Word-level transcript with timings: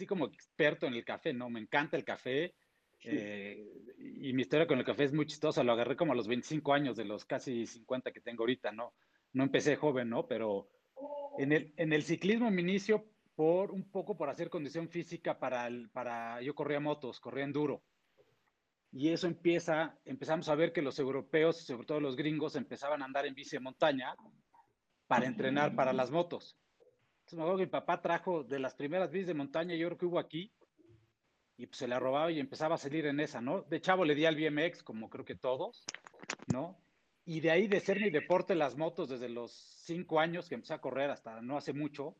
así 0.00 0.06
como 0.06 0.24
experto 0.24 0.86
en 0.86 0.94
el 0.94 1.04
café, 1.04 1.34
¿no? 1.34 1.50
Me 1.50 1.60
encanta 1.60 1.94
el 1.94 2.04
café. 2.04 2.54
Eh, 3.04 3.66
y 3.98 4.32
mi 4.32 4.42
historia 4.42 4.66
con 4.66 4.78
el 4.78 4.84
café 4.84 5.04
es 5.04 5.12
muy 5.12 5.26
chistosa. 5.26 5.62
Lo 5.62 5.72
agarré 5.72 5.94
como 5.94 6.12
a 6.12 6.16
los 6.16 6.26
25 6.26 6.72
años 6.72 6.96
de 6.96 7.04
los 7.04 7.26
casi 7.26 7.66
50 7.66 8.10
que 8.10 8.22
tengo 8.22 8.44
ahorita, 8.44 8.72
¿no? 8.72 8.94
No 9.34 9.44
empecé 9.44 9.76
joven, 9.76 10.08
¿no? 10.08 10.26
Pero 10.26 10.70
en 11.36 11.52
el, 11.52 11.74
en 11.76 11.92
el 11.92 12.02
ciclismo 12.02 12.50
me 12.50 12.62
inicio 12.62 13.04
por 13.36 13.72
un 13.72 13.90
poco 13.90 14.16
por 14.16 14.30
hacer 14.30 14.48
condición 14.48 14.88
física 14.88 15.38
para, 15.38 15.66
el, 15.66 15.90
para 15.90 16.40
yo 16.40 16.54
corría 16.54 16.80
motos, 16.80 17.20
corría 17.20 17.44
enduro. 17.44 17.82
Y 18.92 19.10
eso 19.10 19.26
empieza, 19.26 19.98
empezamos 20.06 20.48
a 20.48 20.54
ver 20.54 20.72
que 20.72 20.80
los 20.80 20.98
europeos, 20.98 21.58
sobre 21.58 21.86
todo 21.86 22.00
los 22.00 22.16
gringos, 22.16 22.56
empezaban 22.56 23.02
a 23.02 23.04
andar 23.04 23.26
en 23.26 23.34
bici 23.34 23.56
de 23.56 23.60
montaña 23.60 24.14
para 25.06 25.26
entrenar 25.26 25.74
para 25.74 25.92
las 25.92 26.10
motos. 26.10 26.56
Entonces 27.30 27.38
me 27.38 27.42
acuerdo 27.44 27.58
que 27.58 27.66
mi 27.66 27.70
papá 27.70 28.02
trajo 28.02 28.42
de 28.42 28.58
las 28.58 28.74
primeras 28.74 29.12
bicis 29.12 29.28
de 29.28 29.34
montaña, 29.34 29.76
yo 29.76 29.86
creo 29.86 29.98
que 29.98 30.06
hubo 30.06 30.18
aquí, 30.18 30.52
y 31.56 31.66
pues 31.66 31.78
se 31.78 31.86
la 31.86 32.00
robaba 32.00 32.32
y 32.32 32.40
empezaba 32.40 32.74
a 32.74 32.78
salir 32.78 33.06
en 33.06 33.20
esa, 33.20 33.40
¿no? 33.40 33.62
De 33.62 33.80
chavo 33.80 34.04
le 34.04 34.16
di 34.16 34.24
al 34.26 34.34
BMX, 34.34 34.82
como 34.82 35.08
creo 35.08 35.24
que 35.24 35.36
todos, 35.36 35.84
¿no? 36.52 36.76
Y 37.24 37.38
de 37.38 37.52
ahí 37.52 37.68
de 37.68 37.78
ser 37.78 38.00
mi 38.00 38.10
deporte 38.10 38.56
las 38.56 38.76
motos 38.76 39.10
desde 39.10 39.28
los 39.28 39.52
cinco 39.52 40.18
años 40.18 40.48
que 40.48 40.56
empecé 40.56 40.74
a 40.74 40.80
correr 40.80 41.08
hasta 41.08 41.40
no 41.40 41.56
hace 41.56 41.72
mucho, 41.72 42.16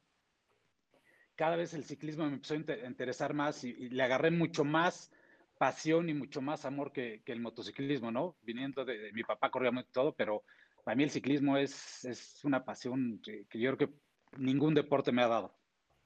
cada 1.35 1.57
vez 1.57 1.75
el 1.75 1.85
ciclismo 1.85 2.27
me 2.27 2.35
empezó 2.35 2.55
a 2.55 2.87
interesar 2.87 3.35
más 3.35 3.65
y, 3.65 3.71
y 3.71 3.89
le 3.89 4.05
agarré 4.05 4.31
mucho 4.31 4.63
más 4.63 5.11
pasión 5.59 6.09
y 6.09 6.15
mucho 6.15 6.41
más 6.41 6.65
amor 6.65 6.93
que, 6.93 7.23
que 7.25 7.33
el 7.33 7.41
motociclismo, 7.41 8.13
¿no? 8.13 8.37
Viniendo 8.43 8.85
de, 8.85 8.97
de, 8.97 9.13
mi 9.13 9.25
papá 9.25 9.51
corría 9.51 9.73
muy 9.73 9.85
todo, 9.91 10.15
pero 10.15 10.45
para 10.85 10.95
mí 10.95 11.03
el 11.03 11.11
ciclismo 11.11 11.57
es, 11.57 12.05
es 12.05 12.45
una 12.45 12.65
pasión 12.65 13.21
que, 13.25 13.47
que, 13.49 13.59
yo 13.59 13.75
creo 13.75 13.89
que 13.89 13.95
ningún 14.37 14.75
deporte 14.75 15.13
me 15.13 15.23
ha 15.23 15.29
dado. 15.29 15.53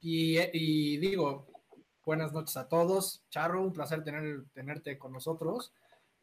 Y, 0.01 0.37
y, 0.53 0.97
digo, 0.97 1.47
buenas 2.05 2.33
noches 2.33 2.57
a 2.57 2.67
todos. 2.67 3.23
Charro, 3.29 3.61
un 3.61 3.73
placer 3.73 4.03
tener, 4.03 4.43
tenerte 4.53 4.97
con 4.97 5.11
nosotros. 5.11 5.73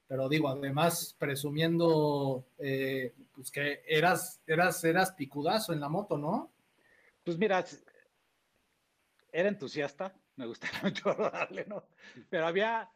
Pero 0.06 0.28
digo, 0.28 0.48
además, 0.48 1.16
presumiendo 1.18 2.44
eh, 2.58 3.14
pues 3.34 3.50
que 3.50 3.82
eras, 3.86 4.40
eras, 4.46 4.84
eras 4.84 5.12
picudazo 5.12 5.72
en 5.72 5.80
la 5.80 5.88
moto, 5.88 6.18
¿no? 6.18 6.50
Pues 7.24 7.38
mira, 7.38 7.64
era 9.32 9.48
entusiasta, 9.48 10.14
me 10.36 10.46
gustaba 10.46 10.72
mucho 10.82 11.14
darle, 11.14 11.64
¿no? 11.66 11.84
Pero 12.28 12.46
había, 12.46 12.90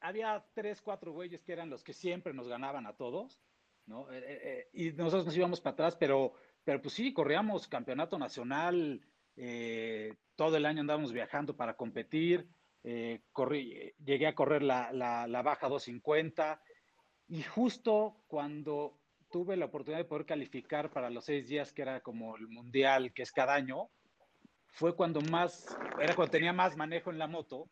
había 0.00 0.44
tres, 0.52 0.80
cuatro 0.80 1.12
güeyes 1.12 1.42
que 1.44 1.52
eran 1.52 1.70
los 1.70 1.84
que 1.84 1.92
siempre 1.92 2.34
nos 2.34 2.48
ganaban 2.48 2.86
a 2.86 2.94
todos, 2.94 3.38
¿no? 3.86 4.10
Eh, 4.12 4.22
eh, 4.24 4.68
y 4.72 4.90
nosotros 4.92 5.26
nos 5.26 5.36
íbamos 5.36 5.60
para 5.60 5.74
atrás, 5.74 5.96
pero, 5.96 6.34
pero 6.70 6.82
pues 6.82 6.94
sí, 6.94 7.12
corríamos 7.12 7.66
campeonato 7.66 8.16
nacional, 8.16 9.00
eh, 9.34 10.14
todo 10.36 10.56
el 10.56 10.66
año 10.66 10.82
andábamos 10.82 11.12
viajando 11.12 11.56
para 11.56 11.74
competir, 11.74 12.46
eh, 12.84 13.22
corrí, 13.32 13.92
llegué 13.98 14.28
a 14.28 14.36
correr 14.36 14.62
la, 14.62 14.92
la, 14.92 15.26
la, 15.26 15.42
baja 15.42 15.68
250 15.68 16.62
y 17.26 17.42
justo 17.42 18.22
cuando 18.28 19.00
tuve 19.32 19.56
la 19.56 19.64
oportunidad 19.64 19.98
de 19.98 20.04
poder 20.04 20.26
calificar 20.26 20.92
para 20.92 21.10
los 21.10 21.24
seis 21.24 21.48
días, 21.48 21.72
que 21.72 21.82
era 21.82 22.02
como 22.02 22.36
el 22.36 22.46
mundial, 22.46 23.12
que 23.12 23.22
es 23.22 23.32
cada 23.32 23.54
año, 23.54 23.90
fue 24.68 24.94
cuando 24.94 25.20
más, 25.22 25.76
era 26.00 26.14
cuando 26.14 26.30
tenía 26.30 26.52
más 26.52 26.76
manejo 26.76 27.10
en 27.10 27.18
la 27.18 27.26
moto 27.26 27.68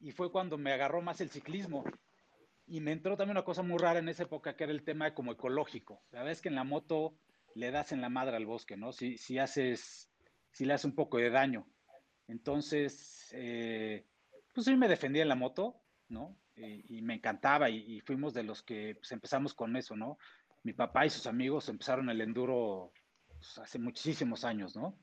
y 0.00 0.12
fue 0.12 0.30
cuando 0.30 0.58
me 0.58 0.74
agarró 0.74 1.00
más 1.00 1.22
el 1.22 1.30
ciclismo. 1.30 1.82
Y 2.66 2.80
me 2.80 2.92
entró 2.92 3.16
también 3.16 3.38
una 3.38 3.44
cosa 3.46 3.62
muy 3.62 3.78
rara 3.78 4.00
en 4.00 4.10
esa 4.10 4.24
época, 4.24 4.54
que 4.54 4.64
era 4.64 4.72
el 4.74 4.84
tema 4.84 5.14
como 5.14 5.32
ecológico. 5.32 6.02
La 6.10 6.18
verdad 6.18 6.32
es 6.32 6.42
que 6.42 6.50
en 6.50 6.56
la 6.56 6.64
moto 6.64 7.14
le 7.54 7.70
das 7.70 7.92
en 7.92 8.00
la 8.00 8.08
madre 8.08 8.36
al 8.36 8.46
bosque, 8.46 8.76
¿no? 8.76 8.92
Si, 8.92 9.18
si 9.18 9.38
haces, 9.38 10.10
si 10.50 10.64
le 10.64 10.74
haces 10.74 10.86
un 10.86 10.94
poco 10.94 11.18
de 11.18 11.30
daño. 11.30 11.66
Entonces, 12.26 13.28
eh, 13.32 14.06
pues 14.54 14.66
sí 14.66 14.76
me 14.76 14.88
defendía 14.88 15.22
en 15.22 15.28
la 15.28 15.34
moto, 15.34 15.80
¿no? 16.08 16.36
Y, 16.56 16.98
y 16.98 17.02
me 17.02 17.14
encantaba 17.14 17.70
y, 17.70 17.96
y, 17.96 18.00
fuimos 18.00 18.34
de 18.34 18.42
los 18.42 18.62
que 18.62 18.96
pues, 18.96 19.12
empezamos 19.12 19.54
con 19.54 19.76
eso, 19.76 19.96
¿no? 19.96 20.18
Mi 20.64 20.72
papá 20.72 21.06
y 21.06 21.10
sus 21.10 21.26
amigos 21.26 21.68
empezaron 21.68 22.10
el 22.10 22.20
enduro 22.20 22.92
pues, 23.28 23.58
hace 23.58 23.78
muchísimos 23.78 24.44
años, 24.44 24.76
¿no? 24.76 24.98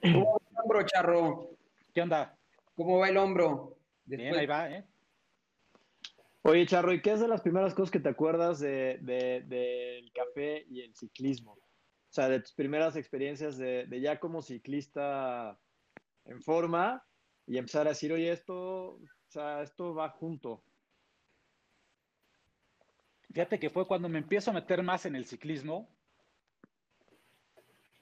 ¿Cómo 0.00 0.32
va 0.32 0.38
el 0.50 0.58
hombro, 0.62 0.82
Charro? 0.84 1.50
¿Qué 1.94 2.02
onda? 2.02 2.36
¿Cómo 2.74 2.98
va 2.98 3.08
el 3.08 3.16
hombro? 3.16 3.78
Después... 4.04 4.30
Bien, 4.30 4.34
ahí 4.34 4.46
va, 4.46 4.70
¿eh? 4.70 4.84
Oye, 6.44 6.66
Charro, 6.66 6.92
¿y 6.92 7.00
qué 7.00 7.12
es 7.12 7.20
de 7.20 7.28
las 7.28 7.40
primeras 7.40 7.72
cosas 7.72 7.92
que 7.92 8.00
te 8.00 8.08
acuerdas 8.08 8.58
del 8.58 9.04
de, 9.06 10.10
café 10.12 10.66
y 10.68 10.80
el 10.80 10.94
ciclismo? 10.94 11.52
O 11.52 12.14
sea, 12.14 12.28
de 12.28 12.40
tus 12.40 12.52
primeras 12.52 12.96
experiencias 12.96 13.56
de, 13.56 13.86
de, 13.86 14.00
ya 14.00 14.18
como 14.18 14.42
ciclista 14.42 15.56
en 16.24 16.42
forma 16.42 17.04
y 17.46 17.58
empezar 17.58 17.86
a 17.86 17.90
decir, 17.90 18.12
oye, 18.12 18.32
esto, 18.32 18.94
o 18.94 19.00
sea, 19.28 19.62
esto 19.62 19.94
va 19.94 20.10
junto. 20.10 20.64
Fíjate 23.32 23.60
que 23.60 23.70
fue 23.70 23.86
cuando 23.86 24.08
me 24.08 24.18
empiezo 24.18 24.50
a 24.50 24.54
meter 24.54 24.82
más 24.82 25.06
en 25.06 25.14
el 25.14 25.26
ciclismo, 25.26 25.88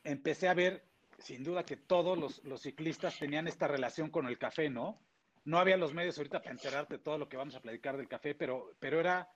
empecé 0.03 0.49
a 0.49 0.55
ver 0.55 0.83
sin 1.19 1.45
duda 1.45 1.65
que 1.65 1.77
todos 1.77 2.19
los, 2.19 2.43
los, 2.45 2.63
ciclistas 2.63 3.19
tenían 3.19 3.47
esta 3.47 3.69
relación 3.69 4.11
con 4.11 4.27
el 4.27 4.39
café, 4.39 4.71
¿no? 4.71 4.99
No 5.45 5.59
había 5.59 5.77
los 5.77 5.95
medios 5.95 6.19
ahorita 6.19 6.41
para 6.41 6.53
enterarte 6.53 6.99
de 6.99 7.03
todo 7.03 7.19
lo 7.19 7.29
que 7.29 7.37
vamos 7.37 7.55
a 7.55 7.61
platicar 7.61 7.97
del 7.97 8.09
café, 8.09 8.35
pero, 8.35 8.75
pero 8.79 9.01
era, 9.01 9.33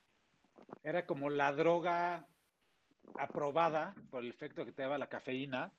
era 0.83 1.07
como 1.07 1.31
la 1.31 1.53
droga 1.53 2.27
aprobada 3.19 3.95
por 4.11 4.23
el 4.23 4.31
efecto 4.31 4.65
que 4.65 4.73
te 4.73 4.83
daba 4.83 4.99
la 4.99 5.09
cafeína. 5.09 5.73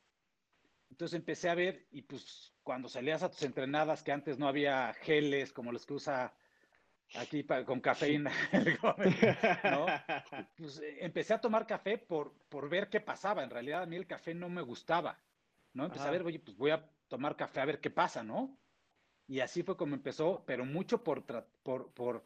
Entonces 0.89 1.15
empecé 1.17 1.49
a 1.49 1.55
ver, 1.55 1.87
y 1.91 2.03
pues 2.03 2.53
cuando 2.63 2.87
salías 2.87 3.23
a 3.23 3.29
tus 3.29 3.43
entrenadas, 3.43 4.03
que 4.03 4.11
antes 4.11 4.37
no 4.39 4.47
había 4.47 4.93
geles 4.93 5.51
como 5.51 5.71
los 5.71 5.85
que 5.85 5.93
usa 5.93 6.33
aquí 7.15 7.43
para, 7.43 7.65
con 7.65 7.79
cafeína, 7.79 8.31
¿no? 9.63 9.85
Pues 10.57 10.81
empecé 10.99 11.33
a 11.33 11.41
tomar 11.41 11.67
café 11.67 11.97
por, 11.97 12.33
por 12.49 12.69
ver 12.69 12.89
qué 12.89 13.01
pasaba. 13.01 13.43
En 13.43 13.49
realidad 13.49 13.83
a 13.83 13.85
mí 13.85 13.95
el 13.95 14.07
café 14.07 14.33
no 14.33 14.49
me 14.49 14.61
gustaba. 14.61 15.19
¿no? 15.73 15.85
Empecé 15.85 16.03
Ajá. 16.03 16.09
a 16.09 16.11
ver, 16.13 16.23
oye, 16.23 16.39
pues 16.39 16.55
voy 16.57 16.71
a 16.71 16.89
tomar 17.07 17.35
café 17.35 17.59
a 17.59 17.65
ver 17.65 17.79
qué 17.79 17.89
pasa, 17.89 18.23
¿no? 18.23 18.57
Y 19.27 19.39
así 19.39 19.63
fue 19.63 19.77
como 19.77 19.95
empezó, 19.95 20.43
pero 20.45 20.65
mucho 20.65 21.03
por, 21.03 21.23
por, 21.63 21.91
por, 21.93 22.23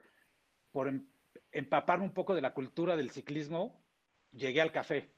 por 0.71 0.87
em, 0.87 1.07
empaparme 1.51 2.05
un 2.05 2.13
poco 2.13 2.35
de 2.35 2.41
la 2.41 2.53
cultura 2.53 2.95
del 2.97 3.11
ciclismo, 3.11 3.81
llegué 4.31 4.61
al 4.61 4.71
café. 4.71 5.15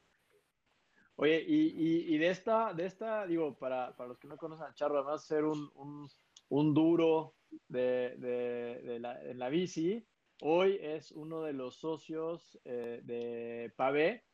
Oye, 1.16 1.44
y, 1.46 1.68
y, 1.68 2.14
y 2.14 2.18
de 2.18 2.30
esta, 2.30 2.72
de 2.72 2.86
esta, 2.86 3.26
digo, 3.26 3.58
para, 3.58 3.94
para, 3.96 4.08
los 4.08 4.18
que 4.18 4.28
no 4.28 4.36
conocen 4.36 4.66
a 4.66 4.74
Charro, 4.74 4.98
además 4.98 5.26
ser 5.26 5.44
un, 5.44 5.70
un, 5.74 6.08
un 6.48 6.74
duro 6.74 7.34
de, 7.68 8.16
de, 8.16 8.82
de, 8.82 8.98
la, 8.98 9.22
la, 9.34 9.48
bici, 9.48 10.06
hoy 10.40 10.78
es 10.80 11.12
uno 11.12 11.42
de 11.42 11.52
los 11.52 11.76
socios 11.76 12.58
eh, 12.64 13.00
de 13.04 13.72
Pavé. 13.76 14.24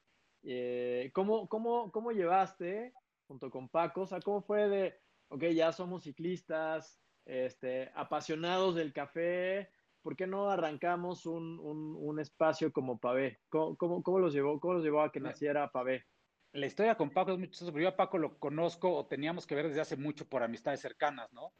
Eh, 0.42 1.10
¿cómo, 1.12 1.48
cómo, 1.48 1.90
¿Cómo 1.90 2.12
llevaste 2.12 2.94
junto 3.28 3.50
con 3.50 3.68
Paco, 3.68 4.02
o 4.02 4.06
sea, 4.06 4.20
¿cómo 4.20 4.40
fue 4.40 4.68
de, 4.68 5.00
ok, 5.28 5.44
ya 5.54 5.70
somos 5.70 6.04
ciclistas, 6.04 6.98
este, 7.28 7.92
apasionados 7.94 8.74
del 8.74 8.92
café, 8.92 9.70
¿por 10.02 10.16
qué 10.16 10.26
no 10.26 10.50
arrancamos 10.50 11.26
un, 11.26 11.60
un, 11.60 11.94
un 11.96 12.18
espacio 12.18 12.72
como 12.72 12.98
Pavé? 12.98 13.40
¿Cómo, 13.50 13.76
cómo, 13.76 14.02
cómo, 14.02 14.18
los 14.18 14.32
llevó, 14.32 14.58
¿Cómo 14.58 14.74
los 14.74 14.82
llevó 14.82 15.02
a 15.02 15.12
que 15.12 15.20
naciera 15.20 15.70
Pavé? 15.70 16.06
La 16.52 16.66
historia 16.66 16.96
con 16.96 17.10
Paco 17.10 17.32
es 17.32 17.38
muy 17.38 17.50
chistosa, 17.50 17.70
pero 17.70 17.82
yo 17.82 17.88
a 17.90 17.96
Paco 17.96 18.16
lo 18.16 18.38
conozco 18.38 18.92
o 18.94 19.06
teníamos 19.06 19.46
que 19.46 19.54
ver 19.54 19.68
desde 19.68 19.82
hace 19.82 19.96
mucho 19.96 20.26
por 20.26 20.42
amistades 20.42 20.80
cercanas, 20.80 21.30
¿no? 21.32 21.52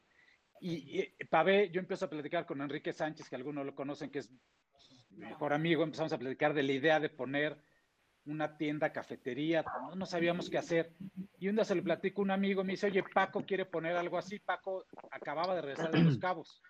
Y, 0.60 1.00
y 1.00 1.25
Pavé, 1.26 1.70
yo 1.70 1.81
empiezo 1.81 2.06
a 2.06 2.10
platicar 2.10 2.46
con 2.46 2.62
Enrique 2.62 2.92
Sánchez, 2.92 3.28
que 3.28 3.37
algunos 3.37 3.66
lo 3.66 3.75
conocen, 3.75 4.10
que 4.10 4.20
es 4.20 4.32
mejor 5.10 5.52
amigo, 5.52 5.82
empezamos 5.82 6.12
a 6.12 6.19
platicar 6.19 6.54
de 6.54 6.62
la 6.62 6.72
idea 6.72 6.98
de 6.98 7.10
poner 7.10 7.62
una 8.30 8.56
tienda, 8.56 8.92
cafetería, 8.92 9.64
no, 9.80 9.94
no, 9.94 10.06
sabíamos 10.06 10.50
qué 10.50 10.58
hacer. 10.58 10.92
Y 11.38 11.48
un 11.48 11.56
día 11.56 11.64
se 11.64 11.75
lo 11.75 11.82
platico 11.82 12.20
a 12.20 12.25
un 12.25 12.30
amigo, 12.30 12.64
me 12.64 12.72
dice, 12.72 12.86
oye, 12.86 13.02
Paco 13.02 13.44
quiere 13.44 13.64
poner 13.64 13.96
algo 13.96 14.19
así. 14.19 14.38
Paco 14.38 14.84
acababa 15.10 15.54
de 15.54 15.62
regresar 15.62 15.92
de 15.92 16.02
Los 16.02 16.19
Cabos. 16.19 16.62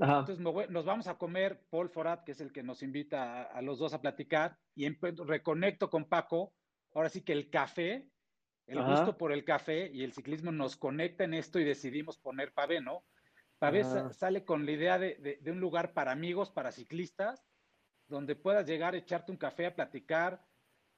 Ajá. 0.00 0.20
Entonces 0.20 0.70
nos 0.70 0.84
vamos 0.84 1.06
a 1.06 1.16
comer, 1.16 1.64
Paul 1.70 1.88
Forat, 1.88 2.24
que 2.24 2.32
es 2.32 2.40
el 2.40 2.52
que 2.52 2.62
nos 2.62 2.82
invita 2.82 3.42
a, 3.42 3.42
a 3.44 3.62
los 3.62 3.78
dos 3.78 3.94
a 3.94 4.00
platicar, 4.00 4.56
y 4.74 4.88
reconecto 4.88 5.88
con 5.90 6.04
Paco. 6.06 6.52
Ahora 6.94 7.08
sí 7.08 7.22
que 7.22 7.32
el 7.32 7.50
café, 7.50 8.08
el 8.66 8.78
Ajá. 8.78 8.90
gusto 8.90 9.18
por 9.18 9.32
el 9.32 9.44
café 9.44 9.90
y 9.92 10.02
el 10.02 10.12
ciclismo 10.12 10.52
nos 10.52 10.76
conecta 10.76 11.24
en 11.24 11.34
esto 11.34 11.58
y 11.58 11.64
decidimos 11.64 12.18
poner 12.18 12.52
Pavé, 12.52 12.80
¿no? 12.80 13.04
Pavé 13.58 13.82
Ajá. 13.82 14.12
sale 14.12 14.44
con 14.44 14.64
la 14.64 14.72
idea 14.72 14.98
de, 14.98 15.16
de, 15.16 15.38
de 15.40 15.50
un 15.50 15.60
lugar 15.60 15.92
para 15.92 16.12
amigos, 16.12 16.50
para 16.50 16.72
ciclistas, 16.72 17.44
donde 18.08 18.36
puedas 18.36 18.66
llegar, 18.66 18.94
echarte 18.94 19.32
un 19.32 19.38
café 19.38 19.66
a 19.66 19.74
platicar, 19.74 20.44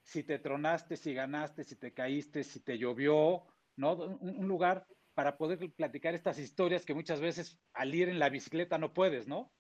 si 0.06 0.23
te 0.23 0.38
tronaste, 0.38 0.97
si 0.97 1.12
ganaste, 1.12 1.64
si 1.64 1.75
te 1.75 1.93
caíste, 1.93 2.44
si 2.44 2.61
te 2.61 2.79
llovió, 2.79 3.43
¿no? 3.75 3.94
Un, 3.94 4.38
un, 4.38 4.49
lugar 4.49 4.87
para 5.14 5.37
poder 5.37 5.58
platicar 5.73 6.14
estas 6.14 6.38
historias 6.38 6.85
que 6.85 6.94
muchas 6.94 7.20
veces 7.20 7.58
al 7.75 7.93
ir 7.93 8.08
en 8.08 8.20
la 8.20 8.29
bicicleta 8.29 8.79
no 8.79 8.94
puedes, 8.94 9.26
¿no? 9.26 9.53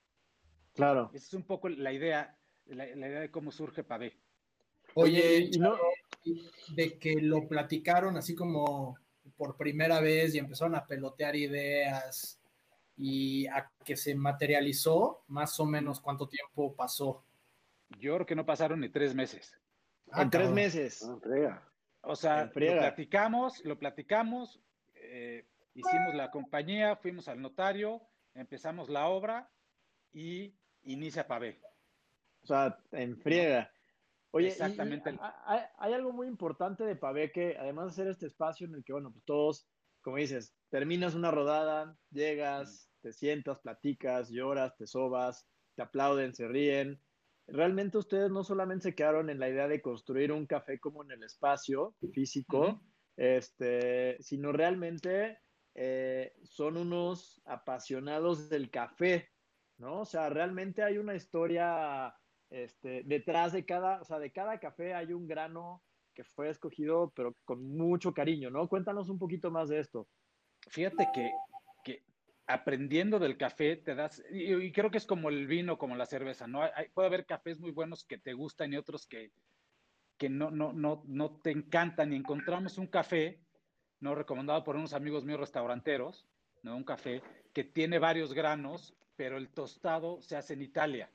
Claro. 0.74 1.10
Esa 1.12 1.26
es 1.26 1.34
un 1.34 1.42
poco 1.42 1.68
la 1.68 1.92
idea, 1.92 2.38
la, 2.66 2.86
la 2.86 3.08
idea 3.08 3.20
de 3.20 3.30
cómo 3.30 3.50
surge 3.50 3.82
Pavé. 3.82 4.20
Oye, 4.94 5.50
no... 5.58 5.76
de 6.74 6.96
que 6.98 7.20
lo 7.20 7.48
platicaron 7.48 8.16
así 8.16 8.36
como 8.36 8.96
por 9.36 9.56
primera 9.56 10.00
vez 10.00 10.32
y 10.34 10.38
empezaron 10.38 10.76
a 10.76 10.86
pelotear 10.86 11.34
ideas 11.34 12.40
y 12.96 13.48
a 13.48 13.68
que 13.84 13.96
se 13.96 14.14
materializó, 14.14 15.24
más 15.26 15.58
o 15.58 15.66
menos 15.66 16.00
cuánto 16.00 16.28
tiempo 16.28 16.74
pasó? 16.76 17.24
Yo 17.98 18.14
creo 18.14 18.26
que 18.26 18.36
no 18.36 18.46
pasaron 18.46 18.80
ni 18.80 18.88
tres 18.88 19.12
meses. 19.12 19.58
Ah, 20.12 20.22
en 20.22 20.30
tres 20.30 20.50
meses. 20.50 21.02
Ah, 21.02 21.62
o 22.02 22.16
sea, 22.16 22.44
lo 22.44 22.50
platicamos, 22.52 23.64
lo 23.64 23.78
platicamos, 23.78 24.60
eh, 24.94 25.46
hicimos 25.74 26.14
la 26.14 26.30
compañía, 26.30 26.96
fuimos 26.96 27.28
al 27.28 27.42
notario, 27.42 28.00
empezamos 28.34 28.88
la 28.88 29.08
obra 29.08 29.50
y 30.12 30.54
inicia 30.82 31.26
Pavé. 31.26 31.60
O 32.42 32.46
sea, 32.46 32.78
en 32.92 33.18
friega. 33.18 33.72
Oye, 34.30 34.48
Exactamente. 34.48 35.18
hay, 35.78 35.92
algo 35.92 36.12
muy 36.12 36.26
importante 36.26 36.84
de 36.84 36.94
Pavé 36.94 37.32
que 37.32 37.56
además 37.58 37.86
de 37.86 37.90
hacer 37.90 38.08
este 38.08 38.26
espacio 38.26 38.66
en 38.66 38.74
el 38.74 38.84
que, 38.84 38.92
bueno, 38.92 39.10
pues 39.10 39.24
todos, 39.24 39.68
como 40.02 40.16
dices, 40.16 40.54
terminas 40.68 41.14
una 41.14 41.30
rodada, 41.30 41.96
llegas, 42.10 42.90
te 43.00 43.12
sientas, 43.12 43.60
platicas, 43.60 44.30
lloras, 44.30 44.76
te 44.76 44.86
sobas, 44.86 45.48
te 45.74 45.82
aplauden, 45.82 46.34
se 46.34 46.46
ríen. 46.46 47.00
Realmente 47.48 47.98
ustedes 47.98 48.30
no 48.30 48.42
solamente 48.42 48.90
se 48.90 48.94
quedaron 48.94 49.30
en 49.30 49.38
la 49.38 49.48
idea 49.48 49.68
de 49.68 49.80
construir 49.80 50.32
un 50.32 50.46
café 50.46 50.80
como 50.80 51.04
en 51.04 51.12
el 51.12 51.22
espacio 51.22 51.94
físico, 52.12 52.82
este, 53.16 54.16
sino 54.20 54.52
realmente 54.52 55.38
eh, 55.74 56.34
son 56.42 56.76
unos 56.76 57.40
apasionados 57.44 58.48
del 58.48 58.70
café, 58.70 59.30
¿no? 59.78 60.00
O 60.00 60.04
sea, 60.04 60.28
realmente 60.28 60.82
hay 60.82 60.98
una 60.98 61.14
historia 61.14 62.14
este, 62.50 63.02
detrás 63.04 63.52
de 63.52 63.64
cada, 63.64 64.00
o 64.00 64.04
sea, 64.04 64.18
de 64.18 64.32
cada 64.32 64.58
café 64.58 64.94
hay 64.94 65.12
un 65.12 65.26
grano 65.26 65.82
que 66.14 66.24
fue 66.24 66.48
escogido, 66.48 67.12
pero 67.14 67.36
con 67.44 67.62
mucho 67.76 68.12
cariño, 68.12 68.50
¿no? 68.50 68.68
Cuéntanos 68.68 69.08
un 69.08 69.18
poquito 69.18 69.50
más 69.50 69.68
de 69.68 69.80
esto. 69.80 70.08
Fíjate 70.70 71.06
que, 71.14 71.22
que 71.22 71.55
aprendiendo 72.46 73.18
del 73.18 73.36
café 73.36 73.76
te 73.76 73.94
das, 73.94 74.22
y, 74.30 74.70
creo 74.72 74.90
que 74.90 74.98
es 74.98 75.06
como 75.06 75.28
el 75.28 75.46
vino, 75.46 75.78
como 75.78 75.96
la 75.96 76.06
cerveza, 76.06 76.46
¿no? 76.46 76.62
Hay, 76.62 76.88
puede 76.94 77.08
haber 77.08 77.26
cafés 77.26 77.58
muy 77.58 77.72
buenos 77.72 78.04
que 78.04 78.18
te 78.18 78.32
gustan 78.34 78.72
y 78.72 78.76
otros 78.76 79.06
que, 79.06 79.32
que 80.16 80.28
no, 80.28 80.50
no, 80.50 80.72
no, 80.72 81.02
no 81.06 81.40
te 81.40 81.50
encantan. 81.50 82.12
Y 82.12 82.16
encontramos 82.16 82.78
un 82.78 82.86
café, 82.86 83.40
¿no? 84.00 84.14
Recomendado 84.14 84.62
por 84.64 84.76
unos 84.76 84.92
amigos 84.92 85.24
míos 85.24 85.40
restauranteros, 85.40 86.26
¿no? 86.62 86.76
Un 86.76 86.84
café 86.84 87.22
que 87.52 87.64
tiene 87.64 87.98
varios 87.98 88.32
granos, 88.32 88.94
pero 89.16 89.38
el 89.38 89.48
tostado 89.48 90.20
se 90.22 90.36
hace 90.36 90.54
en 90.54 90.62
Italia 90.62 91.10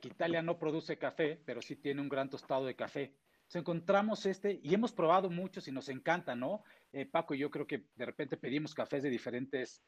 que 0.00 0.08
Italia 0.08 0.42
no 0.42 0.58
produce 0.58 0.96
café, 0.96 1.40
pero 1.44 1.60
sí 1.60 1.76
tiene 1.76 2.00
un 2.00 2.08
gran 2.08 2.30
tostado 2.30 2.64
de 2.64 2.76
café. 2.76 3.14
Entonces 3.38 3.60
encontramos 3.60 4.26
este 4.26 4.60
y 4.62 4.74
hemos 4.74 4.92
probado 4.92 5.30
muchos 5.30 5.66
y 5.68 5.72
nos 5.72 5.88
encanta, 5.88 6.34
¿no? 6.34 6.62
Eh, 6.92 7.06
Paco 7.06 7.34
y 7.34 7.38
yo 7.38 7.50
creo 7.50 7.66
que 7.66 7.84
de 7.96 8.06
repente 8.06 8.36
pedimos 8.36 8.74
cafés 8.74 9.02
de 9.02 9.10
diferentes 9.10 9.82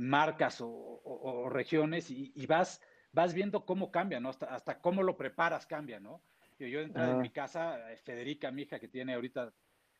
marcas 0.00 0.58
o, 0.60 1.48
regiones 1.50 2.10
y, 2.10 2.46
vas, 2.46 2.80
vas 3.12 3.34
viendo 3.34 3.64
cómo 3.64 3.90
cambia, 3.90 4.20
¿no? 4.20 4.30
Hasta, 4.30 4.46
hasta 4.46 4.78
cómo 4.80 5.02
lo 5.02 5.16
preparas 5.16 5.66
cambia, 5.66 6.00
¿no? 6.00 6.22
Yo, 6.58 6.66
yo 6.66 6.80
entré 6.80 7.04
en 7.04 7.20
mi 7.20 7.30
casa, 7.30 7.92
eh, 7.92 7.96
Federica, 7.96 8.50
mi 8.50 8.62
hija 8.62 8.78
que 8.78 8.88
tiene 8.88 9.14
ahorita 9.14 9.52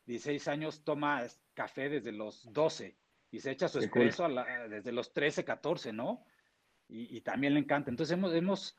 16 0.05 0.47
años, 0.47 0.83
toma 0.83 1.23
café 1.53 1.89
desde 1.89 2.11
los 2.11 2.51
12 2.51 2.95
y 3.31 3.39
se 3.39 3.51
echa 3.51 3.67
su 3.67 3.79
espresso 3.79 4.27
desde 4.69 4.91
los 4.91 5.13
13, 5.13 5.43
14, 5.43 5.91
¿no? 5.91 6.23
Y, 6.87 7.17
y, 7.17 7.21
también 7.21 7.53
le 7.53 7.59
encanta. 7.59 7.89
Entonces 7.89 8.13
hemos, 8.13 8.33
hemos 8.33 8.77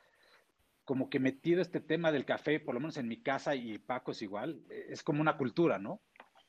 como 0.86 1.10
que 1.10 1.18
metido 1.18 1.60
este 1.60 1.80
tema 1.80 2.12
del 2.12 2.24
café, 2.24 2.60
por 2.60 2.74
lo 2.74 2.80
menos 2.80 2.96
en 2.96 3.08
mi 3.08 3.20
casa 3.20 3.54
y 3.56 3.78
Paco 3.78 4.12
es 4.12 4.22
igual, 4.22 4.62
es 4.70 5.02
como 5.02 5.20
una 5.20 5.36
cultura, 5.36 5.78
¿no? 5.78 6.00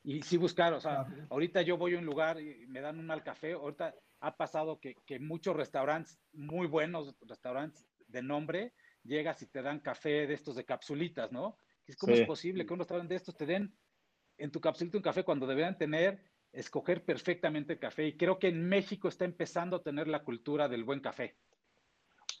Y 0.04 0.22
sí 0.22 0.36
buscar, 0.36 0.72
o 0.72 0.80
sea, 0.80 1.06
ahorita 1.28 1.62
yo 1.62 1.76
voy 1.76 1.96
a 1.96 1.98
un 1.98 2.06
lugar 2.06 2.40
y 2.40 2.66
me 2.68 2.80
dan 2.80 2.98
un 3.00 3.06
mal 3.06 3.24
café, 3.24 3.52
ahorita 3.52 3.94
ha 4.20 4.36
pasado 4.36 4.80
que, 4.80 4.94
que 5.06 5.18
muchos 5.18 5.56
restaurantes, 5.56 6.18
muy 6.32 6.66
buenos 6.66 7.14
restaurantes 7.20 7.86
de 8.06 8.22
nombre, 8.22 8.74
llegas 9.04 9.40
y 9.42 9.46
te 9.46 9.62
dan 9.62 9.80
café 9.80 10.26
de 10.26 10.34
estos 10.34 10.56
de 10.56 10.64
capsulitas, 10.64 11.32
¿no? 11.32 11.58
¿Cómo 11.98 12.14
es 12.14 12.26
posible 12.26 12.66
que 12.66 12.72
un 12.72 12.80
restaurante 12.80 13.14
de 13.14 13.16
estos 13.16 13.36
te 13.36 13.46
den 13.46 13.74
en 14.36 14.50
tu 14.50 14.60
capsulita 14.60 14.98
un 14.98 15.02
café 15.02 15.24
cuando 15.24 15.46
deberían 15.46 15.78
tener, 15.78 16.22
escoger 16.52 17.04
perfectamente 17.04 17.74
el 17.74 17.78
café? 17.78 18.06
Y 18.06 18.16
creo 18.16 18.38
que 18.38 18.48
en 18.48 18.68
México 18.68 19.08
está 19.08 19.24
empezando 19.24 19.76
a 19.76 19.82
tener 19.82 20.06
la 20.06 20.22
cultura 20.22 20.68
del 20.68 20.84
buen 20.84 21.00
café. 21.00 21.36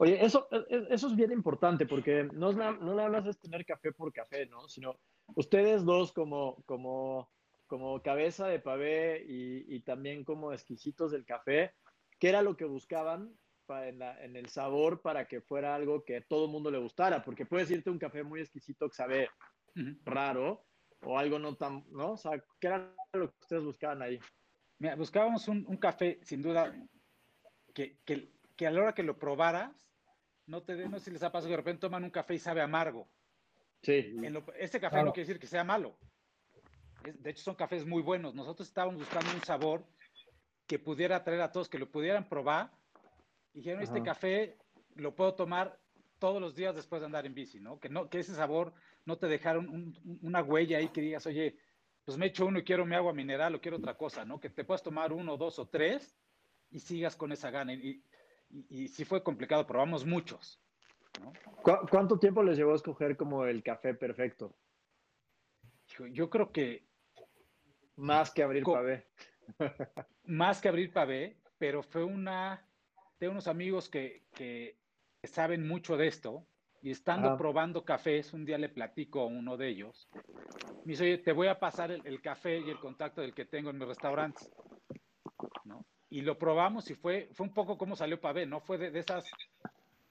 Oye, 0.00 0.24
eso, 0.24 0.48
e, 0.50 0.56
e, 0.68 0.86
eso 0.90 1.08
es 1.08 1.16
bien 1.16 1.32
importante 1.32 1.86
porque 1.86 2.28
no, 2.32 2.52
no 2.52 2.94
nada 2.94 3.08
más 3.08 3.26
es 3.26 3.38
tener 3.38 3.64
café 3.64 3.92
por 3.92 4.12
café, 4.12 4.46
¿no? 4.46 4.68
Sino 4.68 4.98
ustedes 5.34 5.84
dos 5.84 6.12
como, 6.12 6.62
como, 6.66 7.30
como 7.68 8.02
cabeza 8.02 8.48
de 8.48 8.58
pavé 8.58 9.24
y, 9.28 9.76
y 9.76 9.80
también 9.80 10.24
como 10.24 10.52
exquisitos 10.52 11.12
del 11.12 11.24
café, 11.24 11.74
¿qué 12.18 12.30
era 12.30 12.42
lo 12.42 12.56
que 12.56 12.64
buscaban 12.64 13.38
en, 13.68 13.98
la, 13.98 14.24
en, 14.24 14.34
el 14.34 14.48
sabor 14.48 15.02
para 15.02 15.28
que 15.28 15.42
fuera 15.42 15.74
algo 15.74 16.04
que 16.04 16.16
a 16.16 16.26
todo 16.26 16.46
el 16.46 16.50
mundo 16.50 16.70
le 16.70 16.78
gustara? 16.78 17.22
Porque 17.22 17.46
puedes 17.46 17.70
irte 17.70 17.90
un 17.90 17.98
café 17.98 18.24
muy 18.24 18.40
exquisito 18.40 18.88
que 18.88 18.96
sabe 18.96 19.30
raro 20.04 20.64
o 21.02 21.18
algo 21.18 21.38
no 21.38 21.54
tan, 21.54 21.84
¿no? 21.90 22.12
O 22.12 22.16
sea, 22.16 22.42
¿qué 22.58 22.66
era 22.66 22.92
lo 23.12 23.30
que 23.30 23.38
ustedes 23.40 23.62
buscaban 23.62 24.02
ahí? 24.02 24.18
Mira, 24.78 24.96
buscábamos 24.96 25.46
un, 25.46 25.64
un 25.68 25.76
café, 25.76 26.18
sin 26.22 26.42
duda, 26.42 26.74
que, 27.74 27.98
que, 28.04 28.32
que 28.56 28.66
a 28.66 28.70
la 28.70 28.80
hora 28.80 28.94
que 28.94 29.02
lo 29.02 29.18
probaras, 29.18 29.88
no 30.46 30.62
te 30.62 30.74
no 30.88 30.98
sé 30.98 31.06
si 31.06 31.10
les 31.10 31.22
ha 31.22 31.30
pasado 31.30 31.48
que 31.48 31.52
de 31.52 31.58
repente 31.58 31.80
toman 31.80 32.04
un 32.04 32.10
café 32.10 32.34
y 32.34 32.38
sabe 32.38 32.62
amargo. 32.62 33.08
Sí. 33.82 34.16
este 34.58 34.80
café 34.80 34.96
no 35.04 35.12
quiere 35.12 35.26
decir 35.26 35.40
que 35.40 35.46
sea 35.46 35.62
malo. 35.62 35.98
De 37.04 37.30
hecho, 37.30 37.42
son 37.42 37.54
cafés 37.54 37.86
muy 37.86 38.02
buenos. 38.02 38.34
Nosotros 38.34 38.68
estábamos 38.68 39.00
buscando 39.00 39.30
un 39.32 39.42
sabor 39.42 39.84
que 40.66 40.78
pudiera 40.78 41.16
atraer 41.16 41.40
a 41.40 41.52
todos, 41.52 41.68
que 41.68 41.78
lo 41.78 41.90
pudieran 41.90 42.28
probar. 42.28 42.70
Y 43.54 43.58
dijeron, 43.58 43.82
este 43.82 44.02
café 44.02 44.56
lo 44.94 45.14
puedo 45.14 45.34
tomar 45.34 45.78
todos 46.18 46.40
los 46.40 46.54
días 46.54 46.74
después 46.74 47.00
de 47.00 47.06
andar 47.06 47.26
en 47.26 47.34
bici, 47.34 47.60
¿no? 47.60 47.78
Que, 47.78 47.88
no, 47.88 48.08
que 48.10 48.20
ese 48.20 48.34
sabor 48.34 48.74
no 49.04 49.18
te 49.18 49.26
dejaron 49.26 49.94
una 50.22 50.42
huella 50.42 50.78
ahí 50.78 50.88
que 50.88 51.00
digas, 51.00 51.26
oye, 51.26 51.56
pues 52.04 52.18
me 52.18 52.26
echo 52.26 52.46
uno 52.46 52.58
y 52.58 52.64
quiero 52.64 52.84
mi 52.84 52.94
agua 52.94 53.12
mineral 53.12 53.54
o 53.54 53.60
quiero 53.60 53.76
otra 53.76 53.94
cosa, 53.94 54.24
¿no? 54.24 54.40
Que 54.40 54.50
te 54.50 54.64
puedas 54.64 54.82
tomar 54.82 55.12
uno, 55.12 55.36
dos 55.36 55.58
o 55.58 55.68
tres 55.68 56.16
y 56.70 56.80
sigas 56.80 57.16
con 57.16 57.32
esa 57.32 57.50
gana. 57.50 57.72
Y, 57.72 58.02
y, 58.50 58.88
sí 58.88 59.04
fue 59.04 59.22
complicado, 59.22 59.66
probamos 59.66 60.04
muchos. 60.04 60.60
¿Cuánto 61.62 62.18
tiempo 62.18 62.42
les 62.42 62.56
llevó 62.56 62.72
a 62.72 62.76
escoger 62.76 63.16
como 63.16 63.44
el 63.44 63.62
café 63.62 63.94
perfecto? 63.94 64.56
Yo 66.12 66.30
creo 66.30 66.52
que... 66.52 66.87
Más 67.98 68.30
que 68.30 68.42
abrir 68.42 68.64
pavé. 68.64 69.06
más 70.24 70.60
que 70.60 70.68
abrir 70.68 70.92
pavé, 70.92 71.36
pero 71.58 71.82
fue 71.82 72.04
una 72.04 72.66
de 73.20 73.28
unos 73.28 73.46
amigos 73.46 73.88
que, 73.88 74.22
saben 75.24 75.68
mucho 75.68 75.96
de 75.96 76.06
esto 76.06 76.46
y 76.80 76.90
estando 76.90 77.36
probando 77.36 77.84
cafés, 77.84 78.32
un 78.32 78.44
día 78.44 78.56
le 78.56 78.68
platico 78.68 79.20
a 79.20 79.26
uno 79.26 79.56
de 79.56 79.68
ellos. 79.68 80.08
Me 80.84 80.92
dice, 80.92 81.04
oye, 81.04 81.18
te 81.18 81.32
voy 81.32 81.48
a 81.48 81.58
pasar 81.58 81.90
el, 81.90 82.06
el 82.06 82.22
café 82.22 82.58
y 82.58 82.70
el 82.70 82.78
contacto 82.78 83.20
del 83.20 83.34
que 83.34 83.44
tengo 83.44 83.70
en 83.70 83.78
mi 83.78 83.84
restaurante. 83.84 84.42
¿no? 85.64 85.84
y 86.10 86.22
lo 86.22 86.38
probamos 86.38 86.90
y 86.90 86.94
fue, 86.94 87.28
fue 87.32 87.46
un 87.46 87.52
poco 87.52 87.76
como 87.76 87.96
salió 87.96 88.20
Pavé, 88.20 88.46
¿no? 88.46 88.60
Fue 88.60 88.78
de, 88.78 88.98
esas 88.98 89.24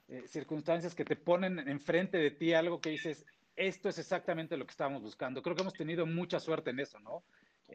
eh, 0.08 0.28
circunstancias 0.28 0.94
que 0.94 1.06
te 1.06 1.16
ponen 1.16 1.60
enfrente 1.68 2.18
de 2.18 2.32
ti 2.32 2.54
algo 2.54 2.80
que 2.80 2.92
dices, 2.92 3.26
esto 3.56 3.90
es 3.90 3.98
exactamente 3.98 4.58
lo 4.58 4.66
que 4.66 4.72
estábamos 4.72 5.02
buscando. 5.02 5.42
Creo 5.42 5.56
que 5.56 5.64
hemos 5.64 5.74
tenido 5.74 6.06
mucha 6.06 6.40
suerte 6.40 6.70
en 6.70 6.80
eso, 6.80 7.00
¿no? 7.00 7.24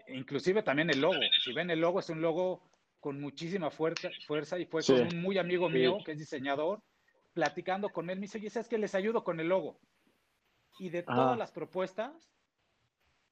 Inclusive 0.08 0.62
también 0.62 0.90
el 0.90 1.00
logo. 1.00 1.20
Si 1.42 1.52
ven 1.52 1.70
el 1.70 1.80
logo, 1.80 2.00
es 2.00 2.08
un 2.08 2.20
logo 2.20 2.62
con 3.00 3.20
muchísima 3.20 3.70
fuerza, 3.70 4.11
fuerza 4.26 4.58
y 4.58 4.64
fue 4.64 4.82
con 4.84 5.00
un 5.00 5.20
muy 5.20 5.38
amigo 5.38 5.68
mío 5.68 5.99
que 6.04 6.12
es 6.12 6.18
diseñador, 6.18 6.80
platicando 7.32 7.88
con 7.88 8.08
él, 8.11 8.16
me 8.16 8.22
dice, 8.22 8.38
oye, 8.38 8.50
¿sabes 8.50 8.68
que 8.68 8.78
les 8.78 8.94
ayudo 8.94 9.25
con 9.25 9.40
el 9.40 9.49
logo? 9.49 9.80
Y 10.78 10.88
de 10.88 11.02
todas 11.02 11.37
las 11.37 11.50
propuestas, 11.50 12.32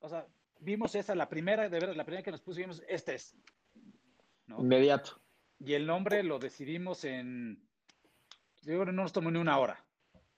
o 0.00 0.08
sea, 0.08 0.26
vimos 0.58 0.94
esa, 0.94 1.14
la 1.14 1.28
primera, 1.28 1.68
de 1.68 1.78
verdad, 1.78 1.94
la 1.94 2.04
primera 2.04 2.22
que 2.22 2.32
nos 2.32 2.40
pusimos, 2.40 2.82
este 2.88 3.14
es, 3.14 3.36
Inmediato. 4.58 5.20
Y 5.58 5.74
el 5.74 5.86
nombre 5.86 6.22
lo 6.22 6.38
decidimos 6.38 7.04
en. 7.04 7.62
Yo 8.62 8.84
no 8.84 8.92
nos 8.92 9.12
tomó 9.12 9.30
ni 9.30 9.38
una 9.38 9.58
hora. 9.58 9.84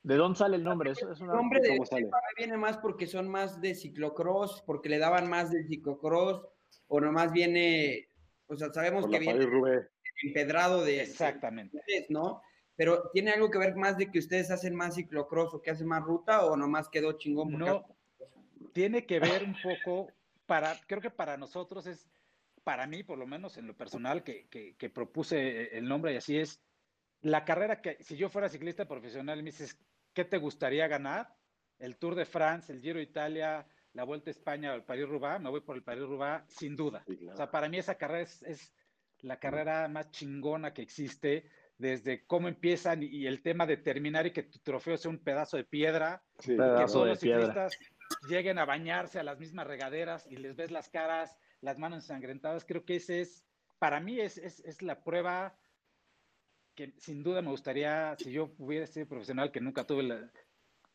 ¿De 0.03 0.17
dónde 0.17 0.39
sale 0.39 0.57
el 0.57 0.65
nombre? 0.65 0.93
el 0.93 1.27
nombre 1.27 1.61
de 1.61 1.79
viene 2.37 2.57
más 2.57 2.79
porque 2.79 3.07
son 3.07 3.29
más 3.29 3.61
de 3.61 3.75
ciclocross, 3.75 4.63
porque 4.67 4.89
le 4.89 4.99
daban 4.99 5.31
más 5.31 5.51
de 5.51 5.65
ciclocross, 5.65 6.45
o 6.89 7.01
nomás 7.01 7.33
viene, 7.33 8.09
o 8.47 8.57
sea, 8.57 8.73
sabemos 8.73 9.07
que 9.07 9.19
viene 9.19 9.47
empedrado 10.25 10.85
de... 10.85 11.03
Exactamente. 11.03 11.81
¿no? 12.09 12.43
Pero 12.75 13.11
¿tiene 13.13 13.31
algo 13.31 13.51
que 13.51 13.59
ver 13.59 13.77
más 13.77 13.97
de 13.97 14.11
que 14.11 14.19
ustedes 14.19 14.51
hacen 14.51 14.75
más 14.75 14.97
ciclocross 14.97 15.55
o 15.55 15.63
que 15.63 15.71
hacen 15.71 15.87
más 15.87 16.03
ruta, 16.03 16.47
o 16.47 16.57
nomás 16.57 16.89
quedó 16.89 17.13
chingón? 17.13 17.53
No, 17.53 17.85
tiene 18.73 19.07
que 19.07 19.21
ver 19.21 19.45
un 19.45 19.55
poco, 19.63 20.11
para, 20.47 20.75
creo 20.87 21.01
que 21.01 21.11
para 21.11 21.37
nosotros 21.37 21.87
es 21.87 22.09
para 22.65 22.87
mí, 22.87 23.03
por 23.03 23.19
lo 23.19 23.27
menos 23.27 23.57
en 23.57 23.67
lo 23.67 23.77
personal, 23.77 24.23
que, 24.23 24.47
que, 24.49 24.91
propuse 24.91 25.77
el 25.77 25.89
nombre 25.89 26.13
y 26.13 26.17
así 26.17 26.39
es, 26.39 26.61
la 27.21 27.45
carrera 27.45 27.81
que, 27.81 27.99
si 28.03 28.17
yo 28.17 28.29
fuera 28.29 28.49
ciclista 28.49 28.87
profesional, 28.87 29.39
me 29.39 29.51
dices, 29.51 29.79
¿qué 30.13 30.25
te 30.25 30.39
gustaría 30.39 30.89
ganar? 30.89 31.35
El 31.79 31.97
Tour 31.97 32.15
de 32.15 32.25
France, 32.25 32.73
el 32.73 32.81
Giro 32.81 32.99
de 32.99 33.05
Italia, 33.05 33.67
la 33.93 34.05
Vuelta 34.05 34.31
a 34.31 34.33
España 34.33 34.73
al 34.73 34.85
París-Roubaix, 34.85 35.41
me 35.41 35.51
voy 35.51 35.61
por 35.61 35.77
el 35.77 35.83
París-Roubaix 35.83 36.45
sin 36.49 36.77
duda. 36.77 37.05
O 37.33 37.37
sea, 37.37 37.51
para 37.51 37.69
mí 37.69 37.79
esa 37.79 37.97
carrera 37.97 38.23
es, 38.23 38.73
la 39.21 39.39
carrera 39.39 39.89
más 39.89 40.11
chingona 40.11 40.73
que 40.73 40.83
existe, 40.83 41.49
desde 41.79 42.25
cómo 42.27 42.49
empiezan 42.49 43.03
y, 43.03 43.27
el 43.27 43.43
tema 43.43 43.67
de 43.67 43.77
terminar 43.77 44.27
y 44.27 44.33
que 44.33 44.45
tu 44.45 44.59
trofeo 44.61 44.97
sea 44.97 45.11
un 45.11 45.19
pedazo 45.19 45.57
de 45.57 45.65
piedra, 45.65 46.23
que 46.39 46.57
todos 46.57 47.07
los 47.07 47.19
ciclistas 47.19 47.77
lleguen 48.29 48.59
a 48.59 48.65
bañarse 48.65 49.19
a 49.19 49.25
las 49.25 49.39
mismas 49.39 49.67
regaderas 49.67 50.27
y 50.31 50.37
les 50.37 50.55
ves 50.55 50.71
las 50.71 50.89
caras, 50.89 51.37
las 51.61 51.79
manos 51.79 52.05
ensangrentadas, 52.05 52.65
creo 52.65 52.85
que 52.85 52.97
ese 52.97 53.21
es, 53.21 53.45
para 53.79 54.01
mí 54.01 54.21
es, 54.21 54.39
es 54.39 54.83
la 54.83 55.03
prueba 55.03 55.57
que 56.75 56.93
sin 56.99 57.23
duda 57.23 57.43
me 57.43 57.51
gustaría, 57.51 58.17
si 58.19 58.33
yo 58.33 58.53
hubiera 58.59 58.87
sido 58.87 59.07
profesional, 59.07 59.53
que 59.53 59.61
nunca 59.61 59.85
tuve 59.85 60.03
la, 60.03 60.31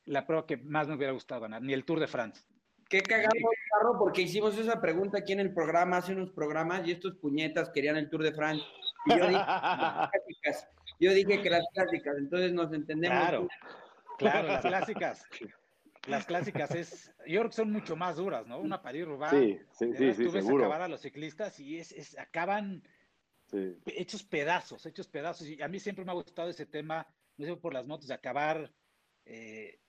la 0.05 0.25
prueba 0.25 0.45
que 0.45 0.57
más 0.57 0.87
me 0.87 0.95
hubiera 0.95 1.13
gustado 1.13 1.41
ganar, 1.41 1.61
ni 1.61 1.73
el 1.73 1.85
Tour 1.85 1.99
de 1.99 2.07
France. 2.07 2.43
Qué 2.89 3.01
cagado, 3.01 3.29
Carro, 3.71 3.99
porque 3.99 4.21
hicimos 4.21 4.57
esa 4.57 4.79
pregunta 4.79 5.19
aquí 5.19 5.33
en 5.33 5.41
el 5.41 5.53
programa, 5.53 5.97
hace 5.97 6.13
unos 6.13 6.31
programas, 6.31 6.87
y 6.87 6.91
estos 6.91 7.15
puñetas 7.17 7.69
querían 7.69 7.97
el 7.97 8.09
Tour 8.09 8.23
de 8.23 8.33
France. 8.33 8.63
Y 9.05 9.17
yo 9.17 9.27
dije, 9.27 9.43
clásicas. 10.11 10.67
yo 10.99 11.13
dije 11.13 11.41
que 11.41 11.49
las 11.49 11.65
clásicas, 11.73 12.17
entonces 12.17 12.53
nos 12.53 12.71
entendemos. 12.73 13.19
Claro, 13.19 13.47
claro, 14.17 14.47
las 14.47 14.61
clásicas. 14.61 15.25
Las 16.07 16.25
clásicas 16.25 16.73
es, 16.73 17.11
yo 17.27 17.41
creo 17.41 17.49
que 17.49 17.55
son 17.55 17.71
mucho 17.71 17.97
más 17.97 18.15
duras, 18.15 18.47
¿no? 18.47 18.59
Una 18.59 18.81
París 18.81 19.05
Roubaix. 19.05 19.31
Sí, 19.31 19.59
sí, 19.71 19.93
sí, 19.93 20.13
sí, 20.13 20.23
tú 20.23 20.31
ves 20.31 20.49
acabar 20.49 20.81
a 20.81 20.87
los 20.87 21.01
ciclistas 21.01 21.59
y 21.59 21.77
es, 21.77 21.91
es 21.91 22.17
acaban 22.17 22.81
hechos 23.85 24.23
pedazos, 24.23 24.85
hechos 24.85 25.07
pedazos. 25.07 25.47
Y 25.47 25.61
a 25.61 25.67
mí 25.67 25.79
siempre 25.79 26.05
me 26.05 26.11
ha 26.11 26.15
gustado 26.15 26.49
ese 26.49 26.65
tema, 26.65 27.07
no 27.37 27.45
sé 27.45 27.55
por 27.55 27.73
las 27.73 27.85
motos, 27.85 28.07
de 28.07 28.13
acabar 28.13 28.71
eh, 29.25 29.79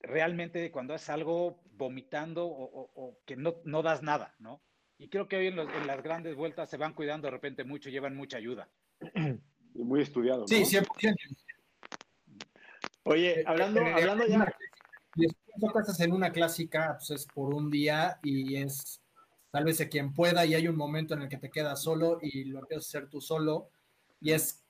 realmente 0.00 0.70
cuando 0.70 0.94
es 0.94 1.08
algo 1.08 1.62
vomitando 1.72 2.46
o, 2.46 3.18
que 3.24 3.36
no, 3.36 3.56
no, 3.64 3.82
das 3.82 4.02
nada, 4.02 4.34
¿no? 4.38 4.62
Y 4.98 5.08
creo 5.08 5.28
que 5.28 5.36
hoy 5.36 5.48
en, 5.48 5.56
las 5.56 6.02
grandes 6.02 6.34
vueltas 6.36 6.70
se 6.70 6.76
van 6.76 6.94
cuidando 6.94 7.26
de 7.26 7.32
repente 7.32 7.64
mucho, 7.64 7.90
llevan 7.90 8.16
mucha 8.16 8.38
ayuda. 8.38 8.68
Y 9.74 9.84
muy 9.84 10.00
estudiado. 10.00 10.46
Sí, 10.46 10.62
100%. 10.62 11.14
Oye, 13.04 13.44
hablando, 13.46 13.80
eh, 13.80 13.92
hablando 13.92 14.26
ya. 14.26 14.56
Si 15.14 16.02
en 16.02 16.12
una 16.12 16.32
clásica, 16.32 16.96
pues 16.98 17.10
es 17.10 17.26
por 17.26 17.54
un 17.54 17.70
día 17.70 18.18
y 18.22 18.56
es 18.56 19.00
tal 19.50 19.64
vez 19.64 19.80
a 19.80 19.88
quien 19.88 20.12
pueda 20.12 20.44
y 20.44 20.54
hay 20.54 20.68
un 20.68 20.76
momento 20.76 21.14
en 21.14 21.22
el 21.22 21.28
que 21.28 21.38
te 21.38 21.50
quedas 21.50 21.82
solo 21.82 22.18
y 22.22 22.44
lo 22.44 22.60
empiezas 22.60 22.86
a 22.86 22.98
hacer 22.98 23.08
tú 23.08 23.20
solo 23.20 23.70
y 24.20 24.32
es, 24.32 24.64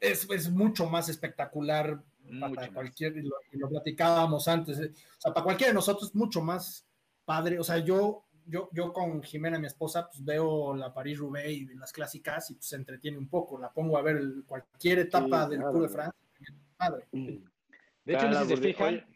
es, 0.00 0.28
es 0.30 0.50
mucho 0.50 0.88
más 0.88 1.08
espectacular 1.08 2.02
para 2.40 2.72
cualquier, 2.72 3.16
y 3.18 3.28
lo, 3.58 3.68
platicábamos 3.68 4.48
antes, 4.48 4.78
eh, 4.78 4.92
o 4.94 5.20
sea, 5.20 5.34
para 5.34 5.44
cualquiera 5.44 5.70
de 5.70 5.74
nosotros 5.74 6.10
es 6.10 6.14
mucho 6.14 6.40
más 6.40 6.86
padre, 7.24 7.58
o 7.58 7.64
sea, 7.64 7.78
yo, 7.78 8.24
yo, 8.46 8.68
yo 8.72 8.92
con 8.92 9.22
Jimena, 9.22 9.58
mi 9.58 9.66
esposa, 9.66 10.08
pues 10.08 10.24
veo 10.24 10.74
la 10.74 10.92
París-Roubaix 10.92 11.50
y 11.50 11.74
las 11.74 11.92
clásicas 11.92 12.50
y 12.50 12.54
pues 12.54 12.66
se 12.66 12.76
entretiene 12.76 13.18
un 13.18 13.28
poco, 13.28 13.58
la 13.58 13.70
pongo 13.72 13.98
a 13.98 14.02
ver 14.02 14.22
cualquier 14.46 15.00
etapa 15.00 15.48
del 15.48 15.60
Tour 15.60 15.82
de 15.82 15.88
Francia, 15.88 16.20
padre. 16.76 17.06
Mm. 17.12 17.44
De 18.04 18.14
hecho, 18.14 18.28
no 18.28 18.38
sé 18.40 18.44
si 18.44 18.56
se 18.56 18.62
fijan, 18.62 19.06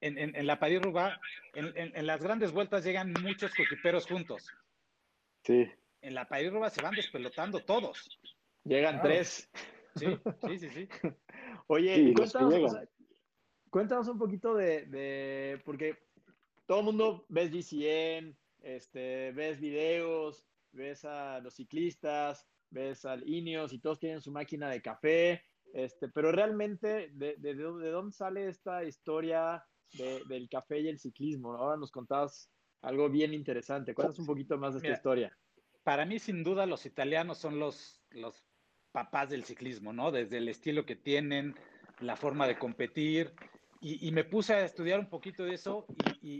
en, 0.00 0.18
en, 0.18 0.46
la 0.46 0.58
París-Roubaix, 0.58 1.18
en, 1.54 1.72
en, 1.74 2.06
las 2.06 2.22
grandes 2.22 2.52
vueltas 2.52 2.84
llegan 2.84 3.12
muchos 3.22 3.54
coquiperos 3.54 4.06
juntos. 4.06 4.46
Sí. 5.42 5.66
En 6.02 6.14
la 6.14 6.28
París-Roubaix 6.28 6.74
se 6.74 6.82
van 6.82 6.94
despelotando 6.94 7.60
todos. 7.60 8.18
Llegan 8.64 9.00
tres. 9.00 9.48
Sí, 9.96 10.06
sí, 10.46 10.58
sí, 10.58 10.68
sí. 10.70 10.88
Oye, 11.68 12.14
cuéntanos, 13.70 14.08
un 14.08 14.18
poquito 14.18 14.54
de, 14.54 15.60
porque 15.64 15.98
todo 16.66 16.80
el 16.80 16.84
mundo 16.84 17.24
ves 17.28 17.50
GCN, 17.50 18.36
este, 18.60 19.32
ves 19.32 19.60
videos, 19.60 20.44
ves 20.72 21.04
a 21.04 21.40
los 21.40 21.54
ciclistas, 21.54 22.46
ves 22.70 23.04
al 23.04 23.28
Ineos 23.28 23.72
y 23.72 23.78
todos 23.78 23.98
tienen 23.98 24.20
su 24.20 24.30
máquina 24.30 24.68
de 24.68 24.82
café, 24.82 25.44
este, 25.72 26.08
pero 26.08 26.32
realmente, 26.32 27.10
¿de, 27.12 27.36
de, 27.38 27.54
dónde 27.54 28.12
sale 28.12 28.48
esta 28.48 28.84
historia 28.84 29.64
del 29.92 30.48
café 30.48 30.80
y 30.80 30.88
el 30.88 30.98
ciclismo? 30.98 31.54
Ahora 31.54 31.76
nos 31.76 31.90
contabas 31.90 32.50
algo 32.82 33.08
bien 33.08 33.34
interesante. 33.34 33.94
Cuéntanos 33.94 34.18
un 34.18 34.26
poquito 34.26 34.58
más 34.58 34.74
de 34.74 34.78
esta 34.78 34.92
historia. 34.92 35.36
Para 35.82 36.04
mí, 36.04 36.18
sin 36.18 36.42
duda, 36.42 36.66
los 36.66 36.84
italianos 36.86 37.38
son 37.38 37.58
los, 37.58 38.02
los 38.10 38.44
papás 38.92 39.30
del 39.30 39.44
ciclismo, 39.44 39.92
¿no? 39.92 40.10
Desde 40.10 40.38
el 40.38 40.48
estilo 40.48 40.84
que 40.86 40.96
tienen, 40.96 41.54
la 42.00 42.16
forma 42.16 42.46
de 42.46 42.58
competir. 42.58 43.32
Y, 43.80 44.10
me 44.10 44.24
puse 44.24 44.54
a 44.54 44.64
estudiar 44.64 44.98
un 44.98 45.08
poquito 45.08 45.44
de 45.44 45.54
eso 45.54 45.86
y, 46.22 46.38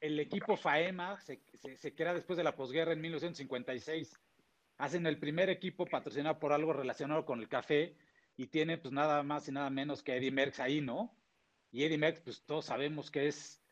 el 0.00 0.20
equipo 0.20 0.56
FAEMA 0.56 1.18
se, 1.20 1.40
se, 1.76 1.94
crea 1.94 2.12
después 2.12 2.36
de 2.36 2.44
la 2.44 2.54
posguerra 2.54 2.92
en 2.92 3.00
1956. 3.00 4.12
Hacen 4.78 5.06
el 5.06 5.18
primer 5.18 5.48
equipo 5.48 5.86
patrocinado 5.86 6.38
por 6.38 6.52
algo 6.52 6.72
relacionado 6.72 7.24
con 7.24 7.40
el 7.40 7.48
café 7.48 7.96
y 8.36 8.48
tiene 8.48 8.78
pues 8.78 8.92
nada 8.92 9.22
más 9.22 9.48
y 9.48 9.52
nada 9.52 9.70
menos 9.70 10.02
que 10.02 10.16
Eddie 10.16 10.30
Merckx 10.30 10.60
ahí, 10.60 10.80
¿no? 10.80 11.16
Y 11.70 11.84
Eddie 11.84 11.98
Merckx, 11.98 12.20
pues 12.20 12.42
todos 12.44 12.66
sabemos 12.66 13.10
que 13.10 13.28
es, 13.28 13.62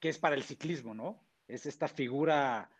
que 0.00 0.08
es 0.08 0.18
para 0.18 0.36
el 0.36 0.42
ciclismo, 0.42 0.94
¿no? 0.94 1.22
Es 1.48 1.66
esta 1.66 1.88
figura 1.88 2.70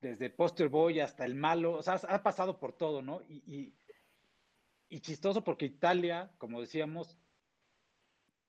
desde 0.00 0.30
Poster 0.30 0.68
Boy 0.68 1.00
hasta 1.00 1.24
el 1.24 1.34
malo, 1.34 1.74
o 1.74 1.82
sea, 1.82 1.94
ha 1.94 2.22
pasado 2.22 2.58
por 2.58 2.72
todo, 2.72 3.02
¿no? 3.02 3.22
Y, 3.28 3.74
y, 4.88 5.00
chistoso 5.00 5.42
porque 5.42 5.66
Italia, 5.66 6.30
como 6.38 6.60
decíamos, 6.60 7.18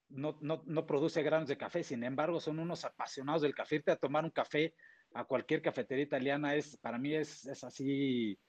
no, 0.09 0.37
no, 0.41 0.63
no, 0.65 0.85
produce 0.85 1.21
granos 1.21 1.47
de 1.47 1.57
café, 1.57 1.83
sin 1.83 2.03
embargo, 2.03 2.39
son 2.39 2.59
unos 2.59 2.85
apasionados 2.85 3.41
del 3.41 3.53
café. 3.53 3.75
Irte 3.75 3.91
a 3.91 3.95
tomar 3.95 4.23
un 4.23 4.31
café 4.31 4.73
a 5.13 5.25
cualquier 5.25 5.61
cafetería 5.61 6.05
italiana 6.05 6.55
es, 6.55 6.77
para 6.77 6.97
mí 6.97 7.13
es, 7.13 7.45
es 7.45 7.63
así, 7.63 8.39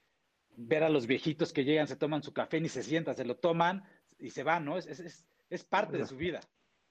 ver 0.55 0.83
a 0.83 0.89
los 0.89 1.05
viejitos 1.07 1.53
que 1.53 1.63
llegan, 1.63 1.87
se 1.87 1.95
toman 1.95 2.23
su 2.23 2.33
café, 2.33 2.59
ni 2.59 2.69
se 2.69 2.83
sientan, 2.83 3.15
se 3.15 3.25
lo 3.25 3.37
toman 3.37 3.83
y 4.19 4.29
se 4.29 4.43
van, 4.43 4.65
¿no? 4.65 4.77
Es, 4.77 4.87
es, 4.87 5.25
es 5.49 5.63
parte 5.63 5.97
de 5.97 6.05
su 6.05 6.15
vida. 6.15 6.39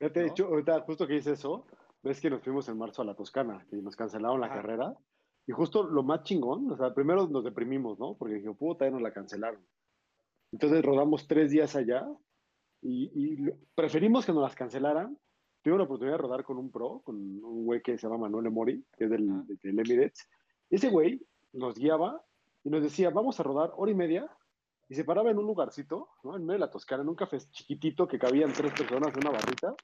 Ya 0.01 0.11
te 0.11 0.21
he 0.21 0.25
dicho, 0.25 0.47
ahorita 0.47 0.81
justo 0.81 1.07
que 1.07 1.15
dices 1.15 1.39
eso, 1.39 1.67
ves 2.03 2.21
que 2.21 2.31
nos 2.31 2.43
fuimos 2.43 2.69
en 2.69 2.79
marzo 2.79 3.03
a 3.03 3.05
la 3.05 3.15
Toscana, 3.15 3.67
y 3.71 3.77
nos 3.77 3.97
cancelaron 3.97 4.41
la 4.41 4.49
carrera 4.49 4.97
y 5.47 5.53
justo 5.53 5.83
lo 5.83 6.03
más 6.03 6.23
chingón, 6.23 6.71
o 6.71 6.77
sea, 6.77 6.95
primero 6.95 7.27
nos 7.27 7.45
deprimimos, 7.45 7.99
¿no? 7.99 8.15
Porque 8.15 8.35
dije, 8.35 8.53
puta, 8.53 8.85
ya 8.85 8.93
nos 8.93 9.03
la 9.03 9.13
cancelaron. 9.13 9.61
Entonces 10.53 10.85
rodamos 10.85 11.27
tres 11.27 11.51
días 11.51 11.75
allá 11.77 12.07
y, 12.83 13.51
preferimos 13.75 14.25
que 14.25 14.33
nos 14.33 14.43
las 14.43 14.55
cancelaran. 14.55 15.19
Tuve 15.63 15.77
la 15.77 15.85
oportunidad 15.85 16.17
de 16.17 16.23
rodar 16.23 16.45
con 16.45 16.57
un 16.57 16.71
pro, 16.71 17.01
con 17.05 17.17
un 17.17 17.65
güey 17.65 17.83
que 17.83 17.99
se 17.99 18.07
llama 18.07 18.19
Manuel 18.19 18.47
Emori, 18.47 18.85
que 18.97 19.05
es 19.05 19.11
del, 19.11 19.47
del 19.47 19.79
Emirates. 19.79 20.29
Ese 20.71 20.89
güey 20.89 21.21
nos 21.53 21.75
guiaba 21.75 22.25
y 22.65 22.71
nos 22.71 22.83
decía, 22.83 23.11
vamos 23.11 23.41
a 23.41 23.43
rodar 23.43 23.73
hora 23.77 23.91
y 23.91 23.95
media 23.95 24.31
y 24.91 24.97
se 24.97 25.05
paraba 25.05 25.31
en 25.31 25.39
un 25.39 25.47
lugarcito, 25.47 26.09
¿no? 26.25 26.35
En 26.35 26.43
medio 26.43 26.55
de 26.55 26.67
la 26.67 26.71
Toscana, 26.71 27.05
en 27.05 27.09
un 27.09 27.15
café 27.15 27.39
chiquitito 27.53 28.09
que 28.09 28.19
cabían 28.19 28.53
tres 28.53 28.73
personas 28.73 29.15
en 29.15 29.21
una 29.21 29.31
barrita. 29.31 29.77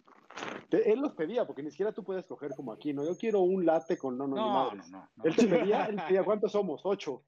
él 0.72 0.98
los 0.98 1.12
pedía, 1.12 1.46
porque 1.46 1.62
ni 1.62 1.70
siquiera 1.70 1.92
tú 1.92 2.02
puedes 2.02 2.26
coger 2.26 2.56
como 2.56 2.72
aquí, 2.72 2.92
¿no? 2.92 3.04
Yo 3.04 3.16
quiero 3.16 3.42
un 3.42 3.64
latte 3.64 3.96
con 3.96 4.18
no, 4.18 4.26
no, 4.26 4.34
no, 4.34 4.75
no, 4.75 5.08
Él 5.22 5.36
te 5.36 5.46
pedía, 5.46 5.84
él 5.84 6.02
pedía, 6.08 6.25
¿cuántos 6.25 6.50
somos? 6.50 6.80
Ocho. 6.82 7.22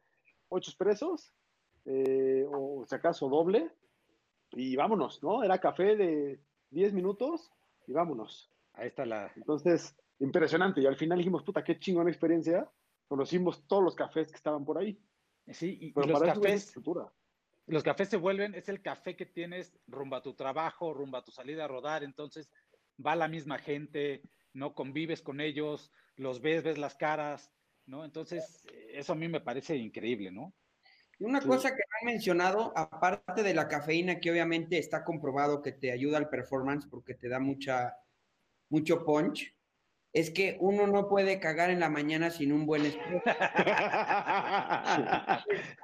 Ocho 0.48 0.70
expresos, 0.72 1.32
eh, 1.84 2.44
o 2.50 2.84
si 2.84 2.94
acaso 2.96 3.28
doble, 3.28 3.70
y 4.50 4.74
vámonos, 4.74 5.22
¿no? 5.22 5.44
Era 5.44 5.58
café 5.58 5.94
de 5.94 6.40
diez 6.70 6.92
minutos 6.92 7.52
y 7.86 7.92
vámonos. 7.92 8.50
Ahí 8.72 8.88
está 8.88 9.06
la... 9.06 9.30
Entonces, 9.36 9.96
impresionante. 10.18 10.80
Y 10.80 10.86
al 10.86 10.96
final 10.96 11.18
dijimos, 11.18 11.44
puta, 11.44 11.62
qué 11.62 11.78
chingona 11.78 12.10
experiencia. 12.10 12.68
Conocimos 13.06 13.68
todos 13.68 13.84
los 13.84 13.94
cafés 13.94 14.30
que 14.30 14.36
estaban 14.36 14.64
por 14.64 14.78
ahí. 14.78 15.00
Sí, 15.46 15.78
y, 15.80 15.92
los 15.92 16.20
cafés 16.20 16.74
los 17.68 17.82
cafés 17.82 18.08
se 18.08 18.16
vuelven, 18.16 18.54
es 18.54 18.68
el 18.68 18.82
café 18.82 19.14
que 19.14 19.26
tienes 19.26 19.78
rumbo 19.86 20.16
a 20.16 20.22
tu 20.22 20.34
trabajo, 20.34 20.94
rumbo 20.94 21.18
a 21.18 21.24
tu 21.24 21.30
salida 21.30 21.64
a 21.64 21.68
rodar, 21.68 22.02
entonces 22.02 22.50
va 23.04 23.14
la 23.14 23.28
misma 23.28 23.58
gente, 23.58 24.22
¿no? 24.54 24.74
Convives 24.74 25.22
con 25.22 25.40
ellos, 25.40 25.92
los 26.16 26.40
ves, 26.40 26.62
ves 26.62 26.78
las 26.78 26.96
caras, 26.96 27.52
¿no? 27.86 28.04
Entonces, 28.04 28.66
eso 28.92 29.12
a 29.12 29.16
mí 29.16 29.28
me 29.28 29.40
parece 29.40 29.76
increíble, 29.76 30.30
¿no? 30.30 30.54
Y 31.18 31.24
una 31.24 31.40
cosa 31.40 31.70
que 31.70 31.82
han 32.00 32.06
mencionado, 32.06 32.72
aparte 32.76 33.42
de 33.42 33.52
la 33.52 33.68
cafeína, 33.68 34.20
que 34.20 34.30
obviamente 34.30 34.78
está 34.78 35.04
comprobado 35.04 35.62
que 35.62 35.72
te 35.72 35.90
ayuda 35.90 36.16
al 36.16 36.28
performance 36.28 36.86
porque 36.88 37.14
te 37.14 37.28
da 37.28 37.40
mucha, 37.40 37.96
mucho 38.70 39.04
punch, 39.04 39.52
es 40.12 40.30
que 40.30 40.56
uno 40.60 40.86
no 40.86 41.08
puede 41.08 41.38
cagar 41.38 41.70
en 41.70 41.80
la 41.80 41.90
mañana 41.90 42.30
sin 42.30 42.52
un 42.52 42.66
buen 42.66 42.86
espresso. 42.86 43.22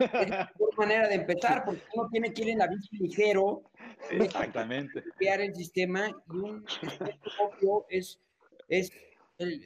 es 0.01 0.31
la 0.31 0.51
mejor 0.59 0.79
manera 0.79 1.09
de 1.09 1.17
empezar, 1.17 1.65
porque 1.65 1.83
uno 1.95 2.09
tiene 2.09 2.33
que 2.33 2.43
ir 2.43 2.51
en 2.51 2.59
la 2.59 2.67
bici 2.67 2.97
ligero. 2.97 3.63
Exactamente. 4.11 5.05
Crear 5.19 5.41
el 5.41 5.55
sistema 5.55 6.09
y 6.09 6.37
un 6.37 6.65
espresso 6.83 7.87
es, 7.91 8.19
es, 8.69 8.91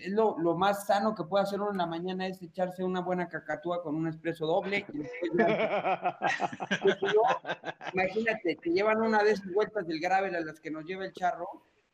lo, 0.08 0.36
lo, 0.38 0.56
más 0.56 0.86
sano 0.86 1.14
que 1.14 1.24
puede 1.24 1.44
hacer 1.44 1.60
uno 1.60 1.70
en 1.70 1.78
la 1.78 1.86
mañana 1.86 2.26
es 2.26 2.42
echarse 2.42 2.82
una 2.82 3.00
buena 3.00 3.28
cacatúa 3.28 3.82
con 3.82 3.94
un 3.94 4.08
espresso 4.08 4.46
doble. 4.46 4.86
imagínate, 7.92 8.56
te 8.56 8.70
llevan 8.70 9.02
una 9.02 9.22
de 9.22 9.32
esas 9.32 9.52
vueltas 9.52 9.86
del 9.86 10.00
gravel 10.00 10.34
a 10.34 10.40
las 10.40 10.58
que 10.58 10.70
nos 10.70 10.84
lleva 10.84 11.04
el 11.04 11.12
charro 11.12 11.46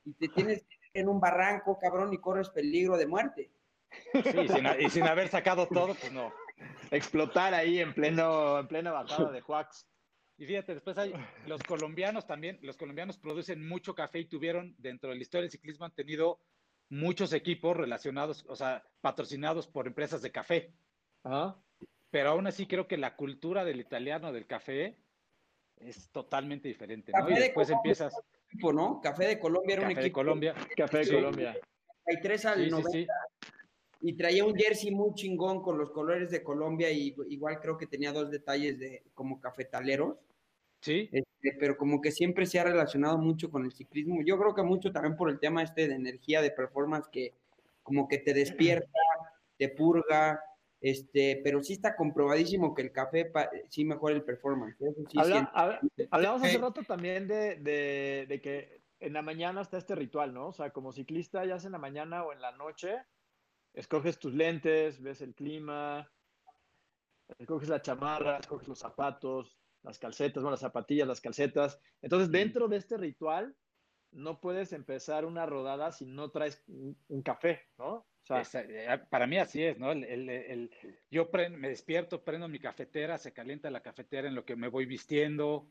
y 0.04 0.12
te 0.14 0.28
tienes 0.28 0.64
en 0.94 1.08
un 1.08 1.20
barranco, 1.20 1.78
cabrón, 1.78 2.12
y 2.12 2.18
corres 2.18 2.48
peligro 2.50 2.96
de 2.96 3.06
muerte. 3.06 3.50
Sí, 4.12 4.48
sin, 4.48 4.66
y 4.80 4.90
sin 4.90 5.04
haber 5.04 5.28
sacado 5.28 5.68
todo, 5.68 5.94
pues 5.94 6.12
no. 6.12 6.32
Explotar 6.90 7.52
ahí 7.54 7.80
en 7.80 7.92
pleno, 7.92 8.58
en 8.58 8.68
plena 8.68 8.92
bajada 8.92 9.30
de 9.30 9.40
Juax. 9.40 9.86
Y 10.36 10.46
fíjate, 10.46 10.74
después 10.74 10.98
hay 10.98 11.12
los 11.46 11.62
colombianos 11.62 12.26
también, 12.26 12.58
los 12.62 12.76
colombianos 12.76 13.18
producen 13.18 13.66
mucho 13.66 13.94
café 13.94 14.20
y 14.20 14.24
tuvieron, 14.24 14.74
dentro 14.78 15.10
de 15.10 15.16
la 15.16 15.22
historia 15.22 15.42
del 15.42 15.50
ciclismo, 15.50 15.84
han 15.84 15.94
tenido 15.94 16.40
muchos 16.88 17.32
equipos 17.32 17.76
relacionados, 17.76 18.44
o 18.48 18.56
sea, 18.56 18.84
patrocinados 19.00 19.68
por 19.68 19.86
empresas 19.86 20.22
de 20.22 20.32
café. 20.32 20.72
Ajá. 21.22 21.56
Pero 22.10 22.30
aún 22.30 22.46
así 22.46 22.66
creo 22.66 22.86
que 22.86 22.96
la 22.96 23.16
cultura 23.16 23.64
del 23.64 23.80
italiano 23.80 24.32
del 24.32 24.46
café 24.46 24.96
es 25.80 26.08
totalmente 26.10 26.68
diferente, 26.68 27.12
¿no? 27.12 27.18
Café 27.20 27.32
Y 27.32 27.34
de 27.36 27.40
después 27.42 27.68
Colombia. 27.68 27.78
empiezas 27.90 28.14
Equipo, 28.48 28.72
¿no? 28.72 29.00
Café 29.00 29.26
de 29.26 29.38
Colombia 29.38 29.72
era 29.74 29.82
un 29.82 29.88
café 29.88 30.00
de 30.00 30.06
equipo. 30.06 30.14
Colombia. 30.20 30.54
Café 30.76 30.98
de 30.98 31.04
Sí. 31.04 31.14
Colombia. 31.14 31.56
Hay 32.06 32.20
tres 32.22 32.44
al 32.44 32.58
Sí, 32.58 32.64
sí, 32.64 32.70
90 32.70 32.90
sí. 32.90 33.06
y 34.02 34.12
traía 34.16 34.44
un 34.44 34.54
jersey 34.54 34.90
muy 34.92 35.14
chingón 35.14 35.62
con 35.62 35.76
los 35.78 35.90
colores 35.90 36.30
de 36.30 36.42
Colombia 36.42 36.90
y 36.90 37.14
igual 37.28 37.58
creo 37.60 37.76
que 37.76 37.86
tenía 37.86 38.12
dos 38.12 38.30
detalles 38.30 38.78
de 38.78 39.02
como 39.14 39.40
cafetaleros, 39.40 40.16
Sí, 40.80 41.08
este, 41.12 41.56
pero 41.58 41.78
como 41.78 42.00
que 42.02 42.10
siempre 42.12 42.44
se 42.44 42.60
ha 42.60 42.64
relacionado 42.64 43.16
mucho 43.16 43.50
con 43.50 43.64
el 43.64 43.72
ciclismo. 43.72 44.20
Yo 44.22 44.38
creo 44.38 44.54
que 44.54 44.62
mucho 44.62 44.92
también 44.92 45.16
por 45.16 45.30
el 45.30 45.40
tema 45.40 45.62
este 45.62 45.88
de 45.88 45.94
energía, 45.94 46.42
de 46.42 46.50
performance 46.50 47.08
que 47.08 47.32
como 47.82 48.06
que 48.06 48.18
te 48.18 48.34
despierta, 48.34 48.90
te 49.56 49.70
purga, 49.70 50.40
este, 50.86 51.40
pero 51.42 51.62
sí 51.62 51.72
está 51.72 51.96
comprobadísimo 51.96 52.74
que 52.74 52.82
el 52.82 52.92
café 52.92 53.32
sí 53.70 53.86
mejora 53.86 54.14
el 54.14 54.22
performance. 54.22 54.76
Eso 54.82 55.00
sí 55.08 55.18
Habla- 55.18 55.34
siento. 55.34 55.52
hab- 55.54 56.08
hablamos 56.10 56.42
hace 56.42 56.56
Eh. 56.56 56.58
rato 56.58 56.82
también 56.82 57.26
de, 57.26 57.56
de- 57.56 58.26
de 58.28 58.40
que 58.42 58.82
en 59.00 59.14
la 59.14 59.22
mañana 59.22 59.62
está 59.62 59.78
este 59.78 59.94
ritual, 59.94 60.34
¿no? 60.34 60.48
O 60.48 60.52
sea, 60.52 60.70
como 60.70 60.92
ciclista, 60.92 61.42
ya 61.46 61.58
sea 61.58 61.68
en 61.68 61.72
la 61.72 61.78
mañana 61.78 62.22
o 62.24 62.32
en 62.34 62.42
la 62.42 62.52
noche, 62.52 62.96
escoges 63.72 64.18
tus 64.18 64.34
lentes, 64.34 65.00
ves 65.00 65.22
el 65.22 65.34
clima, 65.34 66.10
escoges 67.38 67.70
la 67.70 67.80
chamarra, 67.80 68.36
escoges 68.38 68.68
los 68.68 68.78
zapatos, 68.78 69.56
las 69.82 69.98
calcetas, 69.98 70.42
bueno, 70.42 70.50
las 70.52 70.60
zapatillas, 70.60 71.08
las 71.08 71.20
calcetas. 71.22 71.78
Entonces, 72.02 72.30
dentro 72.30 72.68
de 72.68 72.76
este 72.76 72.98
ritual, 72.98 73.56
no 74.12 74.38
puedes 74.38 74.72
empezar 74.74 75.24
una 75.24 75.46
rodada 75.46 75.92
si 75.92 76.04
no 76.06 76.30
traes 76.30 76.62
un, 76.68 76.96
un 77.08 77.22
café, 77.22 77.62
¿no? 77.78 78.06
O 78.24 78.26
sea, 78.26 78.40
Esa- 78.40 78.62
eh, 78.62 78.98
para 79.10 79.26
mí 79.26 79.36
así 79.36 79.62
es, 79.62 79.78
¿no? 79.78 79.92
El, 79.92 80.02
el- 80.04 80.30
el- 80.30 80.70
yo 81.10 81.30
pren- 81.30 81.56
me 81.58 81.68
despierto, 81.68 82.24
prendo 82.24 82.48
mi 82.48 82.58
cafetera, 82.58 83.18
se 83.18 83.32
calienta 83.34 83.70
la 83.70 83.82
cafetera 83.82 84.28
en 84.28 84.34
lo 84.34 84.46
que 84.46 84.56
me 84.56 84.68
voy 84.68 84.86
vistiendo, 84.86 85.70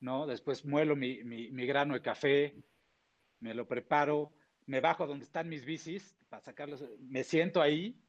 ¿no? 0.00 0.26
Después 0.26 0.64
muelo 0.64 0.96
mi, 0.96 1.22
mi- 1.24 1.50
mi 1.50 1.66
grano 1.66 1.92
de 1.94 2.00
café, 2.00 2.54
me 3.40 3.52
lo 3.54 3.68
preparo, 3.68 4.32
me 4.66 4.80
bajo 4.80 5.06
donde 5.06 5.26
están 5.26 5.48
mis 5.50 5.66
bicis 5.66 6.16
para 6.30 6.40
sacarlos, 6.42 6.82
me 7.00 7.22
siento 7.22 7.60
ahí, 7.60 8.02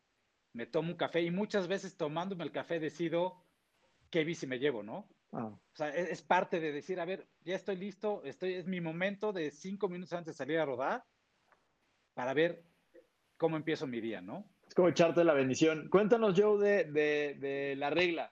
me 0.53 0.65
tomo 0.67 0.91
un 0.91 0.97
café 0.97 1.21
y 1.21 1.31
muchas 1.31 1.67
veces 1.67 1.97
tomándome 1.97 2.45
el 2.45 2.51
café 2.53 2.79
decido 2.79 3.45
qué 4.09 4.23
bici 4.23 4.47
me 4.47 4.59
llevo, 4.59 4.83
¿no? 4.83 5.09
ah, 5.33 5.59
O 5.73 5.75
sea, 5.75 5.89
es, 5.89 6.09
es 6.11 6.21
parte 6.21 6.61
de 6.61 6.71
decir, 6.71 6.99
a 7.01 7.05
ver, 7.05 7.27
ya 7.41 7.55
estoy 7.55 7.75
listo, 7.75 8.23
estoy, 8.23 8.53
es 8.53 8.67
mi 8.67 8.79
momento 8.79 9.33
de 9.33 9.51
cinco 9.51 9.89
minutos 9.89 10.13
antes 10.13 10.33
de 10.35 10.37
salir 10.37 10.59
a 10.59 10.65
rodar 10.65 11.03
para 12.13 12.33
ver 12.33 12.70
cómo 13.41 13.57
empiezo 13.57 13.87
mi 13.87 13.99
día, 13.99 14.21
¿no? 14.21 14.45
es 14.67 14.75
como 14.75 14.87
echarte 14.87 15.23
la 15.23 15.33
bendición. 15.33 15.89
Cuéntanos, 15.89 16.39
Joe, 16.39 16.59
de, 16.63 16.83
de- 16.91 17.33
de 17.39 17.75
la 17.75 17.89
regla. 17.89 18.31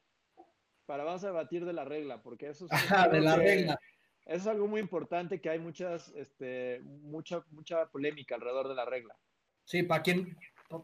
Para 0.85 1.03
vamos 1.03 1.23
a 1.23 1.27
debatir 1.27 1.65
de 1.65 1.73
la 1.73 1.83
regla, 1.83 2.21
porque 2.21 2.49
eso 2.49 2.65
es, 2.67 2.71
Ajá, 3.07 3.07
de 3.09 3.17
algo 3.17 3.29
la 3.29 3.35
que- 3.37 3.41
regla. 3.43 3.79
eso 4.27 4.35
es 4.37 4.47
algo 4.47 4.67
muy 4.67 4.79
importante 4.81 5.41
que 5.41 5.49
hay 5.49 5.57
muchas, 5.57 6.09
este, 6.15 6.81
mucha, 6.83 7.43
mucha 7.49 7.87
polémica 7.87 8.35
alrededor 8.35 8.67
de 8.69 8.75
la 8.75 8.85
regla. 8.85 9.17
Sí, 9.65 9.81
para 9.81 10.03
quien, 10.03 10.37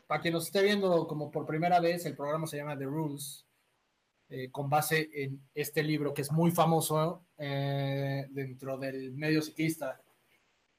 para 0.08 0.20
quien 0.22 0.34
nos 0.34 0.48
esté 0.48 0.64
viendo 0.64 1.08
como 1.08 1.30
por 1.30 1.46
primera 1.46 1.80
vez, 1.80 2.04
el 2.08 2.16
programa 2.16 2.48
se 2.48 2.58
llama 2.58 2.76
The 2.78 2.86
Rules, 2.86 3.46
eh, 4.30 4.50
con 4.50 4.70
base 4.72 5.08
en 5.14 5.40
este 5.54 5.84
libro 5.84 6.16
que 6.16 6.24
es 6.24 6.32
muy 6.32 6.50
famoso 6.50 7.28
eh, 7.38 8.26
dentro 8.32 8.78
del 8.80 9.12
medio 9.14 9.40
ciclista. 9.44 10.02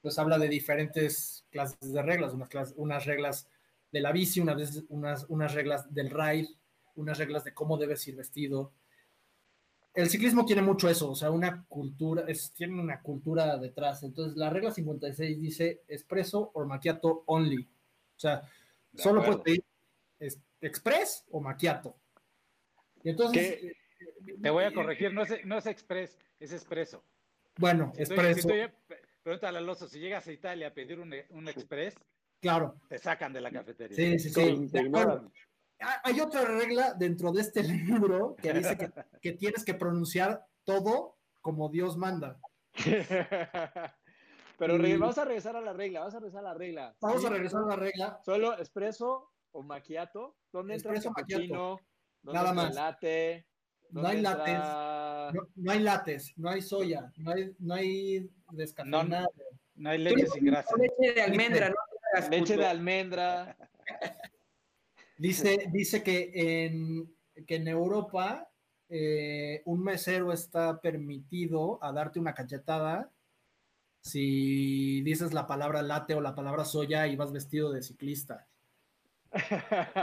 Pues 0.07 0.21
habla 0.21 0.39
de 0.39 0.47
diferentes 0.49 1.45
clases 1.51 1.93
de 1.93 2.01
reglas, 2.01 2.33
unas, 2.33 2.49
clases, 2.49 2.75
unas 2.77 3.05
reglas 3.07 3.49
de 3.91 3.99
la 4.01 4.13
bici, 4.13 4.39
unas, 4.39 4.85
unas, 4.89 5.27
unas 5.29 5.53
reglas 5.53 5.93
del 5.93 6.11
ride, 6.11 6.47
unas 6.95 7.19
reglas 7.19 7.43
de 7.43 7.53
cómo 7.53 7.77
debes 7.77 8.07
ir 8.07 8.15
vestido. 8.15 8.71
El 9.95 10.09
ciclismo 10.09 10.45
tiene 10.45 10.63
mucho 10.63 10.89
eso, 10.89 11.11
o 11.11 11.17
sea, 11.17 11.33
una 11.33 11.65
cultura, 11.67 12.23
es, 12.29 12.53
tiene 12.53 12.81
una 12.81 13.03
cultura 13.03 13.57
detrás. 13.59 14.05
Entonces, 14.05 14.37
la 14.37 14.49
regla 14.49 14.71
56 14.71 15.41
dice 15.41 15.83
expreso 15.89 16.53
or 16.55 16.67
macchiato 16.67 17.25
only. 17.27 17.65
O 17.65 18.21
sea, 18.21 18.43
De 18.93 19.03
solo 19.03 19.23
acuerdo. 19.23 19.43
puedes 19.43 19.59
pedir 19.59 19.65
es- 20.21 20.41
express 20.61 21.25
o 21.33 21.41
macchiato. 21.41 21.97
Y 23.03 23.11
entonces, 23.11 23.59
¿Qué? 23.61 23.73
Te 24.41 24.51
voy 24.51 24.63
a 24.63 24.73
corregir, 24.73 25.13
no 25.13 25.25
es, 25.25 25.45
no 25.45 25.59
es 25.59 25.67
express, 25.67 26.17
es 26.39 26.53
expreso. 26.53 27.03
bueno, 27.59 27.91
Si 27.97 28.03
expreso, 28.03 28.49
si 28.49 28.55
pregúntale 29.27 29.59
al 29.59 29.69
oso, 29.69 29.89
si 29.89 29.99
llegas 29.99 30.25
a 30.29 30.33
Italia 30.33 30.69
a 30.69 30.73
pedir 30.73 31.01
un, 31.01 31.13
un 31.31 31.49
express, 31.49 31.97
claro. 32.41 32.77
te 32.89 32.97
sacan 32.97 33.33
de 33.33 33.41
la 33.41 33.51
cafetería. 33.51 33.97
Sí, 33.97 34.21
sí, 34.21 34.31
sí. 34.31 34.71
Ah, 35.81 36.01
Hay 36.05 36.21
otra 36.21 36.45
regla 36.45 36.95
dentro 36.95 37.33
de 37.33 37.41
este 37.41 37.65
libro 37.65 38.37
que 38.37 38.53
dice 38.53 38.79
que, 38.79 38.89
que 39.21 39.33
tienes 39.33 39.65
que 39.65 39.75
pronunciar 39.75 40.47
todo 40.63 41.19
como 41.41 41.69
Dios 41.69 41.97
manda. 41.97 42.39
Pero 44.59 44.79
vamos 44.79 45.19
a 45.19 45.25
regresar 45.25 45.57
a 45.57 45.61
la 45.61 45.73
regla, 45.73 45.99
vamos 46.01 46.15
a 46.15 46.21
regresar 46.21 46.45
a 46.45 46.49
la 46.51 46.55
regla. 46.55 46.97
Vamos 47.01 47.21
¿sí? 47.21 47.27
a 47.27 47.31
regresar 47.31 47.63
a 47.65 47.67
la 47.67 47.77
regla. 47.77 48.21
Solo 48.25 48.57
espresso 48.57 49.33
o 49.51 49.63
macchiato. 49.65 50.37
¿Dónde 50.53 50.75
entra 50.75 50.93
el 50.93 50.99
Espresso, 50.99 51.13
cappuccino? 51.13 51.81
¿Dónde 52.23 52.39
Nada 52.39 52.51
entra 52.51 52.65
más. 52.65 52.75
latte? 52.77 53.49
No 53.91 54.07
hay 54.07 54.23
¿Dónde 54.23 54.23
lates, 54.23 54.55
entra- 54.55 55.33
no, 55.33 55.49
no 55.57 55.73
hay 55.73 55.79
lates, 55.81 56.33
no 56.37 56.49
hay 56.49 56.63
soya, 56.63 57.13
no 57.17 57.33
hay, 57.33 57.57
no 57.59 57.75
hay 57.75 58.31
descafeinado. 58.53 59.29
No 59.75 59.91
hay 59.91 59.99
leche 59.99 60.27
sin 60.27 60.45
grasa. 60.47 60.75
Leche 60.77 61.13
de 61.15 61.23
almendra, 61.23 61.69
no 61.71 62.29
Leche 62.31 62.57
de 62.57 62.67
almendra. 62.67 63.57
Dice, 65.19 65.69
dice 65.73 66.03
que 66.03 66.31
en, 66.65 67.15
que 67.47 67.57
en 67.57 67.69
Europa 67.69 68.51
eh, 68.89 69.63
un 69.65 69.83
mesero 69.83 70.33
está 70.33 70.81
permitido 70.81 71.79
a 71.83 71.93
darte 71.93 72.19
una 72.21 72.35
cachetada 72.35 73.11
si 74.01 75.03
dices 75.03 75.33
la 75.33 75.47
palabra 75.47 75.83
latte 75.83 76.15
o 76.15 76.21
la 76.21 76.35
palabra 76.35 76.65
soya 76.65 77.07
y 77.09 77.17
vas 77.17 77.33
vestido 77.33 77.73
de 77.73 77.83
ciclista. 77.83 78.47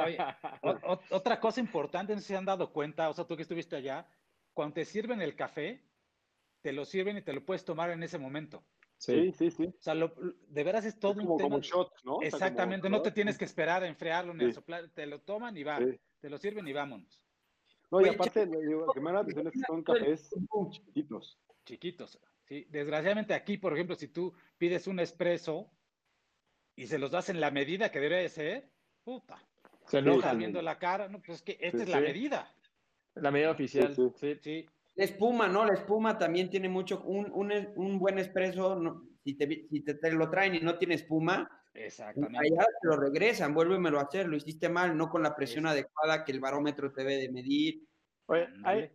Oye, 0.05 0.17
O- 0.61 0.93
o- 0.93 0.99
otra 1.11 1.39
cosa 1.39 1.59
importante, 1.61 2.13
no 2.13 2.19
sé 2.19 2.27
si 2.27 2.33
se 2.33 2.37
han 2.37 2.45
dado 2.45 2.71
cuenta, 2.73 3.09
o 3.09 3.13
sea, 3.13 3.25
tú 3.25 3.35
que 3.37 3.43
estuviste 3.43 3.75
allá, 3.77 4.05
cuando 4.53 4.73
te 4.75 4.85
sirven 4.85 5.21
el 5.21 5.35
café, 5.35 5.81
te 6.63 6.71
lo 6.71 6.85
sirven 6.85 7.17
y 7.17 7.21
te 7.21 7.33
lo 7.33 7.45
puedes 7.45 7.65
tomar 7.65 7.91
en 7.91 8.01
ese 8.03 8.17
momento. 8.17 8.63
Sí, 8.97 9.33
sí, 9.33 9.51
sí. 9.51 9.65
O 9.65 9.81
sea, 9.81 9.93
lo- 9.93 10.15
de 10.47 10.63
veras 10.63 10.85
es 10.85 10.97
todo 10.97 11.11
Es 11.11 11.17
un 11.19 11.25
como, 11.25 11.37
tema. 11.37 11.49
como 11.49 11.61
shot, 11.61 11.91
¿no? 12.05 12.15
O 12.15 12.21
sea, 12.21 12.31
como 12.31 12.37
Exactamente, 12.45 12.89
no 12.89 13.01
te 13.01 13.11
tienes 13.11 13.37
que 13.37 13.43
esperar 13.43 13.83
a 13.83 13.87
enfriarlo 13.87 14.33
ni 14.33 14.45
a 14.45 14.47
Sí. 14.47 14.53
soplar, 14.53 14.87
te 14.89 15.05
lo 15.05 15.19
toman 15.21 15.57
y 15.57 15.63
va, 15.63 15.79
Sí. 15.79 15.99
te 16.21 16.29
lo 16.29 16.37
sirven 16.37 16.65
y 16.67 16.71
vámonos. 16.73 17.21
No, 17.91 17.99
y 17.99 18.05
Oye, 18.05 18.11
aparte, 18.15 18.45
lo 18.45 18.87
que 18.93 19.01
me 19.01 19.07
da 19.07 19.13
la 19.15 19.19
atención 19.19 19.47
es 19.47 19.53
que 19.53 19.59
son 19.67 19.83
cafés 19.83 20.29
chiquitos. 20.71 21.37
chiquitos. 21.65 22.19
¿sí? 22.47 22.65
Desgraciadamente 22.69 23.33
aquí, 23.33 23.57
por 23.57 23.73
ejemplo, 23.73 23.95
si 23.95 24.07
tú 24.07 24.33
pides 24.57 24.87
un 24.87 24.99
espresso 25.01 25.69
y 26.77 26.87
se 26.87 26.97
los 26.97 27.11
das 27.11 27.27
en 27.29 27.41
la 27.41 27.51
medida 27.51 27.91
que 27.91 27.99
debe 27.99 28.21
de 28.21 28.29
ser, 28.29 28.69
puta, 29.03 29.43
Se 29.85 29.97
enojan. 29.99 30.37
viendo 30.37 30.61
la 30.61 30.79
cara, 30.79 31.09
no, 31.09 31.21
pues 31.21 31.39
es 31.39 31.41
que 31.43 31.57
esta 31.59 31.79
Sí, 31.79 31.83
es 31.83 31.89
la 31.89 31.97
sí. 31.97 32.03
medida. 32.03 32.55
La 33.15 33.31
medida 33.31 33.51
oficial. 33.51 33.93
Sí, 34.15 34.35
sí. 34.41 34.65
La 34.95 35.05
espuma, 35.05 35.47
¿no? 35.47 35.65
La 35.65 35.73
espuma 35.73 36.17
también 36.17 36.49
tiene 36.49 36.69
mucho, 36.69 37.01
un, 37.03 37.31
un, 37.31 37.51
un 37.75 37.99
buen 37.99 38.19
espresso, 38.19 38.75
no, 38.75 39.01
si, 39.23 39.35
te, 39.35 39.67
si 39.69 39.83
te, 39.83 39.95
te 39.95 40.11
lo 40.11 40.29
traen 40.29 40.55
y 40.55 40.59
no 40.59 40.77
tiene 40.77 40.95
espuma, 40.95 41.49
exactamente. 41.73 42.37
allá 42.37 42.65
te 42.81 42.87
lo 42.87 42.97
regresan, 42.97 43.53
vuélvemelo 43.53 43.99
a 43.99 44.03
hacer, 44.03 44.27
lo 44.27 44.37
hiciste 44.37 44.69
mal, 44.69 44.95
no 44.95 45.09
con 45.09 45.23
la 45.23 45.35
presión 45.35 45.65
Es- 45.65 45.71
adecuada 45.71 46.23
que 46.23 46.31
el 46.31 46.39
barómetro 46.39 46.91
te 46.91 47.01
debe 47.01 47.17
de 47.17 47.31
medir. 47.31 47.87
Oye, 48.27 48.47
hay, 48.63 48.91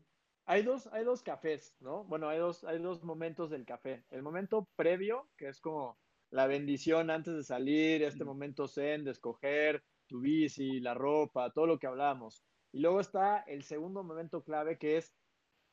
hay 0.46 0.62
dos, 0.62 0.86
hay 0.92 1.04
dos 1.04 1.22
cafés, 1.22 1.76
¿no? 1.80 2.04
Bueno, 2.04 2.28
hay 2.28 2.38
dos, 2.38 2.64
hay 2.64 2.78
dos 2.78 3.02
momentos 3.02 3.50
del 3.50 3.66
café. 3.66 4.04
El 4.10 4.22
momento 4.22 4.68
previo, 4.76 5.30
que 5.36 5.48
es 5.48 5.60
como 5.60 5.98
la 6.30 6.46
bendición 6.46 7.10
antes 7.10 7.34
de 7.34 7.42
salir, 7.42 8.02
este 8.02 8.24
momento 8.24 8.68
zen 8.68 9.04
de 9.04 9.10
escoger 9.10 9.82
tu 10.06 10.20
bici, 10.20 10.80
la 10.80 10.94
ropa, 10.94 11.50
todo 11.52 11.66
lo 11.66 11.78
que 11.78 11.86
hablábamos. 11.86 12.44
Y 12.72 12.80
luego 12.80 13.00
está 13.00 13.40
el 13.40 13.62
segundo 13.62 14.02
momento 14.04 14.42
clave 14.42 14.78
que 14.78 14.96
es, 14.98 15.14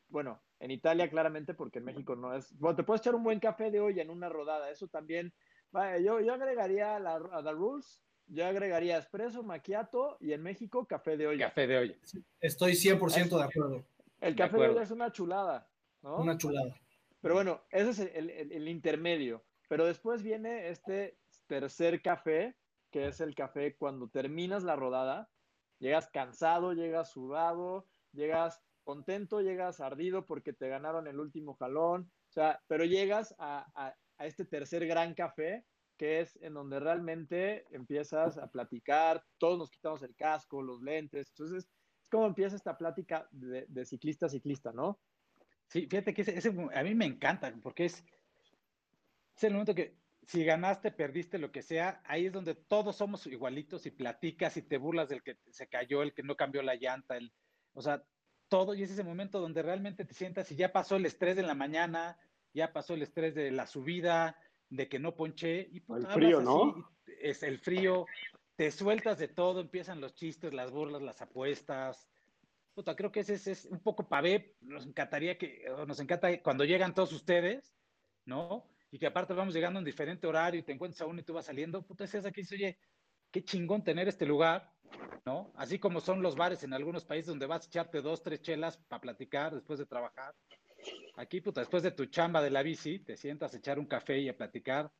bueno, 0.09 0.41
en 0.59 0.71
Italia 0.71 1.09
claramente, 1.09 1.53
porque 1.53 1.79
en 1.79 1.85
México 1.85 2.15
no 2.15 2.33
es. 2.33 2.57
Bueno, 2.57 2.75
te 2.75 2.83
puedes 2.83 3.01
echar 3.01 3.15
un 3.15 3.23
buen 3.23 3.39
café 3.39 3.71
de 3.71 3.79
olla 3.79 4.01
en 4.01 4.09
una 4.09 4.29
rodada, 4.29 4.69
eso 4.69 4.87
también. 4.87 5.33
Vaya, 5.71 5.97
yo, 5.99 6.19
yo 6.21 6.33
agregaría 6.33 6.95
a, 6.95 6.99
la, 6.99 7.15
a 7.15 7.43
The 7.43 7.51
Rules, 7.51 8.01
yo 8.27 8.45
agregaría 8.45 8.97
espresso, 8.97 9.43
macchiato 9.43 10.17
y 10.21 10.31
en 10.33 10.41
México 10.43 10.85
café 10.87 11.17
de 11.17 11.27
olla. 11.27 11.47
Café 11.49 11.67
de 11.67 11.77
olla. 11.77 11.95
Estoy 12.39 12.73
100% 12.73 13.37
de 13.37 13.43
acuerdo. 13.43 13.85
El 14.21 14.35
De 14.35 14.37
café 14.37 14.51
de 14.51 14.55
acuerdo. 14.57 14.73
olla 14.75 14.83
es 14.83 14.91
una 14.91 15.11
chulada, 15.11 15.69
¿no? 16.01 16.17
Una 16.17 16.37
chulada. 16.37 16.73
Pero 17.21 17.33
bueno, 17.35 17.61
ese 17.71 17.89
es 17.89 17.99
el, 18.15 18.29
el- 18.29 18.51
el 18.51 18.67
intermedio. 18.67 19.43
Pero 19.67 19.85
después 19.85 20.21
viene 20.23 20.69
este 20.69 21.17
tercer 21.47 22.01
café, 22.01 22.55
que 22.91 23.07
es 23.07 23.19
el 23.19 23.35
café 23.35 23.75
cuando 23.75 24.07
terminas 24.07 24.63
la 24.63 24.75
rodada, 24.75 25.29
llegas 25.79 26.07
cansado, 26.09 26.73
llegas 26.73 27.11
sudado, 27.11 27.87
llegas 28.13 28.63
contento, 28.85 29.41
llegas 29.41 29.81
ardido 29.81 30.25
porque 30.25 30.53
te 30.53 30.69
ganaron 30.69 31.07
el 31.07 31.19
último 31.19 31.55
jalón, 31.55 32.09
o 32.29 32.31
sea, 32.31 32.61
pero 32.67 32.85
llegas 32.85 33.35
a, 33.37 33.93
a 34.17 34.25
este 34.25 34.45
tercer 34.45 34.87
gran 34.87 35.13
café 35.13 35.65
que 35.97 36.19
es 36.19 36.37
en 36.41 36.53
donde 36.53 36.79
realmente 36.79 37.65
empiezas 37.71 38.37
a 38.37 38.47
platicar, 38.47 39.23
todos 39.37 39.57
nos 39.57 39.69
quitamos 39.69 40.01
el 40.03 40.15
casco, 40.15 40.61
los 40.61 40.81
lentes, 40.81 41.29
entonces 41.29 41.67
es 42.01 42.09
como 42.09 42.27
empieza 42.27 42.55
esta 42.55 42.77
plática 42.77 43.27
de, 43.31 43.85
ciclista 43.85 44.25
a 44.25 44.29
ciclista, 44.29 44.71
¿no? 44.71 44.99
Sí, 45.67 45.87
fíjate 45.87 46.13
que 46.13 46.21
ese, 46.21 46.53
a 46.73 46.83
mí 46.83 46.95
me 46.95 47.05
encanta, 47.05 47.53
porque 47.63 47.85
es, 47.85 48.03
es 49.35 49.43
el 49.43 49.53
momento 49.53 49.73
que 49.73 49.95
si 50.27 50.43
ganaste, 50.43 50.91
perdiste, 50.91 51.37
lo 51.37 51.51
que 51.51 51.61
sea, 51.61 52.01
ahí 52.05 52.27
es 52.27 52.33
donde 52.33 52.55
todos 52.55 52.95
somos 52.95 53.25
igualitos 53.27 53.85
y 53.85 53.91
platicas 53.91 54.57
y 54.57 54.63
te 54.63 54.77
burlas 54.77 55.09
del 55.09 55.23
que 55.23 55.37
se 55.49 55.67
cayó, 55.67 56.01
el 56.01 56.13
que 56.13 56.23
no 56.23 56.35
cambió 56.35 56.61
la 56.61 56.75
llanta, 56.75 57.17
el, 57.17 57.31
o 57.73 57.81
sea, 57.81 58.03
todo, 58.47 58.73
y 58.73 58.83
es 58.83 58.91
ese 58.91 59.03
momento 59.03 59.39
donde 59.39 59.61
realmente 59.61 60.05
te 60.05 60.13
sientas 60.13 60.51
y 60.51 60.55
ya 60.55 60.71
pasó 60.71 60.95
el 60.95 61.05
estrés 61.05 61.35
de 61.35 61.43
la 61.43 61.55
mañana, 61.55 62.17
ya 62.53 62.71
pasó 62.71 62.93
el 62.93 63.01
estrés 63.01 63.35
de 63.35 63.51
la 63.51 63.67
subida, 63.67 64.37
de 64.69 64.87
que 64.87 64.99
no 64.99 65.15
ponché. 65.15 65.69
Y 65.71 65.83
el 65.93 66.07
frío, 66.07 66.41
¿no? 66.41 66.95
es 67.19 67.43
el 67.43 67.59
frío, 67.59 68.05
te 68.55 68.71
sueltas 68.71 69.17
de 69.17 69.27
todo, 69.27 69.61
empiezan 69.61 70.01
los 70.01 70.15
chistes, 70.15 70.53
las 70.53 70.71
burlas, 70.71 71.01
las 71.01 71.21
apuestas. 71.21 72.07
Puta, 72.73 72.95
creo 72.95 73.11
que 73.11 73.21
ese, 73.21 73.33
es 73.33 73.65
un 73.65 73.79
poco 73.79 74.07
pavé. 74.07 74.55
Nos 74.61 74.85
encantaría 74.85 75.37
que, 75.37 75.65
nos 75.87 75.99
encanta 75.99 76.41
cuando 76.41 76.63
llegan 76.65 76.93
todos 76.93 77.13
ustedes, 77.13 77.73
¿no? 78.25 78.67
Y 78.91 78.99
que 78.99 79.07
aparte 79.07 79.33
vamos 79.33 79.53
llegando 79.53 79.79
en 79.79 79.85
diferente 79.85 80.27
horario 80.27 80.59
y 80.59 80.63
te 80.63 80.71
encuentras 80.71 81.01
a 81.01 81.05
uno 81.05 81.19
y 81.19 81.23
tú 81.23 81.33
vas 81.33 81.45
saliendo. 81.45 81.81
Puta, 81.81 82.03
es 82.03 82.15
aquí 82.15 82.41
dice, 82.41 82.55
oye, 82.55 82.79
qué 83.31 83.43
chingón 83.43 83.83
tener 83.83 84.07
este 84.07 84.25
lugar, 84.25 84.71
¿no? 85.25 85.51
Así 85.55 85.79
como 85.79 86.01
son 86.01 86.21
los 86.21 86.35
bares 86.35 86.63
en 86.63 86.73
algunos 86.73 87.05
países 87.05 87.27
donde 87.27 87.45
vas 87.45 87.63
a 87.63 87.67
echarte 87.67 88.01
dos, 88.01 88.21
tres 88.21 88.41
chelas 88.41 88.77
para 88.77 89.01
platicar 89.01 89.53
después 89.53 89.79
de 89.79 89.85
trabajar. 89.85 90.35
Aquí, 91.15 91.41
puta, 91.41 91.61
después 91.61 91.83
de 91.83 91.91
tu 91.91 92.05
chamba 92.05 92.41
de 92.41 92.51
la 92.51 92.63
bici, 92.63 92.99
te 92.99 93.17
sientas 93.17 93.53
a 93.53 93.57
echar 93.57 93.79
un 93.79 93.85
café 93.85 94.19
y 94.19 94.29
a 94.29 94.37
platicar 94.37 94.91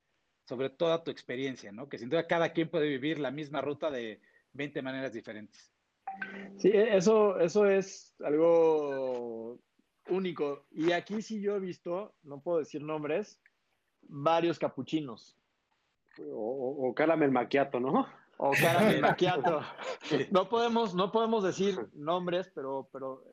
sobre 0.46 0.70
toda 0.70 1.04
tu 1.04 1.12
experiencia, 1.12 1.72
¿no? 1.72 1.90
Que 1.90 1.98
sin 1.98 2.10
duda 2.10 2.28
cada 2.28 2.54
quien 2.54 2.70
puede 2.70 2.88
vivir 2.88 3.20
la 3.20 3.32
misma 3.32 3.62
ruta 3.62 3.92
de 3.92 4.22
20 4.54 4.82
maneras 4.82 5.14
diferentes. 5.14 5.72
Sí, 6.58 6.70
e, 6.70 6.96
eso, 6.96 7.40
eso 7.40 7.66
es 7.70 8.16
algo 8.24 9.60
único. 10.10 10.66
Y 10.72 10.92
aquí 10.92 11.22
sí 11.22 11.42
yo 11.42 11.56
he 11.56 11.60
visto, 11.60 12.16
no 12.24 12.42
puedo 12.42 12.60
decir 12.60 12.82
nombres, 12.82 13.40
varios 14.02 14.60
capuchinos. 14.60 15.38
O, 16.32 16.88
o 16.88 16.96
caramel 16.96 17.32
maquiato, 17.32 17.80
¿no? 17.80 18.08
O 18.38 18.52
caramel 18.52 19.02
maquiato. 19.02 19.62
No 20.32 20.48
podemos, 20.48 20.94
no 20.94 21.12
podemos 21.12 21.44
decir 21.44 21.90
nombres, 21.94 22.52
pero, 22.54 22.88
pero 22.92 23.24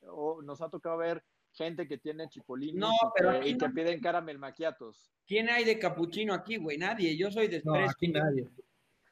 nos 0.43 0.61
ha 0.62 0.71
tocado 0.71 0.97
ver 0.97 1.23
gente 1.53 1.87
que 1.87 1.99
tiene 1.99 2.29
chipolinos 2.29 2.91
no, 2.91 2.95
y, 2.95 3.12
pero 3.15 3.41
que, 3.41 3.49
y 3.49 3.59
que 3.59 3.69
piden 3.69 4.01
caramel 4.01 4.38
maquiatos. 4.38 5.12
¿Quién 5.27 5.51
hay 5.51 5.65
de 5.65 5.79
capuchino 5.79 6.33
aquí, 6.33 6.57
güey? 6.57 6.79
Nadie. 6.79 7.17
Yo 7.17 7.31
soy 7.31 7.49
de 7.49 7.62
No, 7.65 7.75
aquí 7.75 8.09
nadie. 8.09 8.49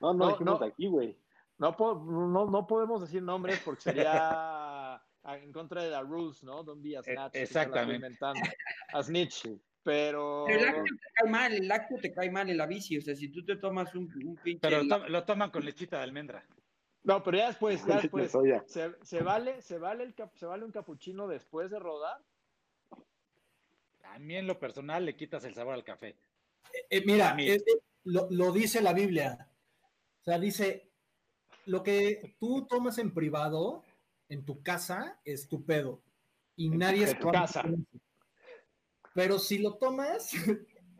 No, 0.01 0.15
no, 0.15 0.39
no, 0.39 0.59
no. 0.59 0.65
aquí, 0.65 0.87
güey. 0.87 1.17
No, 1.59 1.77
no, 1.79 2.47
no 2.47 2.67
podemos 2.67 3.03
decir 3.03 3.23
nombres 3.23 3.61
porque 3.63 3.83
sería 3.83 5.03
en 5.25 5.53
contra 5.53 5.83
de 5.83 5.91
la 5.91 6.01
rules, 6.03 6.43
¿no? 6.43 6.63
Don't 6.65 6.83
be 6.83 6.97
a 6.97 7.03
snatch. 7.03 7.35
Exactamente. 7.35 8.19
A 8.93 9.03
snitch. 9.03 9.47
Pero... 9.83 10.45
pero... 10.47 10.59
el 10.59 10.67
lácteo 10.67 10.85
te 10.85 11.13
cae 11.15 11.31
mal, 11.31 11.53
el 11.53 11.69
lácteo 11.69 11.99
te 11.99 12.13
cae 12.13 12.31
mal 12.31 12.51
en 12.51 12.57
la 12.57 12.67
bici. 12.67 12.99
O 12.99 13.03
sea, 13.03 13.15
si 13.17 13.29
tú 13.29 13.45
te 13.45 13.57
tomas 13.57 13.95
un, 13.95 14.13
un 14.25 14.37
pinche. 14.37 14.61
Pero 14.61 14.83
lo, 14.83 15.09
lo 15.09 15.25
toman 15.25 15.51
con 15.51 15.65
lechita 15.65 15.99
de 15.99 16.05
almendra. 16.05 16.45
No, 17.03 17.23
pero 17.23 17.39
ya 17.39 17.47
después, 17.49 17.85
ya 17.87 18.01
después. 18.01 18.33
¿Se, 18.67 18.93
se, 19.03 19.23
vale, 19.23 19.63
se, 19.63 19.79
vale 19.79 20.05
el, 20.05 20.15
¿Se 20.35 20.47
vale 20.47 20.65
un 20.65 20.73
capuchino 20.73 21.27
después 21.27 21.71
de 21.71 21.79
rodar? 21.79 22.23
A 24.05 24.19
mí 24.19 24.37
en 24.37 24.47
lo 24.47 24.59
personal 24.59 25.05
le 25.05 25.17
quitas 25.17 25.45
el 25.45 25.55
sabor 25.55 25.75
al 25.75 25.85
café. 25.85 26.09
Eh, 26.73 26.87
eh 26.91 27.03
mira, 27.07 27.37
eh, 27.39 27.63
lo, 28.05 28.29
lo, 28.31 28.53
dice 28.53 28.83
la 28.83 28.93
Biblia. 28.93 29.49
O 30.21 30.25
sea, 30.25 30.39
dice, 30.39 30.91
lo 31.67 31.83
que 31.83 32.37
tú 32.39 32.67
tomas 32.67 32.99
en 32.99 33.15
privado, 33.15 33.85
en 34.29 34.45
tu 34.45 34.63
casa, 34.63 35.21
es 35.25 35.49
tu 35.49 35.65
pedo. 35.65 36.03
Y 36.57 36.67
en 36.67 36.79
nadie 36.79 37.05
es 37.05 37.19
tu 37.19 37.31
casa. 37.31 37.65
Pero 39.15 39.39
si 39.39 39.59
lo 39.59 39.75
tomas 39.75 40.33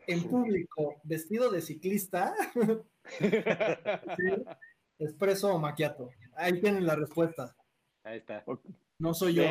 en 0.07 0.23
público, 0.23 0.99
vestido 1.03 1.49
de 1.51 1.61
ciclista, 1.61 2.35
¿sí? 3.19 4.43
espresso 4.99 5.53
o 5.53 5.59
macchiato. 5.59 6.09
Ahí 6.35 6.59
tienen 6.59 6.85
la 6.85 6.95
respuesta. 6.95 7.55
Ahí 8.03 8.17
está. 8.17 8.43
No 8.99 9.13
soy 9.13 9.35
yo. 9.35 9.43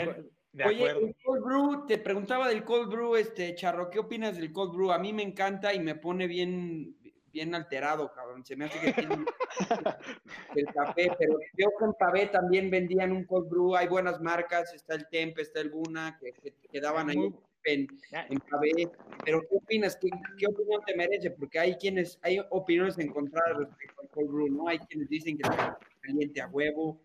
Oye, 0.66 0.90
el 0.90 1.16
cold 1.24 1.44
brew, 1.44 1.86
te 1.86 1.98
preguntaba 1.98 2.48
del 2.48 2.64
cold 2.64 2.90
brew, 2.90 3.14
este 3.14 3.54
Charro, 3.54 3.88
¿qué 3.88 4.00
opinas 4.00 4.36
del 4.36 4.52
cold 4.52 4.74
brew? 4.74 4.90
A 4.90 4.98
mí 4.98 5.12
me 5.12 5.22
encanta 5.22 5.72
y 5.72 5.78
me 5.78 5.94
pone 5.94 6.26
bien, 6.26 6.96
bien 7.32 7.54
alterado, 7.54 8.12
cabrón. 8.12 8.44
Se 8.44 8.56
me 8.56 8.64
hace 8.64 8.80
que 8.80 8.92
tiene 8.92 9.24
el 10.56 10.66
café, 10.74 11.12
pero 11.16 11.38
yo 11.56 11.70
con 11.78 11.94
Pavé 11.94 12.26
también 12.26 12.68
vendían 12.68 13.12
un 13.12 13.24
cold 13.24 13.48
brew, 13.48 13.76
hay 13.76 13.86
buenas 13.86 14.20
marcas, 14.20 14.74
está 14.74 14.96
el 14.96 15.08
Tempe, 15.08 15.42
está 15.42 15.60
el 15.60 15.70
Buna, 15.70 16.18
que, 16.20 16.32
que, 16.68 16.80
daban 16.80 17.10
ahí 17.10 17.32
en, 17.64 17.86
en 18.12 18.38
Pavé. 18.40 18.90
Pero 19.24 19.40
¿qué 19.42 19.56
opinas? 19.56 19.96
¿Qué, 19.96 20.08
¿Qué, 20.38 20.46
opinión 20.46 20.82
te 20.86 20.96
merece? 20.96 21.30
Porque 21.30 21.58
hay 21.58 21.74
quienes, 21.74 22.18
hay 22.22 22.40
opiniones 22.50 22.98
encontradas 22.98 23.58
respecto 23.58 24.02
al 24.02 24.08
cold 24.08 24.30
brew, 24.30 24.48
¿no? 24.48 24.68
Hay 24.68 24.78
quienes 24.78 25.08
dicen 25.08 25.36
que 25.36 25.42
está 25.42 25.78
caliente 26.02 26.40
a 26.40 26.48
huevo 26.48 27.00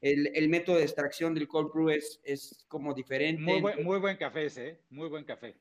el, 0.00 0.30
el, 0.34 0.48
método 0.48 0.76
de 0.76 0.82
extracción 0.82 1.34
del 1.34 1.48
cold 1.48 1.72
brew 1.72 1.90
es, 1.90 2.20
es 2.22 2.64
como 2.68 2.94
diferente. 2.94 3.42
Muy 3.42 3.60
buen, 3.60 3.84
muy 3.84 3.98
buen 3.98 4.16
café 4.16 4.46
ese, 4.46 4.68
¿eh? 4.68 4.80
muy 4.90 5.08
buen 5.08 5.24
café. 5.24 5.56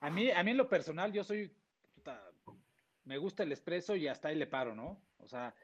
A 0.00 0.10
mí, 0.10 0.30
a 0.30 0.42
mí 0.42 0.52
en 0.52 0.56
lo 0.56 0.68
personal, 0.68 1.12
yo 1.12 1.24
soy, 1.24 1.52
puta, 1.94 2.22
me 3.04 3.18
gusta 3.18 3.42
el 3.42 3.52
espresso 3.52 3.96
y 3.96 4.08
hasta 4.08 4.28
ahí 4.28 4.36
le 4.36 4.46
paro, 4.46 4.74
¿no? 4.74 5.00
O 5.18 5.26
sea, 5.26 5.54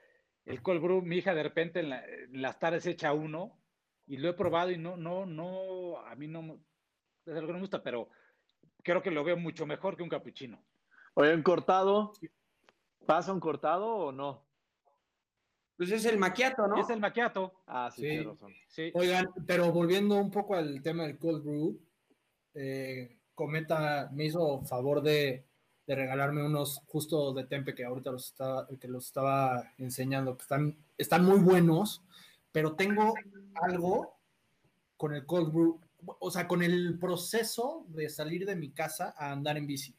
el 0.45 0.61
cold 0.61 0.83
brew, 0.83 1.03
mi 1.03 1.17
hija 1.17 1.35
de 1.35 1.43
repente 1.43 1.81
en, 1.81 1.91
la, 1.91 2.05
en 2.05 2.43
las 2.43 2.59
tardes 2.59 2.87
echa 2.87 3.13
uno 3.13 3.59
y 4.07 4.17
lo 4.17 4.29
he 4.29 4.35
probado 4.35 4.71
y 4.71 4.77
no, 4.77 4.97
no, 4.97 5.25
no, 5.25 5.99
a 5.99 6.15
mí 6.17 6.27
no, 6.27 6.61
es 7.27 7.35
algo 7.35 7.47
que 7.47 7.53
no 7.53 7.59
me 7.59 7.61
gusta, 7.61 7.83
pero 7.83 8.09
creo 8.83 9.03
que 9.03 9.11
lo 9.11 9.25
veo 9.25 9.37
mucho 9.37 9.67
mejor 9.67 9.97
que 9.97 10.03
un 10.03 10.09
capuchino. 10.09 10.63
Oye, 11.15 11.35
¿un 11.35 11.43
cortado? 11.43 12.13
¿Pasa 13.07 13.33
un 13.33 13.41
cortado 13.41 13.87
o 13.87 14.13
no? 14.13 14.45
Pues 15.77 15.91
es 15.91 16.05
el 16.05 16.19
maquiato, 16.19 16.67
¿no? 16.69 16.81
Es 16.81 16.89
el 16.91 17.01
maquiato. 17.01 17.53
Ah, 17.67 17.91
sí, 17.95 18.03
sí. 18.03 18.23
razón. 18.23 18.53
Sí. 18.69 18.91
Oigan, 18.95 19.29
pero 19.47 19.73
volviendo 19.73 20.17
un 20.17 20.31
poco 20.31 20.55
al 20.55 20.81
tema 20.83 21.05
del 21.05 21.19
cold 21.19 21.45
brew, 21.45 21.81
eh, 22.55 23.19
Cometa 23.35 24.09
me 24.13 24.27
hizo 24.27 24.63
favor 24.63 25.03
de, 25.03 25.45
de, 25.87 25.95
regalarme 25.95 26.47
unos 26.47 26.81
justo 26.87 27.33
de 27.33 27.45
Tempe 27.45 27.75
que 27.75 27.85
ahorita 27.85 28.13
los 28.13 28.27
estaba, 28.27 28.69
que 28.69 28.87
los 28.87 29.07
estaba 29.07 29.73
enseñando, 29.79 30.37
que 30.37 30.43
están, 30.43 30.77
están 30.97 31.25
muy 31.25 31.41
buenos, 31.41 32.05
pero 32.53 32.77
tengo 32.77 33.15
algo 33.55 34.17
con 34.97 35.13
el 35.13 35.27
cold 35.27 35.53
brew, 35.53 35.81
o 36.07 36.31
sea, 36.31 36.47
con 36.49 36.63
el 36.63 36.99
proceso 36.99 37.85
de 37.89 38.09
salir 38.09 38.47
de 38.47 38.57
mi 38.57 38.71
casa 38.71 39.15
a 39.17 39.33
andar 39.33 39.57
en 39.57 39.67
bici. 39.67 39.97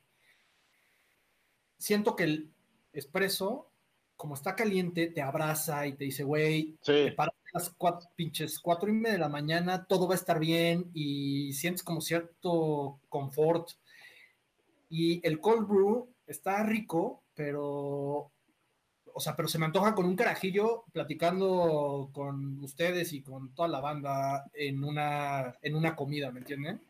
Siento 1.77 2.15
que 2.15 2.23
el 2.23 2.53
espresso 2.93 3.71
como 4.15 4.35
está 4.35 4.55
caliente, 4.55 5.07
te 5.07 5.21
abraza 5.21 5.85
y 5.87 5.93
te 5.93 6.05
dice, 6.05 6.23
güey, 6.23 6.77
sí. 6.81 7.11
para 7.15 7.33
las 7.53 7.69
cuatro, 7.69 8.09
pinches 8.15 8.59
cuatro 8.59 8.89
y 8.89 8.93
media 8.93 9.13
de 9.13 9.19
la 9.19 9.29
mañana, 9.29 9.85
todo 9.85 10.07
va 10.07 10.13
a 10.13 10.17
estar 10.17 10.39
bien 10.39 10.89
y 10.93 11.53
sientes 11.53 11.83
como 11.83 12.01
cierto 12.01 12.99
confort. 13.09 13.69
Y 14.89 15.25
el 15.27 15.39
cold 15.39 15.67
brew 15.67 16.13
está 16.27 16.63
rico, 16.63 17.23
pero, 17.33 18.31
o 19.17 19.21
sea, 19.21 19.33
pero 19.33 19.47
se 19.47 19.57
me 19.57 19.65
antoja 19.65 19.95
con 19.95 20.05
un 20.05 20.15
carajillo 20.15 20.83
platicando 20.91 22.09
con 22.13 22.61
ustedes 22.61 23.13
y 23.13 23.21
con 23.21 23.55
toda 23.55 23.69
la 23.69 23.79
banda 23.79 24.45
en 24.53 24.83
una, 24.83 25.55
en 25.61 25.75
una 25.75 25.95
comida, 25.95 26.31
¿me 26.31 26.39
entienden? 26.39 26.81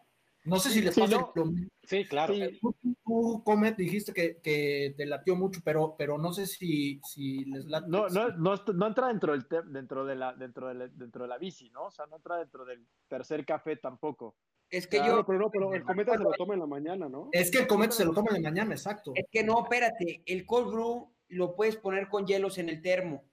No 0.43 0.57
sé 0.57 0.71
si 0.71 0.81
les 0.81 0.97
pasa 0.97 1.17
sí, 1.17 1.23
no. 1.35 1.53
Sí, 1.83 2.05
claro. 2.05 2.33
Sí, 2.33 2.59
tú, 2.59 2.75
tú, 3.03 3.43
Comet, 3.43 3.77
dijiste 3.77 4.11
que, 4.11 4.37
que, 4.41 4.95
te 4.97 5.05
latió 5.05 5.35
mucho, 5.35 5.61
pero, 5.63 5.95
pero 5.97 6.17
no 6.17 6.33
sé 6.33 6.47
si, 6.47 6.99
si 7.03 7.45
les 7.45 7.65
late. 7.65 7.87
No, 7.89 8.09
no, 8.09 8.29
no, 8.29 8.55
no, 8.55 8.87
entra 8.87 9.07
dentro, 9.07 9.33
del 9.33 9.45
dentro, 9.71 10.03
de 10.03 10.15
la, 10.15 10.33
dentro, 10.33 10.67
de 10.67 10.73
la, 10.73 10.87
dentro 10.87 11.23
de 11.23 11.29
la 11.29 11.37
bici, 11.37 11.69
¿no? 11.69 11.85
O 11.85 11.91
sea, 11.91 12.07
no 12.07 12.15
entra 12.15 12.37
dentro 12.37 12.65
del 12.65 12.87
tercer 13.07 13.45
café 13.45 13.75
tampoco. 13.75 14.35
Es 14.69 14.87
que 14.87 14.97
claro, 14.97 15.17
yo. 15.17 15.25
Pero 15.25 15.39
no, 15.39 15.49
pero 15.51 15.73
el 15.73 15.83
cometa 15.83 16.13
se 16.13 16.23
lo 16.23 16.31
toma 16.31 16.55
en 16.55 16.59
la 16.59 16.67
mañana, 16.67 17.07
¿no? 17.07 17.29
Es 17.31 17.51
que 17.51 17.59
el 17.59 17.67
cometa 17.67 17.93
se 17.93 18.05
lo 18.05 18.13
toma 18.13 18.29
en 18.35 18.41
la 18.41 18.49
mañana, 18.49 18.73
exacto. 18.73 19.11
Es 19.13 19.25
que 19.31 19.43
no, 19.43 19.61
espérate. 19.63 20.23
El 20.25 20.45
cold 20.45 20.71
brew 20.71 21.14
lo 21.29 21.55
puedes 21.55 21.77
poner 21.77 22.09
con 22.09 22.25
hielos 22.25 22.57
en 22.57 22.69
el 22.69 22.81
termo. 22.81 23.23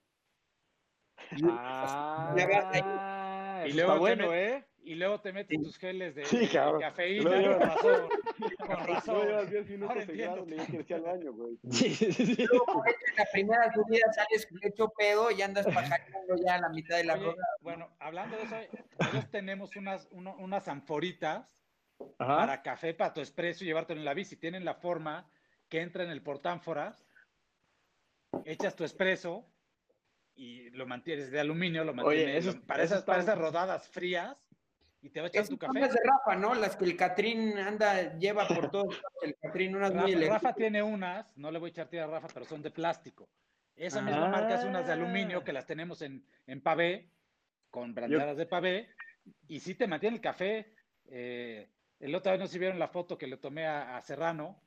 Ah, 1.41 3.63
y 3.67 3.73
luego, 3.73 3.97
bueno, 3.99 4.33
¿eh? 4.33 4.65
y 4.83 4.95
luego 4.95 5.21
te 5.21 5.31
metes 5.31 5.61
tus 5.61 5.77
geles 5.77 6.15
de, 6.15 6.25
Sí, 6.25 6.39
de 6.39 6.49
cafeína. 6.79 7.29
Luego- 7.29 7.57
Con 7.59 7.67
razón. 7.69 8.09
Con 8.59 8.87
razón. 8.87 9.27
llevas 9.27 9.49
10 9.49 9.69
minutos 9.69 10.07
le 10.07 10.77
dije 10.77 10.93
al 10.95 11.01
baño, 11.01 11.33
güey. 11.33 11.57
Sí, 11.71 11.93
sí, 11.95 12.11
sí. 12.11 12.45
Luego, 12.51 12.83
en 12.85 13.15
la 13.17 13.25
primera 13.31 13.73
subida 13.73 14.11
sales 14.13 14.47
hecho 14.61 14.89
pedo 14.89 15.31
y 15.31 15.41
andas 15.41 15.65
pajareando 15.65 16.35
ya 16.45 16.55
a 16.55 16.61
la 16.61 16.69
mitad 16.69 16.97
de 16.97 17.03
la 17.05 17.13
Oye, 17.13 17.23
rueda. 17.23 17.47
bueno, 17.61 17.89
hablando 17.99 18.35
de 18.37 18.43
eso, 18.43 18.55
nosotros 18.99 19.31
tenemos 19.31 19.75
unas, 19.75 20.07
uno- 20.11 20.35
unas 20.39 20.67
anforitas 20.67 21.57
Ajá. 22.17 22.37
para 22.37 22.61
café, 22.63 22.93
para 22.93 23.13
tu 23.13 23.21
expreso 23.21 23.63
y 23.63 23.67
llevártelo 23.67 23.99
en 24.01 24.05
la 24.05 24.13
bici. 24.13 24.35
Tienen 24.35 24.65
la 24.65 24.75
forma 24.75 25.29
que 25.69 25.81
entra 25.81 26.03
en 26.03 26.09
el 26.09 26.21
portánforas, 26.21 27.05
echas 28.45 28.75
tu 28.75 28.83
expreso 28.83 29.45
y 30.35 30.69
lo 30.71 30.85
mantienes 30.87 31.31
de 31.31 31.39
aluminio, 31.39 31.83
lo 31.83 31.93
mantienes 31.93 32.45
eso- 32.45 32.57
lo- 32.57 32.65
para, 32.65 32.83
eso 32.83 32.95
esas, 32.95 33.05
para 33.05 33.21
esas 33.21 33.37
rodadas 33.37 33.87
frías 33.89 34.35
y 35.01 35.09
te 35.09 35.19
va 35.19 35.25
a 35.25 35.29
echar 35.29 35.41
Esas 35.43 35.49
tu 35.49 35.57
son 35.63 35.73
café. 35.73 35.79
las 35.85 35.93
de 35.93 35.99
Rafa, 36.03 36.35
¿no? 36.39 36.55
Las 36.55 36.75
que 36.75 36.85
el 36.85 36.95
Catrín 36.97 37.57
anda, 37.57 38.17
lleva 38.17 38.47
por 38.47 38.71
todos 38.71 38.95
lados, 38.95 39.11
el 39.23 39.35
Catrín, 39.35 39.75
unas 39.75 39.91
muy 39.91 39.99
Rafa, 40.01 40.09
elegantes. 40.13 40.43
Rafa 40.43 40.55
tiene 40.55 40.81
unas, 40.83 41.37
no 41.37 41.51
le 41.51 41.59
voy 41.59 41.69
a 41.69 41.71
echar 41.71 41.87
tira 41.89 42.05
a 42.05 42.07
Rafa, 42.07 42.27
pero 42.33 42.45
son 42.45 42.61
de 42.61 42.71
plástico. 42.71 43.29
Esa 43.75 44.01
misma 44.01 44.27
marca 44.29 44.55
es 44.59 44.63
unas 44.65 44.85
de 44.87 44.93
aluminio 44.93 45.39
Ah. 45.39 45.43
que 45.43 45.51
las 45.53 45.65
tenemos 45.65 46.01
en, 46.03 46.25
en 46.47 46.61
pavé, 46.61 47.09
con 47.69 47.93
brandeadas 47.95 48.37
de 48.37 48.45
pavé, 48.45 48.89
y 49.47 49.59
sí 49.59 49.75
te 49.75 49.87
mantiene 49.87 50.15
el 50.17 50.21
café. 50.21 50.73
eh, 51.09 51.69
el 51.99 52.13
otro 52.15 52.31
vez 52.31 52.39
no 52.41 52.47
si 52.47 52.59
vieron 52.59 52.79
la 52.79 52.87
foto 52.89 53.17
que 53.17 53.27
le 53.27 53.37
tomé 53.37 53.65
a, 53.65 53.95
a 53.97 54.01
Serrano, 54.01 54.61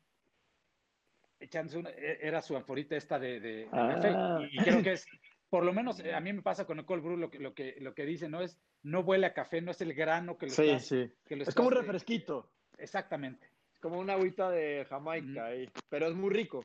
echándose 1.41 1.79
una, 1.79 1.91
e- 1.91 2.19
era 2.21 2.41
su 2.43 2.57
anforita 2.57 2.97
esta 2.97 3.19
de, 3.19 3.41
de- 3.41 3.57
de 3.65 3.71
café, 3.71 4.09
Ah. 4.15 4.39
y, 4.51 4.59
y 4.61 4.63
creo 4.65 4.83
que 4.83 4.93
es, 4.93 5.05
por 5.51 5.65
lo 5.65 5.73
menos 5.73 6.01
eh, 6.01 6.15
a 6.15 6.21
mí 6.21 6.33
me 6.33 6.43
pasa 6.43 6.65
con 6.67 6.79
el 6.79 6.85
cold 6.87 7.03
brew, 7.05 7.17
lo 7.17 7.31
que, 7.31 7.39
lo 7.39 7.55
que, 7.55 7.77
lo 7.81 7.95
que 7.95 8.05
dice, 8.07 8.29
no 8.29 8.41
es, 8.41 8.59
no 8.83 9.01
huele 9.01 9.27
a 9.27 9.35
café, 9.35 9.61
no 9.61 9.71
es 9.71 9.81
el 9.81 9.95
grano 9.95 10.37
que 10.39 10.47
lo 10.47 10.53
Sí, 10.53 10.69
estás- 10.71 10.87
sí. 10.87 11.13
que 11.27 11.37
lo 11.37 11.45
Es 11.45 11.55
como 11.55 11.69
un 11.69 11.75
eh, 11.75 11.79
refresquito. 11.79 12.53
Exactamente. 12.79 13.51
Es 13.73 13.81
como 13.81 13.99
una 13.99 14.15
agüita 14.15 14.51
de 14.51 14.87
Jamaica 14.89 15.47
ahí. 15.47 15.69
Pero 15.89 16.07
es 16.09 16.15
muy 16.15 16.31
rico. 16.31 16.65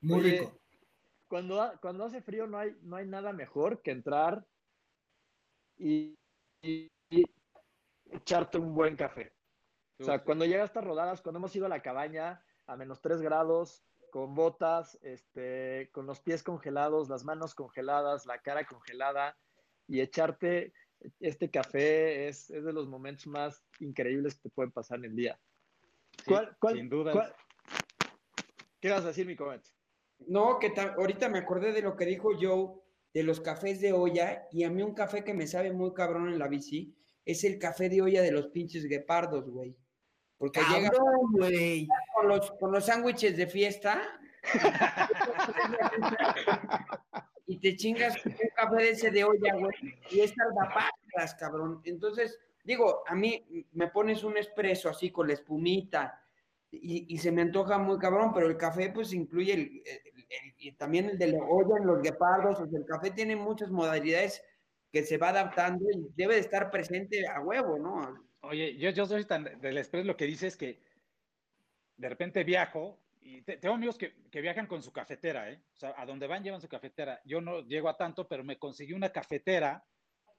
Muy 0.00 0.20
Oye, 0.20 0.30
rico. 0.40 0.60
Cuando, 1.28 1.72
cuando 1.80 2.04
hace 2.04 2.22
frío 2.22 2.46
no 2.46 2.58
hay, 2.58 2.76
no 2.82 2.96
hay 2.96 3.06
nada 3.06 3.32
mejor 3.32 3.82
que 3.82 3.90
entrar 3.92 4.44
y, 5.76 6.14
y- 6.62 6.88
y 7.10 7.24
echarte 8.10 8.58
un 8.58 8.74
buen 8.74 8.96
café. 8.96 9.32
O 9.98 10.04
sea, 10.04 10.22
cuando 10.24 10.44
llega 10.44 10.62
a 10.62 10.66
estas 10.66 10.84
rodadas, 10.84 11.22
cuando 11.22 11.38
hemos 11.38 11.54
ido 11.54 11.66
a 11.66 11.68
la 11.70 11.82
cabaña 11.82 12.44
a 12.66 12.76
menos 12.76 13.00
3 13.00 13.20
grados, 13.22 13.82
con 14.14 14.32
botas, 14.36 14.96
este, 15.02 15.90
con 15.90 16.06
los 16.06 16.20
pies 16.20 16.44
congelados, 16.44 17.08
las 17.08 17.24
manos 17.24 17.52
congeladas, 17.52 18.26
la 18.26 18.38
cara 18.42 18.64
congelada, 18.64 19.36
y 19.88 20.00
echarte 20.00 20.72
este 21.18 21.50
café 21.50 22.28
es, 22.28 22.48
es 22.48 22.64
de 22.64 22.72
los 22.72 22.86
momentos 22.86 23.26
más 23.26 23.60
increíbles 23.80 24.36
que 24.36 24.42
te 24.42 24.50
pueden 24.50 24.70
pasar 24.70 24.98
en 25.00 25.06
el 25.06 25.16
día. 25.16 25.40
sí, 26.18 26.26
¿Cuál- 26.28 26.56
cuál- 26.60 26.76
sin 26.76 26.88
duda. 26.88 27.10
cuál- 27.10 27.34
¿Qué 28.80 28.88
vas 28.88 29.02
a 29.02 29.08
decir, 29.08 29.26
mi 29.26 29.34
comment? 29.34 29.64
No, 30.28 30.60
que 30.60 30.70
ta- 30.70 30.94
ahorita 30.96 31.28
me 31.28 31.38
acordé 31.38 31.72
de 31.72 31.82
lo 31.82 31.96
que 31.96 32.06
dijo 32.06 32.30
Joe 32.40 32.72
de 33.12 33.24
los 33.24 33.40
cafés 33.40 33.80
de 33.80 33.92
olla 33.92 34.46
y 34.52 34.62
a 34.62 34.70
mí 34.70 34.80
un 34.84 34.94
café 34.94 35.24
que 35.24 35.34
me 35.34 35.48
sabe 35.48 35.72
muy 35.72 35.92
cabrón 35.92 36.28
en 36.28 36.38
la 36.38 36.46
bici 36.46 36.94
es 37.24 37.42
el 37.42 37.58
café 37.58 37.88
de 37.88 38.00
olla 38.00 38.22
de 38.22 38.30
los 38.30 38.46
pinches 38.46 38.84
guepardos, 38.84 39.50
güey. 39.50 39.76
Porque 40.52 40.60
llega 40.74 40.90
con 42.14 42.28
los, 42.28 42.50
con 42.52 42.72
los 42.72 42.86
sándwiches 42.86 43.36
de 43.36 43.46
fiesta 43.46 44.02
y 47.46 47.58
te 47.58 47.76
chingas 47.76 48.24
un 48.24 48.34
café 48.54 48.76
de 48.76 48.90
ese 48.90 49.10
de 49.10 49.24
olla, 49.24 49.54
güey, 49.54 49.74
y 50.10 50.20
es 50.20 50.32
salvapatras, 50.34 51.34
cabrón. 51.38 51.80
Entonces, 51.84 52.38
digo, 52.64 53.02
a 53.06 53.14
mí 53.14 53.66
me 53.72 53.88
pones 53.88 54.24
un 54.24 54.36
espresso 54.38 54.88
así 54.88 55.10
con 55.10 55.26
la 55.28 55.34
espumita 55.34 56.20
y, 56.70 57.06
y 57.14 57.18
se 57.18 57.30
me 57.30 57.42
antoja 57.42 57.78
muy 57.78 57.98
cabrón, 57.98 58.32
pero 58.34 58.46
el 58.48 58.56
café 58.56 58.90
pues 58.90 59.12
incluye 59.12 59.52
el, 59.54 59.60
el- 59.60 60.24
el- 60.28 60.54
y 60.58 60.72
también 60.72 61.10
el 61.10 61.18
de 61.18 61.28
la 61.28 61.44
olla 61.44 61.76
en 61.78 61.86
los 61.86 62.02
guepardos, 62.02 62.58
o 62.60 62.66
sea, 62.66 62.78
el 62.78 62.86
café 62.86 63.10
tiene 63.10 63.36
muchas 63.36 63.70
modalidades 63.70 64.42
que 64.90 65.02
se 65.04 65.18
va 65.18 65.28
adaptando 65.28 65.84
y 65.90 66.08
debe 66.16 66.34
de 66.34 66.40
estar 66.40 66.70
presente 66.70 67.26
a 67.28 67.40
huevo, 67.40 67.78
¿no? 67.78 68.24
Oye, 68.44 68.76
yo, 68.76 68.90
yo 68.90 69.06
soy 69.06 69.24
tan 69.24 69.44
del 69.60 69.78
express, 69.78 70.04
lo 70.06 70.16
que 70.16 70.26
dice 70.26 70.46
es 70.46 70.56
que 70.56 70.82
de 71.96 72.08
repente 72.08 72.44
viajo 72.44 72.98
y 73.20 73.42
te- 73.42 73.56
tengo 73.56 73.74
amigos 73.74 73.96
que, 73.96 74.14
que 74.30 74.40
viajan 74.40 74.66
con 74.66 74.82
su 74.82 74.92
cafetera, 74.92 75.50
¿eh? 75.50 75.62
O 75.72 75.76
sea, 75.76 75.94
a 75.96 76.04
donde 76.04 76.26
van 76.26 76.42
llevan 76.44 76.60
su 76.60 76.68
cafetera. 76.68 77.20
Yo 77.24 77.40
no 77.40 77.60
llego 77.62 77.88
a 77.88 77.96
tanto, 77.96 78.28
pero 78.28 78.44
me 78.44 78.58
conseguí 78.58 78.92
una 78.92 79.10
cafetera, 79.10 79.84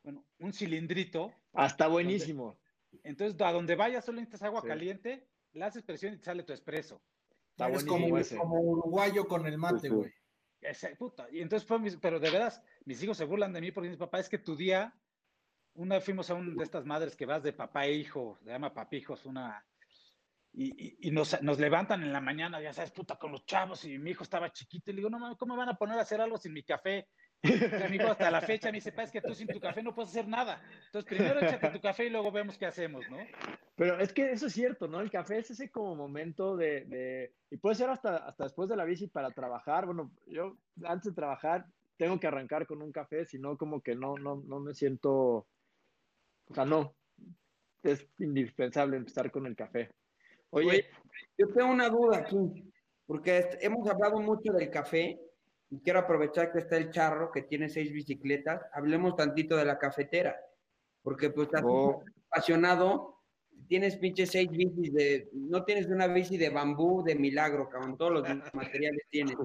bueno, 0.03 0.23
un 0.39 0.53
cilindrito. 0.53 1.33
Hasta 1.53 1.87
buenísimo. 1.87 2.59
Entonces, 3.03 3.39
a 3.41 3.51
donde 3.51 3.75
vayas 3.75 4.05
solo 4.05 4.17
necesitas 4.19 4.43
agua 4.43 4.61
Sí. 4.61 4.67
caliente, 4.67 5.27
le 5.53 5.65
haces 5.65 5.83
presión 5.83 6.13
y 6.13 6.17
te 6.17 6.25
sale 6.25 6.43
tu 6.43 6.53
espresso. 6.53 7.01
Está 7.51 7.69
Eres 7.69 7.85
como, 7.85 8.17
ese. 8.17 8.37
como 8.37 8.59
uruguayo 8.59 9.25
con 9.27 9.47
el 9.47 9.57
mate, 9.57 9.79
Sí, 9.79 9.87
sí. 9.87 9.93
güey. 9.93 10.13
Ese, 10.61 10.95
puta. 10.95 11.27
Y 11.31 11.41
entonces 11.41 11.67
fue 11.67 11.79
mis- 11.79 11.97
pero 11.97 12.19
de 12.19 12.29
veras, 12.29 12.61
mis 12.85 13.01
hijos 13.01 13.17
se 13.17 13.25
burlan 13.25 13.51
de 13.53 13.61
mí 13.61 13.71
porque 13.71 13.89
dicen, 13.89 13.99
papá, 13.99 14.19
es 14.19 14.29
que 14.29 14.37
tu 14.37 14.55
día, 14.55 14.93
una 15.75 16.01
fuimos 16.01 16.29
a 16.29 16.33
una 16.35 16.53
de 16.55 16.63
estas 16.63 16.85
madres 16.85 17.15
que 17.15 17.25
vas 17.25 17.43
de 17.43 17.53
papá 17.53 17.85
e 17.85 17.93
hijo, 17.93 18.38
se 18.43 18.49
llama 18.49 18.73
papijos, 18.73 19.25
una, 19.25 19.65
y, 20.53 21.07
y- 21.07 21.11
nos, 21.11 21.41
nos 21.41 21.59
levantan 21.59 22.01
en 22.03 22.13
la 22.13 22.21
mañana, 22.21 22.61
ya 22.61 22.73
sabes, 22.73 22.91
puta, 22.91 23.17
con 23.17 23.31
los 23.31 23.45
chavos, 23.45 23.83
y 23.85 23.97
mi 23.99 24.11
hijo 24.11 24.23
estaba 24.23 24.51
chiquito, 24.51 24.89
y 24.91 24.93
le 24.93 24.97
digo, 24.97 25.09
no 25.09 25.19
mames, 25.19 25.38
¿cómo 25.38 25.53
me 25.53 25.59
van 25.59 25.69
a 25.69 25.77
poner 25.77 25.97
a 25.99 26.01
hacer 26.01 26.21
algo 26.21 26.38
sin 26.38 26.53
mi 26.53 26.63
café? 26.63 27.07
Y 27.43 27.89
mi 27.89 27.97
hijo 27.97 28.07
hasta 28.07 28.31
la 28.31 28.41
fecha 28.41 28.69
me 28.71 28.77
dice, 28.77 28.91
pa, 28.91 29.03
es 29.03 29.11
que 29.11 29.21
tú 29.21 29.35
sin 29.35 29.47
tu 29.47 29.59
café 29.59 29.83
no 29.83 29.93
puedes 29.93 30.09
hacer 30.11 30.27
nada. 30.27 30.61
Entonces, 30.85 31.07
primero 31.07 31.39
échate 31.41 31.69
tu 31.69 31.81
café 31.81 32.05
y 32.05 32.09
luego 32.09 32.31
vemos 32.31 32.57
qué 32.57 32.65
hacemos, 32.65 33.03
¿no? 33.11 33.17
Pero 33.75 33.99
es 33.99 34.13
que 34.13 34.31
eso 34.31 34.47
es 34.47 34.53
cierto, 34.53 34.88
¿no? 34.88 35.01
El 35.01 35.11
café 35.11 35.39
es 35.39 35.51
ese 35.51 35.69
como 35.69 35.95
momento 35.95 36.55
de, 36.55 36.85
de- 36.85 37.35
y 37.51 37.57
puede 37.57 37.75
ser 37.75 37.89
hasta, 37.89 38.15
hasta 38.17 38.45
después 38.45 38.69
de 38.69 38.77
la 38.77 38.85
bici 38.85 39.07
para 39.07 39.31
trabajar. 39.31 39.85
Bueno, 39.85 40.11
yo 40.25 40.57
antes 40.85 41.11
de 41.11 41.15
trabajar 41.15 41.65
tengo 41.97 42.19
que 42.19 42.27
arrancar 42.27 42.65
con 42.65 42.81
un 42.81 42.91
café, 42.93 43.25
si 43.25 43.38
no, 43.38 43.57
como 43.57 43.81
que 43.81 43.93
no, 43.95 44.15
no, 44.17 44.41
no 44.47 44.59
me 44.61 44.73
siento, 44.73 45.45
o 46.49 46.53
sea, 46.53 46.65
no, 46.65 46.95
es 47.84 48.08
indispensable 48.19 48.97
empezar 48.97 49.31
con 49.31 49.45
el 49.45 49.55
café. 49.55 49.91
Oye, 50.49 50.67
Oye, 50.69 50.86
Yo 51.38 51.47
tengo 51.49 51.71
una 51.71 51.89
duda 51.89 52.17
aquí, 52.17 52.71
porque 53.05 53.49
hemos 53.62 53.88
hablado 53.89 54.19
mucho 54.19 54.53
del 54.53 54.69
café 54.69 55.19
y 55.69 55.79
quiero 55.79 55.99
aprovechar 55.99 56.51
que 56.51 56.60
está 56.60 56.77
el 56.77 56.91
charro 56.91 57.31
que 57.31 57.43
tiene 57.43 57.69
seis 57.69 57.91
bicicletas. 57.91 58.62
Hablemos 58.73 59.15
tantito 59.15 59.55
de 59.58 59.65
la 59.65 59.77
cafetera, 59.77 60.36
porque 61.01 61.29
pues 61.29 61.47
estás 61.47 61.63
Oh. 61.65 62.03
apasionado, 62.29 63.21
tienes 63.67 63.97
pinches 63.97 64.29
seis 64.31 64.49
bicis 64.49 64.93
de, 64.93 65.29
no 65.34 65.63
tienes 65.63 65.88
una 65.88 66.08
bici 66.08 66.38
de 66.38 66.49
bambú 66.49 67.03
de 67.03 67.15
milagro, 67.15 67.69
cabrón, 67.69 67.97
todos 67.97 68.12
los 68.12 68.23
materiales 68.53 69.01
tienes. 69.10 69.36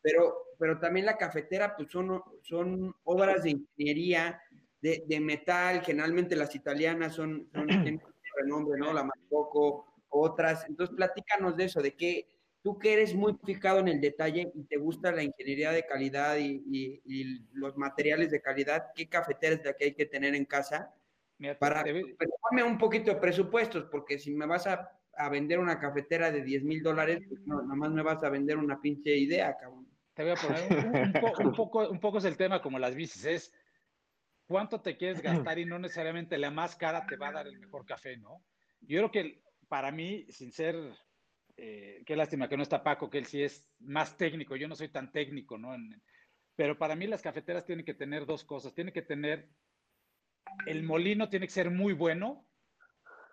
Pero, 0.00 0.46
pero 0.58 0.78
también 0.78 1.06
la 1.06 1.16
cafetera, 1.16 1.76
pues 1.76 1.90
son, 1.90 2.22
son 2.42 2.94
obras 3.04 3.42
de 3.42 3.50
ingeniería, 3.50 4.40
de, 4.80 5.04
de 5.06 5.20
metal, 5.20 5.82
generalmente 5.82 6.36
las 6.36 6.54
italianas 6.54 7.14
son, 7.14 7.48
son 7.52 7.66
tienen 7.82 8.00
renombre, 8.36 8.78
¿no? 8.78 8.92
La 8.92 9.02
Marcoco, 9.04 10.04
otras. 10.08 10.66
Entonces, 10.68 10.94
platícanos 10.94 11.56
de 11.56 11.64
eso, 11.64 11.80
de 11.82 11.94
que 11.94 12.28
tú 12.62 12.78
que 12.78 12.92
eres 12.92 13.14
muy 13.14 13.36
fijado 13.44 13.80
en 13.80 13.88
el 13.88 14.00
detalle 14.00 14.50
y 14.54 14.64
te 14.64 14.76
gusta 14.76 15.12
la 15.12 15.22
ingeniería 15.22 15.72
de 15.72 15.86
calidad 15.86 16.36
y, 16.38 16.62
y- 16.70 17.02
y 17.04 17.40
los 17.52 17.76
materiales 17.76 18.30
de 18.30 18.40
calidad, 18.40 18.86
¿qué 18.94 19.08
cafetera 19.08 19.54
es 19.56 19.64
la 19.64 19.72
que 19.74 19.86
hay 19.86 19.94
que 19.94 20.06
tener 20.06 20.34
en 20.34 20.44
casa? 20.44 20.94
Mira, 21.38 21.58
Para, 21.58 21.84
pero 21.84 22.30
ponme 22.40 22.62
un 22.64 22.78
poquito 22.78 23.12
de 23.14 23.20
presupuestos, 23.20 23.84
porque 23.90 24.18
si 24.18 24.32
me 24.32 24.44
vas 24.46 24.66
a, 24.66 24.90
a 25.16 25.28
vender 25.28 25.58
una 25.60 25.78
cafetera 25.78 26.32
de 26.32 26.42
10 26.42 26.64
mil 26.64 26.82
dólares, 26.82 27.20
pues 27.28 27.40
no, 27.46 27.62
nomás 27.62 27.90
me 27.92 28.02
vas 28.02 28.22
a 28.24 28.28
vender 28.30 28.56
una 28.56 28.80
pinche 28.80 29.16
idea, 29.16 29.56
cabrón. 29.56 29.86
Te 30.14 30.24
voy 30.24 30.32
a 30.32 30.36
poner 30.36 30.62
un, 30.62 31.00
un 31.00 31.12
po- 31.12 31.40
un 31.40 31.54
poco, 31.54 31.88
un 31.90 32.00
poco 32.00 32.18
es 32.18 32.24
el 32.24 32.36
tema 32.36 32.60
como 32.60 32.78
las 32.80 32.94
bicis, 32.96 33.24
es 33.24 33.52
cuánto 34.48 34.80
te 34.80 34.96
quieres 34.96 35.20
gastar 35.22 35.58
y 35.60 35.64
no 35.66 35.78
necesariamente 35.78 36.36
la 36.38 36.50
más 36.50 36.74
cara 36.74 37.06
te 37.06 37.16
va 37.16 37.28
a 37.28 37.32
dar 37.32 37.46
el 37.46 37.58
mejor 37.60 37.86
café, 37.86 38.16
¿no? 38.16 38.42
Yo 38.80 38.98
creo 38.98 39.10
que 39.12 39.42
para 39.68 39.92
mí, 39.92 40.26
sin 40.30 40.50
ser, 40.50 40.74
eh, 41.56 42.02
qué 42.06 42.16
lástima 42.16 42.48
que 42.48 42.56
no 42.56 42.62
está 42.62 42.82
Paco, 42.82 43.10
que 43.10 43.18
él 43.18 43.26
sí 43.26 43.42
es 43.42 43.64
más 43.78 44.16
técnico, 44.16 44.56
yo 44.56 44.66
no 44.66 44.74
soy 44.74 44.88
tan 44.88 45.12
técnico, 45.12 45.58
¿no? 45.58 45.74
En- 45.74 46.02
pero 46.56 46.76
para 46.76 46.96
mí 46.96 47.06
las 47.06 47.22
cafeteras 47.22 47.64
tienen 47.64 47.84
que 47.84 47.94
tener 47.94 48.26
dos 48.26 48.42
cosas, 48.44 48.74
tienen 48.74 48.92
que 48.92 49.02
tener, 49.02 49.48
el 50.66 50.82
molino 50.82 51.28
tiene 51.28 51.46
que 51.46 51.52
ser 51.52 51.70
muy 51.70 51.92
bueno 51.92 52.44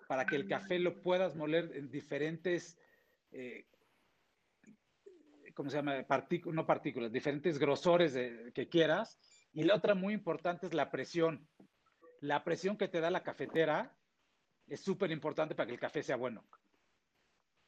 para 0.08 0.26
que 0.28 0.36
el 0.36 0.48
café 0.48 0.78
lo 0.78 1.02
puedas 1.02 1.36
moler 1.36 1.72
en 1.76 1.90
diferentes... 1.90 2.78
eh, 3.32 3.66
¿cómo 5.56 5.70
se 5.70 5.78
llama? 5.78 6.06
Partícu- 6.06 6.54
no 6.54 6.66
partículas, 6.68 7.12
diferentes 7.12 7.58
grosores 7.58 8.14
de- 8.14 8.52
que 8.54 8.68
quieras. 8.68 9.18
Y 9.56 9.64
la 9.64 9.76
otra 9.76 9.96
muy 9.96 10.14
importante 10.14 10.68
es 10.68 10.74
la 10.74 10.92
presión. 10.92 11.48
La 12.20 12.44
presión 12.44 12.78
que 12.78 12.90
te 12.90 13.00
da 13.00 13.10
la 13.10 13.24
cafetera 13.24 13.96
es 14.68 14.82
súper 14.82 15.12
importante 15.12 15.56
para 15.56 15.66
que 15.66 15.74
el 15.74 15.80
café 15.80 16.04
sea 16.04 16.18
bueno. 16.18 16.44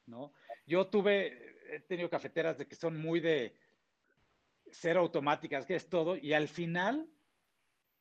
¿No? 0.04 0.34
Yo 0.66 0.88
tuve, 0.88 1.56
he 1.74 1.80
tenido 1.80 2.10
cafeteras 2.10 2.58
de 2.58 2.66
que 2.66 2.76
son 2.76 3.00
muy 3.00 3.20
de 3.20 3.56
ser 4.70 4.98
automáticas, 4.98 5.64
que 5.64 5.76
es 5.76 5.88
todo, 5.88 6.18
y 6.18 6.34
al 6.34 6.48
final, 6.48 7.08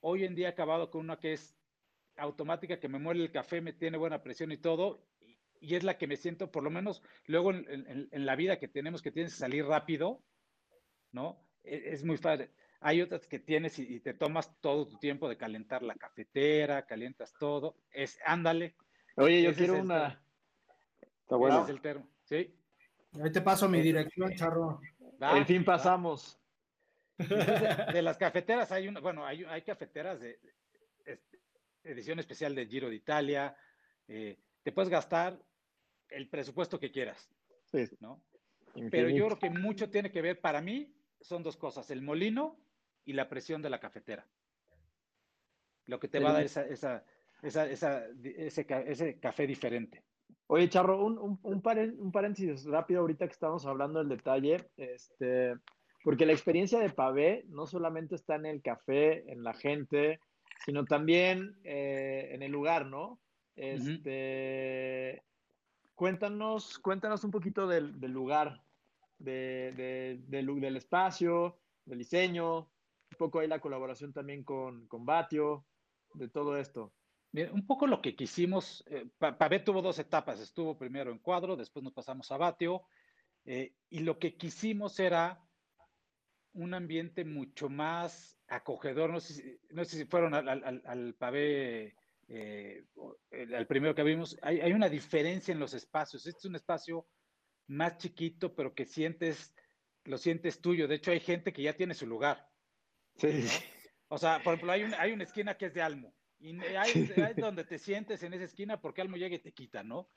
hoy 0.01 0.25
en 0.25 0.35
día 0.35 0.47
he 0.49 0.51
acabado 0.51 0.91
con 0.91 1.01
una 1.01 1.17
que 1.17 1.31
es 1.31 1.55
automática 2.17 2.81
que 2.81 2.89
me 2.89 2.99
muele 2.99 3.23
el 3.23 3.31
café, 3.31 3.61
me 3.61 3.71
tiene 3.71 3.97
buena 3.97 4.21
presión 4.21 4.51
y 4.51 4.57
todo, 4.57 5.01
y, 5.61 5.75
es 5.75 5.83
la 5.83 5.97
que 5.97 6.07
me 6.07 6.17
siento, 6.17 6.51
por 6.51 6.63
lo 6.63 6.69
menos 6.69 7.01
luego 7.25 7.53
en, 7.53 8.09
la 8.11 8.35
vida 8.35 8.59
que 8.59 8.67
tenemos 8.67 9.01
que 9.01 9.11
tienes 9.11 9.33
que 9.33 9.39
salir 9.39 9.65
rápido, 9.65 10.21
¿no? 11.13 11.41
E, 11.63 11.93
es, 11.93 12.03
muy 12.03 12.17
fácil. 12.17 12.49
Hay 12.79 13.01
otras 13.01 13.25
que 13.27 13.39
tienes 13.39 13.79
y, 13.79 13.99
te 13.99 14.13
tomas 14.13 14.55
todo 14.61 14.87
tu 14.87 14.97
tiempo 14.97 15.27
de 15.27 15.37
calentar 15.37 15.81
la 15.81 15.95
cafetera, 15.95 16.85
calientas 16.85 17.33
todo. 17.39 17.75
Es, 17.91 18.19
ándale. 18.25 18.75
Oye, 19.15 19.41
yo 19.41 19.53
quiero 19.53 19.81
una. 19.81 20.21
Está 21.21 21.35
bueno. 21.35 21.63
es 21.63 21.69
el 21.69 21.81
termo. 21.81 22.07
Sí. 22.23 22.53
Ahí 23.21 23.31
te 23.31 23.41
paso 23.41 23.67
mi 23.67 23.81
dirección, 23.81 24.33
Charro. 24.35 24.79
en 25.19 25.45
fin, 25.45 25.65
pasamos. 25.65 26.39
De, 27.17 28.01
las 28.03 28.17
cafeteras 28.17 28.71
hay 28.71 28.87
una, 28.87 28.99
bueno, 28.99 29.25
hay, 29.25 29.43
hay 29.45 29.63
cafeteras 29.63 30.19
de, 30.19 30.39
edición 31.83 32.19
especial 32.19 32.53
de 32.53 32.67
Giro 32.67 32.89
de 32.89 32.95
Italia. 32.95 33.55
Eh, 34.07 34.37
te 34.61 34.71
puedes 34.71 34.89
gastar 34.89 35.39
el 36.09 36.29
presupuesto 36.29 36.79
que 36.79 36.91
quieras. 36.91 37.27
Sí. 37.65 37.89
¿no? 37.99 38.21
Pero 38.91 39.09
yo 39.09 39.25
creo 39.25 39.39
que 39.39 39.49
mucho 39.49 39.89
tiene 39.89 40.11
que 40.11 40.21
ver, 40.21 40.39
para 40.39 40.61
mí, 40.61 40.93
son 41.21 41.41
dos 41.41 41.57
cosas, 41.57 41.89
el 41.89 42.01
molino 42.01 42.59
y 43.07 43.13
la 43.13 43.29
presión 43.29 43.61
de 43.61 43.69
la 43.69 43.79
cafetera. 43.79 44.27
Lo 45.85 45.99
que 45.99 46.09
te 46.09 46.19
va 46.19 46.31
a 46.31 46.33
dar 46.33 46.43
esa, 46.43 46.67
esa, 46.67 47.03
esa, 47.41 47.65
ese, 47.65 48.67
ese, 48.85 49.19
café 49.19 49.47
diferente. 49.47 50.03
Oye, 50.47 50.67
Charro, 50.67 51.03
un, 51.03 51.17
un, 51.17 51.39
un, 51.41 52.11
paréntesis 52.11 52.65
rápido 52.65 52.99
ahorita 53.01 53.25
que 53.25 53.33
estamos 53.33 53.65
hablando 53.65 53.99
del 53.99 54.09
detalle, 54.09 54.69
este, 54.75 55.55
porque 56.03 56.25
la 56.25 56.33
experiencia 56.33 56.79
de 56.79 56.89
Pavé 56.89 57.45
no 57.47 57.65
solamente 57.65 58.15
está 58.15 58.35
en 58.35 58.45
el 58.45 58.61
café, 58.61 59.31
en 59.31 59.41
la 59.41 59.53
gente, 59.53 60.19
sino 60.65 60.83
también 60.83 61.57
eh, 61.63 62.29
en 62.33 62.43
el 62.43 62.51
lugar, 62.51 62.87
¿no? 62.87 63.19
Este, 63.55 65.23
cuéntanos, 65.95 66.77
cuéntanos 66.79 67.23
un 67.23 67.31
poquito 67.31 67.67
del, 67.67 67.99
del 68.01 68.11
lugar, 68.11 68.61
de, 69.17 70.19
del 70.27 70.75
espacio, 70.75 71.57
del 71.85 71.99
diseño, 71.99 72.59
un 72.59 72.76
poco 73.17 73.39
ahí 73.39 73.47
la 73.47 73.59
colaboración 73.59 74.13
también 74.13 74.43
con, 74.43 74.87
con 74.87 75.05
Batio, 75.05 75.65
de 76.13 76.29
todo 76.29 76.57
esto. 76.57 76.93
un 77.33 77.65
poco 77.65 77.87
lo 77.87 78.01
que 78.01 78.15
quisimos, 78.15 78.83
eh, 78.87 79.05
Pavé 79.17 79.59
tuvo 79.59 79.81
dos 79.81 79.99
etapas, 79.99 80.39
estuvo 80.39 80.77
primero 80.77 81.11
en 81.11 81.19
cuadro, 81.19 81.55
después 81.55 81.83
nos 81.83 81.93
pasamos 81.93 82.31
a 82.31 82.37
Batio, 82.37 82.83
eh, 83.45 83.73
y 83.89 83.99
lo 83.99 84.17
que 84.17 84.35
quisimos 84.37 84.99
era 84.99 85.41
un 86.53 86.73
ambiente 86.73 87.23
mucho 87.25 87.69
más 87.69 88.39
acogedor, 88.47 89.11
no 89.11 89.19
sé 89.19 89.33
si, 89.33 89.59
no 89.69 89.85
sé 89.85 89.97
si 89.97 90.05
fueron 90.05 90.33
al, 90.33 90.47
al, 90.47 90.81
al 90.85 91.13
Pavé, 91.15 91.95
eh, 92.29 92.85
primero 93.67 93.93
que 93.93 94.03
vimos, 94.03 94.37
hay, 94.41 94.59
hay 94.59 94.73
una 94.73 94.89
diferencia 94.89 95.51
en 95.51 95.59
los 95.59 95.73
espacios, 95.73 96.25
este 96.25 96.39
es 96.39 96.45
un 96.45 96.55
espacio 96.55 97.07
más 97.67 97.97
chiquito, 97.97 98.55
pero 98.55 98.73
que 98.73 98.85
sientes, 98.85 99.53
lo 100.05 100.17
sientes 100.17 100.61
tuyo. 100.61 100.87
De 100.87 100.95
hecho, 100.95 101.11
hay 101.11 101.19
gente 101.19 101.53
que 101.53 101.63
ya 101.63 101.75
tiene 101.75 101.93
su 101.93 102.07
lugar. 102.07 102.46
Sí. 103.17 103.47
O 104.09 104.17
sea, 104.17 104.41
por 104.43 104.53
ejemplo, 104.53 104.71
hay, 104.71 104.83
hay 104.97 105.11
una 105.11 105.23
esquina 105.23 105.57
que 105.57 105.65
es 105.67 105.73
de 105.73 105.81
Almo. 105.81 106.13
Y 106.39 106.57
hay, 106.77 107.33
donde 107.35 107.63
te 107.63 107.79
sientes 107.79 108.23
en 108.23 108.33
esa 108.33 108.45
esquina 108.45 108.79
porque 108.79 109.01
Almo 109.01 109.17
llega 109.17 109.35
y 109.35 109.39
te 109.39 109.53
quita, 109.53 109.83
¿no? 109.83 110.09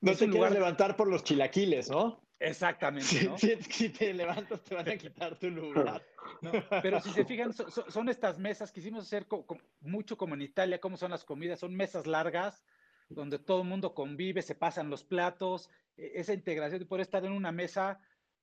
no 0.00 0.14
te 0.14 0.26
lugar... 0.26 0.52
levantar 0.52 0.96
por 0.96 1.08
los 1.08 1.24
chilaquiles, 1.24 1.90
¿no? 1.90 2.22
Exactamente. 2.38 3.24
¿no? 3.24 3.36
Si, 3.36 3.88
te 3.88 4.14
levantas, 4.14 4.62
te 4.62 4.74
van 4.76 4.88
a 4.88 4.96
quitar 4.96 5.36
tu 5.36 5.50
lugar. 5.50 6.02
Pero 6.82 7.00
si 7.00 7.10
se 7.10 7.24
fijan, 7.24 7.52
son 7.52 8.08
estas 8.08 8.38
mesas, 8.38 8.70
quisimos 8.70 9.06
hacer 9.06 9.26
mucho 9.80 10.16
como 10.16 10.34
en 10.34 10.42
Italia, 10.42 10.80
como 10.80 10.96
son 10.96 11.10
las 11.10 11.24
comidas, 11.24 11.58
son 11.58 11.74
mesas 11.74 12.06
largas, 12.06 12.62
donde 13.08 13.40
todo 13.40 13.62
el 13.62 13.68
mundo 13.68 13.94
convive, 13.94 14.42
se 14.42 14.54
pasan 14.54 14.88
los 14.88 15.02
platos, 15.02 15.68
e, 15.96 16.12
esa 16.14 16.32
integración 16.32 16.78
de 16.78 16.86
poder 16.86 17.02
estar 17.02 17.24
en 17.24 17.32
una 17.32 17.50
mesa 17.50 17.98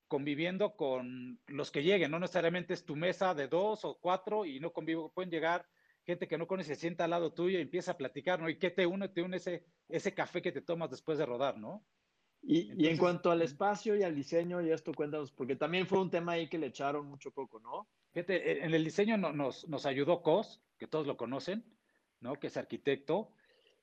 conviviendo 0.07 0.75
con 0.75 1.39
los 1.47 1.71
que 1.71 1.83
lleguen, 1.83 2.11
no 2.11 2.19
necesariamente 2.19 2.73
es 2.73 2.85
tu 2.85 2.95
mesa 2.95 3.33
de 3.33 3.47
dos 3.47 3.85
o 3.85 3.97
cuatro 3.99 4.45
y 4.45 4.59
no 4.59 4.71
convivo, 4.71 5.11
pueden 5.11 5.31
llegar 5.31 5.65
gente 6.05 6.27
que 6.27 6.37
no 6.37 6.47
conoce, 6.47 6.75
se 6.75 6.79
sienta 6.79 7.05
al 7.05 7.09
lado 7.09 7.33
tuyo 7.33 7.57
y 7.57 7.61
empieza 7.61 7.91
a 7.91 7.97
platicar, 7.97 8.39
¿no? 8.39 8.49
¿Y 8.49 8.57
qué 8.57 8.69
te 8.69 8.85
une? 8.85 9.09
Te 9.09 9.21
une 9.21 9.37
ese, 9.37 9.65
ese 9.89 10.13
café 10.13 10.41
que 10.41 10.51
te 10.51 10.61
tomas 10.61 10.91
después 10.91 11.17
de 11.17 11.25
rodar, 11.25 11.57
¿no? 11.57 11.83
Y, 12.43 12.71
y, 12.77 12.87
en 12.87 12.97
cuanto 12.97 13.31
al 13.31 13.41
espacio 13.41 13.95
y 13.95 14.03
al 14.03 14.13
diseño, 14.13 14.61
y 14.61 14.69
esto 14.69 14.93
cuéntanos, 14.93 15.31
porque 15.31 15.55
también 15.55 15.87
fue 15.87 15.99
un 15.99 16.11
tema 16.11 16.33
ahí 16.33 16.47
que 16.47 16.59
le 16.59 16.67
echaron 16.67 17.07
mucho 17.07 17.31
poco, 17.31 17.59
¿no? 17.59 17.87
Fíjate, 18.13 18.51
e, 18.51 18.65
en 18.65 18.73
el 18.75 18.83
diseño 18.83 19.17
nos, 19.17 19.67
nos 19.67 19.85
ayudó 19.87 20.21
Cos, 20.21 20.61
que 20.77 20.85
todos 20.85 21.07
lo 21.07 21.17
conocen, 21.17 21.65
¿no? 22.19 22.35
Que 22.35 22.47
es 22.47 22.57
arquitecto, 22.57 23.31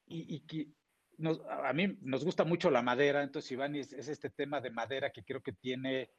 y, 0.07 0.33
y 0.33 0.73
nos, 1.19 1.41
a 1.49 1.73
mí 1.73 1.99
nos 2.03 2.25
gusta 2.25 2.45
mucho 2.45 2.71
la 2.71 2.83
madera, 2.83 3.23
entonces 3.23 3.53
Iván 3.53 3.75
es, 3.77 3.93
este 3.93 4.31
tema 4.31 4.61
de 4.61 4.71
madera 4.71 5.11
que 5.11 5.25
creo 5.25 5.43
que 5.43 5.53
tiene, 5.53 6.11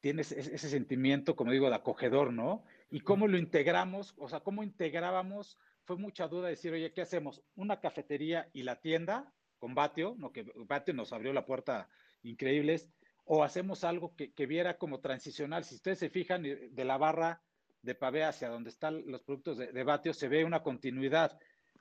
tiene 0.00 0.22
ese, 0.22 0.38
ese, 0.38 0.68
sentimiento, 0.68 1.36
como 1.36 1.52
digo, 1.52 1.68
de 1.68 1.76
acogedor, 1.76 2.32
¿no? 2.32 2.64
Y 2.90 3.00
cómo 3.00 3.28
lo 3.28 3.38
integramos, 3.38 4.14
o 4.18 4.28
sea, 4.28 4.40
cómo 4.40 4.62
integrábamos, 4.62 5.58
fue 5.84 5.96
mucha 5.96 6.28
duda 6.28 6.48
decir, 6.48 6.72
oye, 6.72 6.92
¿qué 6.92 7.02
hacemos? 7.02 7.42
¿Una 7.54 7.80
cafetería 7.80 8.48
y 8.52 8.62
la 8.62 8.80
tienda 8.80 9.32
con 9.58 9.74
Batio, 9.74 10.14
no 10.18 10.32
que 10.32 10.44
Batio 10.54 10.94
nos 10.94 11.12
abrió 11.12 11.32
la 11.32 11.46
puerta 11.46 11.88
increíbles, 12.22 12.90
o 13.24 13.44
hacemos 13.44 13.84
algo 13.84 14.14
que, 14.16 14.32
que 14.32 14.46
viera 14.46 14.78
como 14.78 15.00
transicional? 15.00 15.64
Si 15.64 15.76
ustedes 15.76 15.98
se 15.98 16.10
fijan 16.10 16.42
de 16.42 16.84
la 16.84 16.98
barra 16.98 17.42
de 17.82 17.94
pavé 17.94 18.24
hacia 18.24 18.48
donde 18.48 18.70
están 18.70 19.02
los 19.06 19.22
productos 19.22 19.56
de, 19.56 19.72
de 19.72 19.84
Batio, 19.84 20.12
se 20.12 20.28
ve 20.28 20.44
una 20.44 20.62
continuidad 20.62 21.38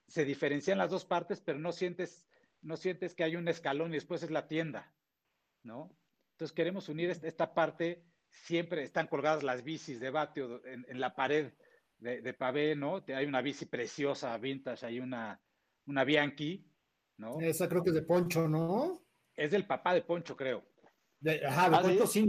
se 0.09 0.25
diferencian 0.25 0.77
las 0.77 0.89
dos 0.89 1.05
partes, 1.05 1.39
pero 1.39 1.59
no 1.59 1.71
sientes, 1.71 2.27
no 2.61 2.77
sientes 2.77 3.13
que 3.13 3.23
hay 3.23 3.35
un 3.35 3.47
escalón 3.47 3.91
y 3.91 3.95
después 3.95 4.23
es 4.23 4.31
la 4.31 4.47
tienda, 4.47 4.91
¿no? 5.63 5.95
Entonces 6.31 6.53
queremos 6.53 6.89
unir 6.89 7.11
esta 7.11 7.53
parte, 7.53 8.03
siempre 8.29 8.83
están 8.83 9.07
colgadas 9.07 9.43
las 9.43 9.63
bicis 9.63 9.99
de 9.99 10.09
Batio 10.09 10.61
en, 10.65 10.99
la 10.99 11.15
pared 11.15 11.53
de, 11.99 12.21
de, 12.21 12.33
pavé, 12.33 12.75
¿no? 12.75 13.03
Hay 13.07 13.25
una 13.25 13.41
bici 13.41 13.65
preciosa, 13.65 14.35
vintage, 14.37 14.85
hay 14.85 14.99
una, 14.99 15.39
una 15.85 16.03
Bianchi, 16.03 16.65
¿no? 17.17 17.39
Esa 17.39 17.69
creo 17.69 17.83
que 17.83 17.89
es 17.89 17.95
de 17.95 18.01
Poncho, 18.01 18.47
¿no? 18.47 19.01
Es 19.35 19.51
del 19.51 19.67
papá 19.67 19.93
de 19.93 20.01
Poncho, 20.01 20.35
creo. 20.35 20.63
ajá, 21.47 21.69
de 21.69 21.75
ah, 21.75 21.81
Poncho 21.81 22.07
sí. 22.07 22.27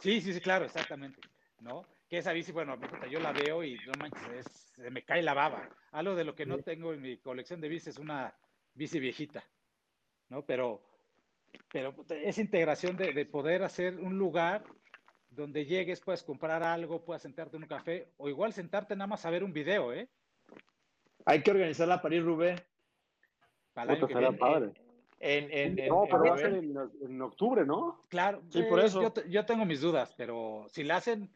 Sí, 0.00 0.20
sí, 0.20 0.32
sí, 0.32 0.40
claro, 0.40 0.64
exactamente, 0.64 1.20
¿no? 1.60 1.84
Que 2.08 2.18
esa 2.18 2.32
bici, 2.32 2.52
bueno, 2.52 2.76
yo 3.10 3.20
la 3.20 3.32
veo 3.32 3.62
y 3.62 3.76
no 3.86 3.92
manches, 3.98 4.46
se 4.74 4.90
me 4.90 5.02
cae 5.02 5.22
la 5.22 5.34
baba. 5.34 5.68
Algo 5.92 6.14
de 6.14 6.24
lo 6.24 6.34
que 6.34 6.46
no 6.46 6.58
tengo 6.58 6.92
en 6.92 7.02
mi 7.02 7.18
colección 7.18 7.60
de 7.60 7.68
bicis 7.68 7.88
es 7.88 7.98
una 7.98 8.34
bici 8.74 8.98
viejita, 8.98 9.44
¿no? 10.30 10.42
Pero, 10.44 10.82
pero 11.70 11.94
esa 12.08 12.40
integración 12.40 12.96
de, 12.96 13.26
poder 13.26 13.62
hacer 13.62 13.98
un 13.98 14.16
lugar 14.16 14.64
donde 15.30 15.66
llegues, 15.66 16.00
puedes 16.00 16.22
comprar 16.22 16.62
algo, 16.62 17.04
puedas 17.04 17.22
sentarte 17.22 17.56
en 17.56 17.64
un 17.64 17.68
café, 17.68 18.08
o 18.16 18.28
igual 18.28 18.52
sentarte 18.52 18.96
nada 18.96 19.06
más 19.06 19.26
a 19.26 19.30
ver 19.30 19.44
un 19.44 19.52
video, 19.52 19.92
¿eh? 19.92 20.08
Hay 21.26 21.42
que 21.42 21.50
organizar 21.50 21.86
la 21.86 22.00
París 22.00 22.22
Rubé. 22.22 22.56
Para 23.74 23.94
el 23.94 24.16
año 24.16 24.36
padre. 24.36 24.72
En, 25.20 25.50
en, 25.50 25.88
no, 25.88 26.04
pero 26.08 26.24
va 26.24 26.34
a 26.34 26.38
ser 26.38 26.54
en, 26.54 27.20
octubre, 27.20 27.66
¿no? 27.66 28.00
Claro, 28.08 28.40
sí, 28.50 28.62
por 28.62 28.80
eso. 28.80 29.02
Yo, 29.02 29.24
yo, 29.26 29.44
tengo 29.44 29.64
mis 29.64 29.80
dudas, 29.80 30.14
pero 30.16 30.66
si 30.70 30.84
la 30.84 30.96
hacen, 30.96 31.28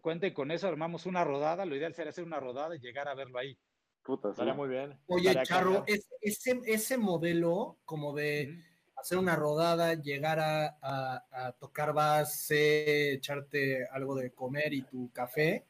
cuenten 0.00 0.32
con 0.32 0.50
eso, 0.50 0.68
armamos 0.68 1.06
una 1.06 1.24
rodada, 1.24 1.64
lo 1.64 1.76
ideal 1.76 1.94
sería 1.94 2.10
hacer 2.10 2.24
una 2.24 2.40
rodada 2.40 2.76
y 2.76 2.80
llegar 2.80 3.08
a 3.08 3.14
verlo 3.14 3.38
ahí. 3.38 3.58
Puta, 4.02 4.32
muy 4.54 4.68
bien. 4.68 4.98
Oye, 5.06 5.34
Charro, 5.42 5.84
ese, 5.86 6.60
ese 6.64 6.96
modelo 6.96 7.78
como 7.84 8.14
de 8.14 8.64
hacer 8.96 9.18
una 9.18 9.36
rodada, 9.36 9.94
llegar 9.94 10.38
a, 10.40 11.56
tocar 11.58 11.92
base, 11.92 13.12
echarte 13.12 13.86
algo 13.92 14.14
de 14.14 14.32
comer 14.32 14.72
y 14.72 14.82
tu 14.82 15.10
café, 15.12 15.66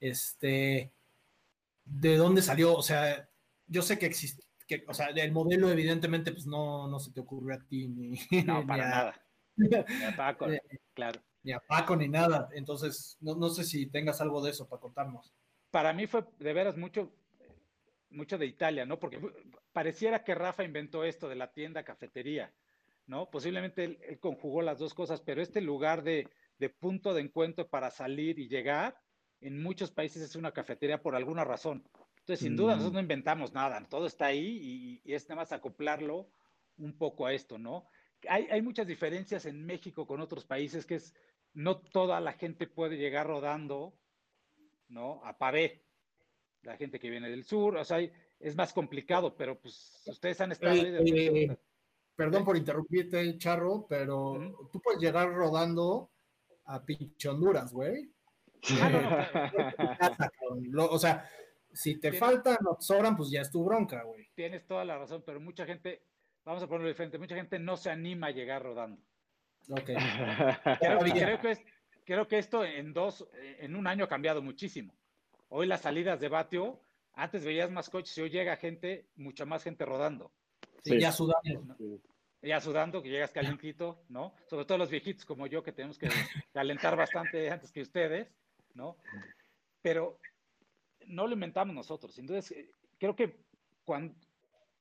este, 0.00 0.92
¿de 1.84 2.16
dónde 2.16 2.42
salió? 2.42 2.74
O 2.74 2.82
sea, 2.82 3.28
yo 3.66 3.82
sé 3.82 3.98
que 3.98 4.06
existe, 4.06 4.42
que, 4.66 4.84
o 4.88 4.94
sea, 4.94 5.08
el 5.08 5.32
modelo 5.32 5.70
evidentemente 5.70 6.32
pues 6.32 6.46
no, 6.46 6.88
no 6.88 6.98
se 6.98 7.12
te 7.12 7.20
ocurrió 7.20 7.54
a 7.54 7.60
ti 7.60 7.88
ni, 7.88 8.18
no, 8.46 8.66
para 8.66 8.88
nada. 8.88 9.22
Eh, 10.48 10.60
claro 10.94 11.20
ni 11.42 11.52
a 11.52 11.60
Paco 11.60 11.96
ni 11.96 12.08
nada. 12.08 12.48
Entonces, 12.54 13.16
no, 13.20 13.48
sé 13.50 13.64
si 13.64 13.86
tengas 13.86 14.20
algo 14.20 14.42
de 14.42 14.50
eso 14.50 14.68
para 14.68 14.80
contarnos. 14.80 15.32
Para 15.70 15.92
mí 15.92 16.06
fue 16.06 16.24
de 16.38 16.52
veras 16.52 16.76
mucho, 16.76 17.12
mucho 18.10 18.38
de 18.38 18.46
Italia, 18.46 18.84
¿no? 18.86 18.98
Porque 18.98 19.20
pareciera 19.72 20.22
que 20.22 20.34
Rafa 20.34 20.64
inventó 20.64 21.04
esto 21.04 21.28
de 21.28 21.36
la 21.36 21.52
tienda 21.52 21.82
cafetería, 21.82 22.52
¿no? 23.06 23.30
Posiblemente 23.30 23.84
él, 23.84 24.18
conjugó 24.20 24.62
las 24.62 24.78
dos 24.78 24.94
cosas, 24.94 25.20
pero 25.20 25.42
este 25.42 25.60
lugar 25.60 26.02
de, 26.02 26.28
punto 26.78 27.14
de 27.14 27.22
encuentro 27.22 27.68
para 27.68 27.90
salir 27.90 28.38
y 28.38 28.48
llegar, 28.48 28.96
en 29.40 29.60
muchos 29.60 29.90
países 29.90 30.22
es 30.22 30.36
una 30.36 30.52
cafetería 30.52 31.02
por 31.02 31.16
alguna 31.16 31.44
razón. 31.44 31.82
Entonces, 32.20 32.44
sin 32.44 32.54
duda, 32.54 32.74
nosotros 32.74 32.92
no 32.92 33.00
inventamos 33.00 33.52
nada, 33.52 33.84
todo 33.88 34.06
está 34.06 34.26
ahí 34.26 35.00
y, 35.04 35.10
y 35.10 35.14
es 35.14 35.28
nada 35.28 35.40
más 35.40 35.50
acoplarlo 35.50 36.28
un 36.78 36.96
poco 36.96 37.26
a 37.26 37.32
esto, 37.32 37.58
¿no? 37.58 37.88
Hay, 38.28 38.46
hay, 38.50 38.62
muchas 38.62 38.86
diferencias 38.86 39.46
en 39.46 39.66
México 39.66 40.06
con 40.06 40.20
otros 40.20 40.44
países, 40.44 40.86
que 40.86 40.94
es 40.94 41.12
no 41.54 41.80
toda 41.80 42.20
la 42.20 42.32
gente 42.34 42.66
puede 42.66 42.96
llegar 42.96 43.26
rodando, 43.26 43.94
¿no? 44.88 45.20
A 45.24 45.36
pavé, 45.38 45.84
la 46.62 46.76
gente 46.76 46.98
que 46.98 47.10
viene 47.10 47.28
del 47.28 47.44
sur, 47.44 47.76
o 47.76 47.84
sea, 47.84 47.98
es 48.38 48.56
más 48.56 48.72
complicado, 48.72 49.36
pero 49.36 49.58
pues 49.60 50.02
ustedes 50.06 50.40
han 50.40 50.52
estado 50.52 50.74
Eh, 50.74 50.80
ahí. 50.80 50.86
eh, 51.18 51.30
de- 51.48 51.58
perdón 52.14 52.44
por 52.44 52.56
interrumpirte, 52.56 53.36
Charro, 53.38 53.86
pero 53.88 54.68
tú 54.72 54.80
puedes 54.80 55.00
llegar 55.00 55.32
rodando 55.32 56.10
a 56.64 56.84
pinche 56.84 57.28
Honduras, 57.28 57.72
güey. 57.72 58.10
Ah, 58.80 59.40
o 60.90 60.98
sea, 60.98 61.28
si 61.72 61.98
te 61.98 62.12
faltan 62.12 62.58
o 62.66 62.76
sobran, 62.80 63.16
pues 63.16 63.30
ya 63.30 63.40
es 63.40 63.50
tu 63.50 63.64
bronca, 63.64 64.02
güey. 64.04 64.28
Tienes 64.34 64.66
toda 64.66 64.84
la 64.84 64.98
razón, 64.98 65.22
pero 65.26 65.40
mucha 65.40 65.66
gente, 65.66 66.04
vamos 66.44 66.62
a 66.62 66.68
ponerlo 66.68 66.88
diferente, 66.88 67.18
mucha 67.18 67.34
gente 67.34 67.58
no 67.58 67.76
se 67.76 67.90
anima 67.90 68.28
a 68.28 68.30
llegar 68.30 68.62
rodando. 68.62 69.02
Ok. 69.68 69.90
Creo, 70.80 71.40
que, 71.40 71.50
es- 71.52 71.60
creo 72.04 72.28
que 72.28 72.38
esto 72.38 72.64
en 72.64 72.92
dos, 72.92 73.26
en 73.58 73.76
un 73.76 73.86
año 73.86 74.04
ha 74.04 74.08
cambiado 74.08 74.42
muchísimo. 74.42 74.94
Hoy 75.48 75.66
las 75.66 75.82
salidas 75.82 76.18
de 76.20 76.28
Batio, 76.28 76.80
antes 77.14 77.44
veías 77.44 77.70
más 77.70 77.88
coches 77.90 78.16
y 78.18 78.22
hoy 78.22 78.30
llega 78.30 78.56
gente, 78.56 79.06
mucha 79.16 79.44
más 79.44 79.62
gente 79.62 79.84
rodando. 79.84 80.32
Sí, 80.84 80.92
Sí. 80.94 81.00
ya 81.00 81.12
sudando. 81.12 81.76
Ya 82.42 82.60
sudando, 82.60 83.02
que 83.02 83.08
llegas 83.10 83.30
calentito, 83.30 84.02
¿no? 84.08 84.34
Sobre 84.48 84.64
todo 84.64 84.78
los 84.78 84.90
viejitos 84.90 85.24
como 85.24 85.46
yo, 85.46 85.62
que 85.62 85.70
tenemos 85.72 85.96
que 85.96 86.08
calentar 86.52 86.96
bastante 86.96 87.48
antes 87.50 87.70
que 87.70 87.82
ustedes, 87.82 88.28
¿no? 88.74 88.96
Pero 89.80 90.18
no 91.06 91.28
lo 91.28 91.34
inventamos 91.34 91.72
nosotros. 91.74 92.18
Entonces, 92.18 92.52
creo 92.98 93.14
que 93.14 93.36
cuando 93.84 94.14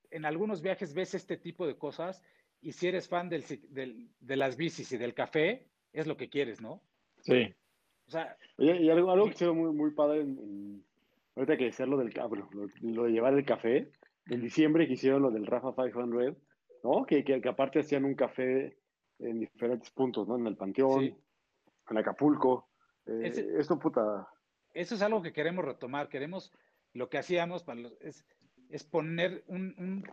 en 0.09 0.25
algunos 0.25 0.61
viajes 0.63 0.93
ves 0.95 1.13
este 1.13 1.37
tipo 1.37 1.67
de 1.67 1.77
cosas 1.77 2.23
y 2.61 2.71
si 2.73 2.87
eres 2.87 3.07
fan 3.07 3.29
del, 3.29 3.43
del- 3.69 4.09
de 4.19 4.35
las 4.35 4.55
bicis 4.57 4.91
y 4.91 4.97
del 4.97 5.13
café, 5.13 5.65
es 5.93 6.07
lo 6.07 6.17
que 6.17 6.29
quieres, 6.29 6.61
¿no? 6.61 6.81
Sí. 7.21 7.53
O 8.07 8.11
sea, 8.11 8.35
Oye, 8.57 8.81
y 8.81 8.89
algo, 8.89 9.11
algo 9.11 9.25
que 9.25 9.31
hicieron 9.33 9.57
muy, 9.57 9.71
muy 9.73 9.91
padre 9.91 10.21
en, 10.21 10.37
en- 10.37 10.85
ahorita 11.35 11.57
que 11.57 11.65
decir 11.65 11.87
lo 11.87 11.97
del 11.97 12.13
ca- 12.13 12.25
bueno, 12.25 12.49
lo, 12.53 12.67
lo 12.81 13.03
de 13.03 13.11
llevar 13.11 13.33
el 13.33 13.45
café, 13.45 13.91
en 14.27 14.41
diciembre 14.41 14.87
que 14.87 14.93
hicieron 14.93 15.21
lo 15.21 15.31
del 15.31 15.45
Rafa 15.47 15.73
500, 15.75 16.35
¿no? 16.83 17.05
Que, 17.05 17.23
que, 17.23 17.41
que 17.41 17.49
aparte 17.49 17.79
hacían 17.79 18.05
un 18.05 18.15
café 18.15 18.77
en 19.19 19.39
diferentes 19.39 19.89
puntos, 19.91 20.27
¿no? 20.27 20.35
En 20.37 20.47
el 20.47 20.55
Panteón, 20.57 20.99
Sí. 21.01 21.15
en 21.89 21.97
Acapulco. 21.97 22.67
Eh, 23.05 23.21
Ese- 23.23 23.57
Esto, 23.59 23.79
puta, 23.79 24.27
eso 24.73 24.95
es 24.95 25.01
algo 25.01 25.21
que 25.21 25.33
queremos 25.33 25.65
retomar. 25.65 26.07
Queremos 26.09 26.51
lo 26.93 27.09
que 27.09 27.17
hacíamos 27.17 27.63
para 27.63 27.81
los- 27.81 27.97
es, 28.01 28.25
es 28.71 28.83
poner 28.83 29.43
un, 29.47 29.75
un- 29.77 30.03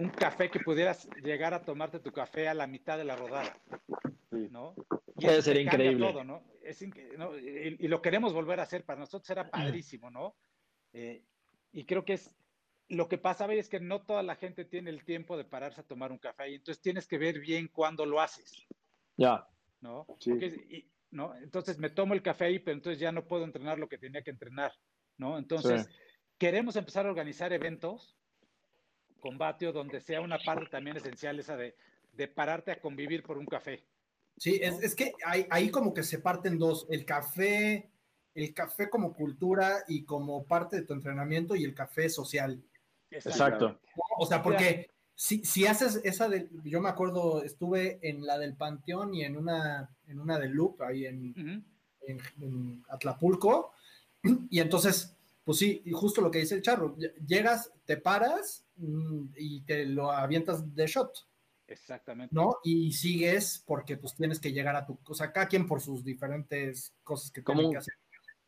un 0.00 0.08
café 0.10 0.50
que 0.50 0.60
pudieras 0.60 1.08
llegar 1.22 1.54
a 1.54 1.64
tomarte 1.64 2.00
tu 2.00 2.12
café 2.12 2.48
a 2.48 2.54
la 2.54 2.66
mitad 2.66 2.96
de 2.98 3.04
la 3.04 3.16
rodada. 3.16 3.56
¿no? 4.50 4.74
Puede 5.14 5.34
eso 5.34 5.42
ser 5.42 5.56
increíble. 5.60 6.06
todo, 6.06 6.24
¿no? 6.24 6.42
Es 6.62 6.82
inque- 6.82 7.16
¿no? 7.16 7.38
Y, 7.38 7.76
y 7.78 7.88
lo 7.88 8.02
queremos 8.02 8.32
volver 8.32 8.58
a 8.60 8.64
hacer. 8.64 8.84
Para 8.84 9.00
nosotros 9.00 9.28
era 9.30 9.48
padrísimo, 9.50 10.10
¿no? 10.10 10.34
Eh, 10.92 11.24
y 11.72 11.84
creo 11.84 12.04
que 12.04 12.14
es 12.14 12.34
lo 12.88 13.08
que 13.08 13.16
pasa 13.18 13.50
es 13.52 13.68
que 13.68 13.80
no 13.80 14.02
toda 14.02 14.22
la 14.22 14.36
gente 14.36 14.64
tiene 14.64 14.90
el 14.90 15.04
tiempo 15.04 15.36
de 15.36 15.44
pararse 15.44 15.80
a 15.80 15.86
tomar 15.86 16.12
un 16.12 16.18
café. 16.18 16.50
Y 16.50 16.54
entonces 16.56 16.82
tienes 16.82 17.06
que 17.06 17.16
ver 17.18 17.38
bien 17.40 17.68
cuándo 17.68 18.04
lo 18.06 18.20
haces. 18.20 18.66
Ya. 19.16 19.46
¿no? 19.80 20.06
Sí. 20.18 20.30
Porque 20.30 20.46
es- 20.46 20.56
y- 20.70 20.90
¿no? 21.10 21.34
Entonces 21.36 21.78
me 21.78 21.90
tomo 21.90 22.14
el 22.14 22.22
café 22.22 22.46
ahí, 22.46 22.58
pero 22.58 22.76
entonces 22.76 22.98
ya 23.00 23.12
no 23.12 23.26
puedo 23.26 23.44
entrenar 23.44 23.78
lo 23.78 23.88
que 23.88 23.98
tenía 23.98 24.22
que 24.22 24.30
entrenar, 24.32 24.72
¿no? 25.16 25.38
Entonces, 25.38 25.88
queremos 26.38 26.76
empezar 26.76 27.06
a 27.06 27.10
organizar 27.10 27.52
eventos 27.52 28.16
con 29.20 29.38
Batio 29.38 29.72
donde 29.72 30.00
sea 30.00 30.20
una 30.20 30.38
parte 30.38 30.66
también 30.66 30.96
esencial 30.96 31.38
esa 31.38 31.56
de, 31.56 31.74
de 32.12 32.28
pararte 32.28 32.72
a 32.72 32.80
convivir 32.80 33.22
por 33.22 33.38
un 33.38 33.46
café. 33.46 33.84
Sí, 34.36 34.58
es, 34.60 34.82
es 34.82 34.94
que 34.94 35.12
ahí, 35.24 35.46
ahí 35.50 35.70
como 35.70 35.94
que 35.94 36.02
se 36.02 36.18
parten 36.18 36.58
dos, 36.58 36.86
el 36.90 37.04
café, 37.04 37.88
el 38.34 38.52
café 38.52 38.90
como 38.90 39.14
cultura 39.14 39.84
y 39.88 40.04
como 40.04 40.44
parte 40.44 40.76
de 40.76 40.82
tu 40.82 40.92
entrenamiento 40.92 41.54
y 41.54 41.64
el 41.64 41.74
café 41.74 42.08
social. 42.08 42.62
Exacto. 43.10 43.80
O 44.18 44.26
sea, 44.26 44.42
porque 44.42 44.90
si, 45.14 45.44
si 45.44 45.66
haces 45.66 46.00
esa 46.04 46.28
de, 46.28 46.48
yo 46.64 46.80
me 46.80 46.88
acuerdo, 46.88 47.44
estuve 47.44 48.00
en 48.02 48.26
la 48.26 48.38
del 48.38 48.56
Panteón 48.56 49.14
y 49.14 49.22
en 49.22 49.36
una, 49.36 49.88
en 50.08 50.18
una 50.18 50.38
del 50.38 50.50
Loop, 50.50 50.82
ahí 50.82 51.06
en, 51.06 51.30
Ujú. 51.30 51.64
en, 52.08 52.20
en 52.42 52.84
Atlapulco, 52.88 53.72
y 54.50 54.58
entonces, 54.58 55.16
pues 55.44 55.58
sí, 55.58 55.82
y 55.84 55.92
justo 55.92 56.20
lo 56.20 56.30
que 56.30 56.38
dice 56.38 56.54
el 56.54 56.62
charro, 56.62 56.96
ll- 56.96 57.12
llegas, 57.26 57.72
te 57.84 57.96
paras 57.98 58.64
mm, 58.76 59.26
y 59.36 59.60
te 59.62 59.84
lo 59.86 60.10
avientas 60.10 60.74
de 60.74 60.86
shot. 60.86 61.12
Exactamente. 61.66 62.34
¿no? 62.34 62.56
Y 62.62 62.92
sigues 62.92 63.62
porque 63.66 63.96
pues 63.96 64.14
tienes 64.14 64.38
que 64.40 64.52
llegar 64.52 64.76
a 64.76 64.84
tu, 64.86 64.98
o 65.06 65.14
sea, 65.14 65.32
cada 65.32 65.48
quien 65.48 65.66
por 65.66 65.80
sus 65.80 66.04
diferentes 66.04 66.94
cosas 67.02 67.30
que 67.30 67.42
Como 67.42 67.58
tienen 67.60 67.68
un- 67.68 67.72
que 67.72 67.78
hacer. 67.78 67.94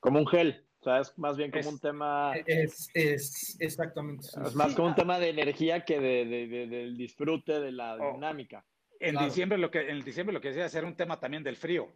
Como 0.01 0.19
un 0.21 0.27
gel. 0.27 0.63
O 0.81 0.85
sea, 0.85 1.01
es 1.01 1.19
más 1.19 1.37
bien 1.37 1.51
como 1.51 1.61
Es- 1.61 1.67
un 1.67 1.79
tema. 1.81 2.35
Es, 2.47 2.89
es 2.95 3.57
exactamente. 3.59 4.27
Es 4.45 4.55
más 4.55 4.69
sí. 4.71 4.75
como 4.77 4.89
un 4.89 4.95
tema 4.95 5.19
de 5.19 5.31
energía 5.31 5.85
que 5.85 5.99
de, 5.99 6.25
de- 6.27 6.47
de- 6.47 6.67
del 6.67 6.97
disfrute 6.97 7.59
de 7.61 7.73
la 7.73 7.97
Oh. 7.97 8.13
dinámica. 8.15 8.65
En 9.01 9.13
Claro. 9.13 9.27
diciembre 9.27 9.59
lo 9.59 9.71
que 9.71 9.91
en 9.91 10.05
diciembre 10.05 10.33
lo 10.35 10.41
que 10.41 10.53
decía 10.53 10.79
era 10.79 10.87
un 10.87 10.95
tema 10.97 11.19
también 11.19 11.43
del 11.43 11.57
frío. 11.57 11.89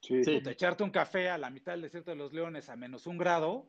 Sí, 0.00 0.16
Sí. 0.16 0.24
sí, 0.24 0.38
Puta, 0.38 0.50
echarte 0.50 0.82
un 0.82 0.90
café 0.90 1.28
a 1.30 1.38
la 1.38 1.48
mitad 1.50 1.72
del 1.72 1.82
desierto 1.82 2.10
de 2.10 2.16
los 2.16 2.32
Leones 2.32 2.68
a 2.68 2.74
menos 2.76 3.06
un 3.06 3.18
grado, 3.18 3.66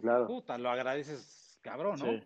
claro. 0.00 0.26
puta, 0.26 0.58
lo 0.58 0.70
agradeces, 0.70 1.58
cabrón, 1.62 1.98
¿no? 2.00 2.06
Sí. 2.06 2.22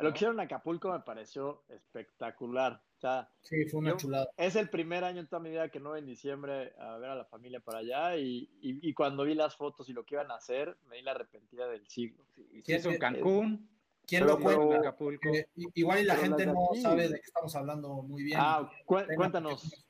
Lo 0.00 0.10
que 0.12 0.16
hicieron 0.18 0.36
en 0.36 0.46
Acapulco 0.46 0.92
me 0.92 1.00
pareció 1.00 1.64
espectacular. 1.68 2.80
O 2.96 3.00
sea, 3.00 3.28
Sí, 3.40 3.64
fue 3.66 3.80
una 3.80 3.90
Yo- 3.90 3.96
chulada. 3.96 4.28
es 4.36 4.54
el 4.56 4.70
primer 4.70 5.02
año 5.04 5.20
en 5.20 5.26
toda 5.28 5.40
mi 5.40 5.50
vida 5.50 5.68
que 5.70 5.80
no 5.80 5.90
voy 5.90 5.98
en 6.00 6.06
diciembre 6.06 6.72
a 6.78 6.96
ver 6.98 7.10
a 7.10 7.14
la 7.16 7.24
familia 7.24 7.58
para 7.60 7.78
allá 7.78 8.16
y, 8.16 8.48
y- 8.60 8.88
y 8.88 8.94
cuando 8.94 9.24
vi 9.24 9.34
las 9.34 9.56
fotos 9.56 9.88
y 9.88 9.92
lo 9.92 10.04
que 10.04 10.14
iban 10.14 10.30
a 10.30 10.36
hacer, 10.36 10.76
me 10.88 10.96
di 10.96 11.02
la 11.02 11.12
arrepentida 11.12 11.66
del 11.68 11.86
siglo. 11.88 12.24
Se 12.64 12.76
hizo 12.76 12.90
en 12.90 12.98
¿Quién- 12.98 12.98
Cancún, 12.98 13.68
¿Quién 14.06 14.26
lo 14.26 14.38
cuenta? 14.38 14.64
en 14.66 14.72
Acapulco. 14.80 15.28
Eh, 15.34 15.48
igual 15.74 16.00
y 16.00 16.04
la 16.04 16.16
gente 16.16 16.46
no 16.46 16.68
sabe 16.80 17.08
de 17.08 17.14
qué 17.16 17.26
estamos 17.26 17.54
hablando 17.56 17.88
muy 18.02 18.22
bien. 18.22 18.38
Ah, 18.40 18.70
cu- 18.84 18.98
cuéntanos. 19.16 19.84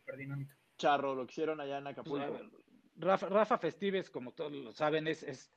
Charro, 0.78 1.14
lo 1.14 1.26
que 1.26 1.32
hicieron 1.32 1.60
allá 1.60 1.78
en 1.78 1.84
Pues, 1.84 1.98
Acapulco. 1.98 2.32
ver, 2.32 2.50
Rafa, 2.96 3.28
Rafa 3.28 3.58
Festives, 3.58 4.10
como 4.10 4.32
todos 4.32 4.52
lo 4.52 4.72
saben, 4.72 5.06
es, 5.06 5.22
es 5.22 5.50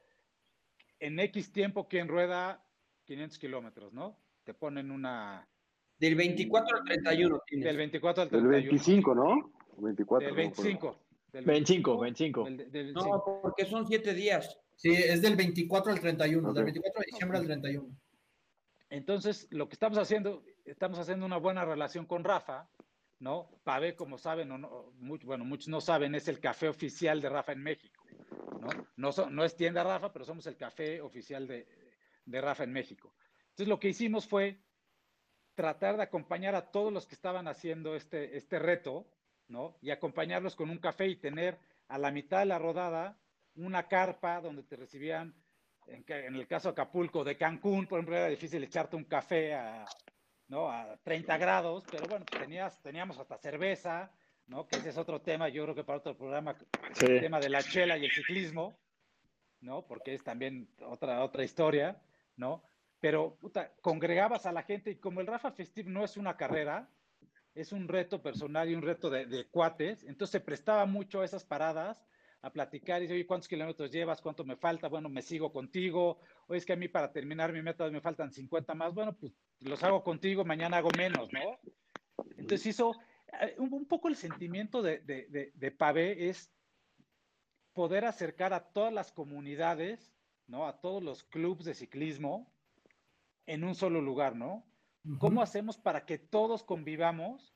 en 1.02 1.20
X 1.20 1.52
tiempo 1.52 1.88
quien 1.88 2.08
rueda 2.08 2.64
500 3.06 3.38
kilómetros, 3.40 3.92
¿no? 3.92 4.18
Te 4.44 4.54
ponen 4.54 4.92
una 4.92 5.48
Del 6.00 6.16
24 6.16 6.78
al 6.78 6.84
31 6.84 7.42
tienes. 7.46 7.66
del 7.66 7.78
24 7.78 8.24
al 8.24 8.30
Del 8.30 8.40
31. 8.42 8.70
25, 8.70 9.16
¿no? 9.16 9.52
24. 9.78 10.28
Del 10.28 10.36
no 10.36 10.42
me 10.42 10.48
acuerdo. 10.48 10.64
25. 10.64 11.00
Del 11.34 11.46
25, 11.46 11.98
25. 12.00 12.44
del- 12.46 12.72
del- 12.72 12.94
No, 12.94 13.24
porque 13.42 13.66
son 13.66 13.88
siete 13.88 14.14
días. 14.14 14.58
Sí, 14.76 14.90
es 14.92 15.22
del 15.22 15.36
24 15.36 15.92
al 15.92 16.00
31, 16.00 16.50
Ok. 16.50 16.56
del 16.56 16.64
24 16.66 17.00
de 17.02 17.06
diciembre 17.06 17.38
al 17.40 17.46
31. 17.46 17.90
Entonces, 18.90 19.48
lo 19.52 19.70
que 19.70 19.74
estamos 19.74 19.98
haciendo, 19.98 20.44
estamos 20.66 21.00
haciendo 21.00 21.26
una 21.26 21.38
buena 21.38 21.64
relación 21.66 22.06
con 22.06 22.24
Rafa, 22.24 22.70
¿no? 23.20 23.50
Pavé, 23.64 23.96
como 23.96 24.18
saben, 24.18 24.52
o 24.52 24.58
no, 24.58 24.92
bueno, 25.24 25.46
muchos 25.46 25.70
no 25.70 25.80
saben, 25.82 26.16
es 26.16 26.28
el 26.28 26.40
café 26.40 26.68
oficial 26.68 27.22
de 27.22 27.30
Rafa 27.30 27.54
en 27.54 27.64
México, 27.64 28.01
¿no? 28.58 28.70
No, 28.98 29.12
so- 29.12 29.30
no 29.30 29.44
es 29.44 29.56
tienda 29.56 29.84
Rafa, 29.84 30.12
pero 30.14 30.26
somos 30.26 30.46
el 30.48 30.58
café 30.58 31.02
oficial 31.02 31.48
de, 31.48 31.68
de 32.26 32.42
Rafa 32.42 32.64
en 32.64 32.74
México. 32.74 33.16
Entonces, 33.50 33.68
lo 33.68 33.80
que 33.80 33.90
hicimos 33.90 34.28
fue 34.28 34.64
tratar 35.56 35.98
de 35.98 36.04
acompañar 36.04 36.56
a 36.56 36.72
todos 36.72 36.92
los 36.94 37.06
que 37.06 37.16
estaban 37.16 37.48
haciendo 37.48 37.96
este, 37.96 38.38
este 38.38 38.60
reto, 38.60 39.06
¿no? 39.48 39.78
Y 39.82 39.92
acompañarlos 39.92 40.56
con 40.56 40.70
un 40.70 40.78
café 40.80 41.08
y 41.08 41.18
tener 41.18 41.60
a 41.88 41.98
la 41.98 42.12
mitad 42.12 42.40
de 42.40 42.46
la 42.46 42.60
rodada 42.60 43.20
una 43.56 43.88
carpa 43.88 44.40
donde 44.42 44.64
te 44.64 44.78
recibían 44.78 45.36
en, 45.88 46.06
en 46.08 46.36
el 46.36 46.48
caso 46.48 46.70
de 46.70 46.74
Acapulco, 46.74 47.24
de 47.24 47.38
Cancún, 47.38 47.88
por 47.88 48.00
ejemplo, 48.00 48.16
era 48.16 48.28
difícil 48.28 48.64
echarte 48.64 48.96
un 48.96 49.04
café 49.06 49.54
a, 49.54 49.86
¿no? 50.48 50.72
a 50.72 50.98
30 51.04 51.38
grados, 51.38 51.84
pero 51.92 52.08
bueno, 52.08 52.26
tenías, 52.26 52.82
teníamos 52.82 53.18
hasta 53.18 53.38
cerveza, 53.38 54.12
¿no? 54.48 54.68
que 54.68 54.78
ese 54.78 54.90
es 54.90 54.98
otro 54.98 55.22
tema, 55.22 55.50
yo 55.50 55.64
creo 55.64 55.76
que 55.76 55.84
para 55.84 56.00
otro 56.00 56.18
programa, 56.18 56.56
Sí. 56.94 57.06
el 57.06 57.22
tema 57.22 57.40
de 57.40 57.50
la 57.50 57.64
chela 57.64 57.98
y 57.98 58.06
el 58.06 58.12
ciclismo, 58.12 58.78
¿no? 59.62 59.86
porque 59.88 60.14
es 60.14 60.24
también 60.24 60.70
otra, 60.86 61.24
otra 61.24 61.44
historia, 61.44 62.02
¿no? 62.36 62.64
Pero, 63.00 63.36
puta, 63.36 63.74
congregabas 63.82 64.46
a 64.46 64.52
la 64.52 64.64
gente 64.64 64.92
y 64.92 64.96
como 64.98 65.22
el 65.22 65.28
Rafa 65.28 65.52
Festive 65.52 65.90
no 65.90 66.04
es 66.04 66.18
una 66.18 66.38
carrera, 66.38 66.90
es 67.56 67.72
un 67.72 67.88
reto 67.88 68.22
personal 68.22 68.70
y 68.70 68.76
un 68.76 68.82
reto 68.84 69.10
de, 69.10 69.26
de 69.26 69.48
cuates, 69.48 70.04
entonces 70.04 70.32
se 70.32 70.40
prestaba 70.40 70.86
mucho 70.86 71.22
a 71.22 71.26
esas 71.26 71.44
paradas 71.44 72.06
a 72.44 72.52
platicar 72.52 73.00
y 73.00 73.04
dice, 73.04 73.14
oye, 73.14 73.26
¿cuántos 73.28 73.48
kilómetros 73.48 73.92
llevas? 73.92 74.22
¿Cuánto 74.22 74.44
me 74.44 74.56
falta? 74.56 74.88
Bueno, 74.88 75.10
me 75.10 75.22
sigo 75.22 75.52
contigo. 75.54 76.20
Oye, 76.48 76.58
es 76.58 76.66
que 76.66 76.74
a 76.74 76.76
mí 76.76 76.88
para 76.88 77.12
terminar 77.12 77.54
mi 77.54 77.62
meta 77.62 77.88
me 77.92 78.02
faltan 78.02 78.32
50 78.32 78.74
más. 78.74 78.94
Bueno, 78.96 79.16
pues 79.16 79.34
los 79.60 79.84
hago 79.84 80.04
contigo, 80.04 80.44
mañana 80.44 80.78
hago 80.78 80.90
menos, 80.98 81.32
¿no? 81.32 81.60
Entonces 82.38 82.66
hizo, 82.66 82.94
un, 83.58 83.74
un 83.74 83.86
poco 83.86 84.08
el 84.08 84.16
sentimiento 84.16 84.82
de, 84.82 85.00
de, 85.00 85.28
de, 85.28 85.52
de 85.54 85.72
Pavé 85.72 86.30
es 86.30 86.52
poder 87.74 88.06
acercar 88.06 88.54
a 88.54 88.72
todas 88.72 88.94
las 88.94 89.12
comunidades, 89.12 90.14
¿no? 90.48 90.68
A 90.68 90.80
todos 90.80 91.02
los 91.02 91.24
clubes 91.24 91.66
de 91.66 91.74
ciclismo 91.74 92.52
en 93.46 93.64
un 93.64 93.76
solo 93.76 94.02
lugar, 94.02 94.36
¿no? 94.36 94.66
¿Cómo 95.20 95.42
hacemos 95.42 95.78
para 95.78 96.06
que 96.06 96.20
todos 96.20 96.64
convivamos, 96.64 97.56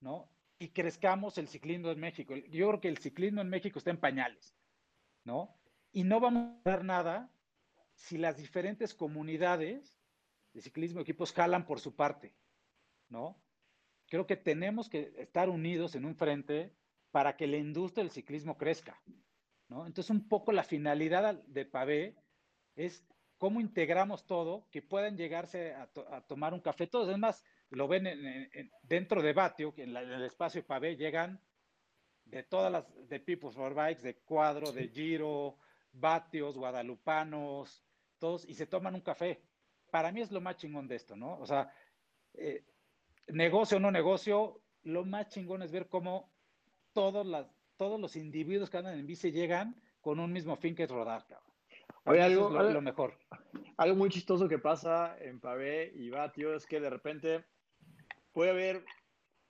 ¿no? 0.00 0.28
Y 0.58 0.68
crezcamos 0.68 1.38
el 1.38 1.48
ciclismo 1.48 1.90
en 1.90 2.00
México. 2.00 2.36
Yo 2.36 2.68
creo 2.68 2.80
que 2.80 2.88
el 2.88 2.98
ciclismo 2.98 3.40
en 3.40 3.48
México 3.48 3.78
está 3.78 3.90
en 3.90 4.00
pañales, 4.00 4.54
¿no? 5.24 5.56
Y 5.92 6.04
no 6.04 6.20
vamos 6.20 6.58
a 6.64 6.70
dar 6.70 6.84
nada 6.84 7.30
si 7.94 8.18
las 8.18 8.36
diferentes 8.36 8.94
comunidades 8.94 9.96
de 10.52 10.60
ciclismo 10.60 11.00
equipos 11.00 11.32
jalan 11.32 11.66
por 11.66 11.80
su 11.80 11.94
parte, 11.94 12.34
¿no? 13.08 13.40
Creo 14.08 14.26
que 14.26 14.36
tenemos 14.36 14.88
que 14.88 15.12
estar 15.18 15.48
unidos 15.48 15.94
en 15.94 16.04
un 16.04 16.14
frente 16.14 16.72
para 17.10 17.36
que 17.36 17.46
la 17.46 17.56
industria 17.56 18.04
del 18.04 18.12
ciclismo 18.12 18.56
crezca, 18.56 19.00
¿no? 19.68 19.86
Entonces, 19.86 20.10
un 20.10 20.28
poco 20.28 20.52
la 20.52 20.62
finalidad 20.62 21.34
de 21.34 21.64
Pavé 21.64 22.14
es 22.76 23.04
cómo 23.38 23.60
integramos 23.60 24.26
todo, 24.26 24.66
que 24.70 24.82
puedan 24.82 25.16
llegarse 25.16 25.74
a, 25.74 25.88
tomar 26.26 26.54
un 26.54 26.60
café. 26.60 26.86
Todos, 26.86 27.08
además, 27.08 27.44
lo 27.70 27.88
ven 27.88 28.50
dentro 28.82 29.22
de 29.22 29.32
Batio, 29.32 29.74
que 29.74 29.84
en, 29.84 29.96
el 29.96 30.22
espacio 30.22 30.64
Pavé 30.64 30.96
llegan 30.96 31.40
de 32.24 32.42
todas 32.42 32.72
las, 32.72 33.08
de 33.08 33.20
People's 33.20 33.54
for 33.54 33.74
Bikes, 33.74 34.02
de 34.02 34.16
Cuadro, 34.16 34.72
de 34.72 34.88
Giro, 34.88 35.58
Batios, 35.92 36.56
Guadalupanos, 36.56 37.84
todos, 38.18 38.44
y 38.48 38.54
se 38.54 38.66
toman 38.66 38.94
un 38.94 39.00
café. 39.00 39.40
Para 39.90 40.12
mí 40.12 40.20
es 40.20 40.32
lo 40.32 40.40
más 40.40 40.56
chingón 40.56 40.88
de 40.88 40.96
esto, 40.96 41.16
¿no? 41.16 41.38
O 41.38 41.46
sea, 41.46 41.72
eh, 42.34 42.64
negocio 43.28 43.76
o 43.76 43.80
no 43.80 43.90
negocio, 43.90 44.60
lo 44.82 45.04
más 45.04 45.28
chingón 45.28 45.62
es 45.62 45.72
ver 45.72 45.88
cómo 45.88 46.32
todos, 46.92 47.26
las, 47.26 47.46
todos 47.76 48.00
los 48.00 48.16
individuos 48.16 48.70
que 48.70 48.78
andan 48.78 48.98
en 48.98 49.06
bici 49.06 49.32
llegan 49.32 49.80
con 50.00 50.20
un 50.20 50.32
mismo 50.32 50.56
fin 50.56 50.74
que 50.74 50.84
es 50.84 50.90
rodar, 50.90 51.26
cabrón. 51.26 51.46
Oye, 52.04 52.22
algo, 52.22 52.50
lo, 52.50 52.80
mejor. 52.80 53.18
Algo 53.76 53.96
muy 53.96 54.10
chistoso 54.10 54.48
que 54.48 54.58
pasa 54.58 55.16
en 55.20 55.40
Pavé 55.40 55.92
y 55.94 56.08
Batio 56.08 56.54
es 56.54 56.64
que 56.64 56.78
de 56.78 56.88
repente 56.88 57.44
puede 58.32 58.50
haber 58.50 58.84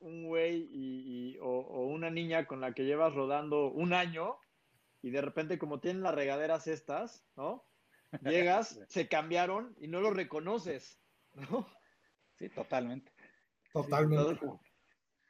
un 0.00 0.26
güey 0.26 0.68
y, 0.72 1.38
o, 1.40 1.86
una 1.86 2.10
niña 2.10 2.46
con 2.46 2.60
la 2.60 2.72
que 2.72 2.84
llevas 2.84 3.14
rodando 3.14 3.70
un 3.70 3.92
año 3.92 4.38
y 5.02 5.10
de 5.10 5.20
repente 5.20 5.58
como 5.58 5.80
tienen 5.80 6.02
las 6.02 6.14
regaderas 6.14 6.66
estas, 6.66 7.26
¿no? 7.36 7.64
Llegas, 8.22 8.80
se 8.88 9.08
cambiaron 9.08 9.74
y 9.78 9.88
no 9.88 10.00
lo 10.00 10.10
reconoces, 10.10 10.98
¿no? 11.34 11.66
Sí, 12.38 12.48
totalmente. 12.48 13.12
Totalmente. 13.76 14.40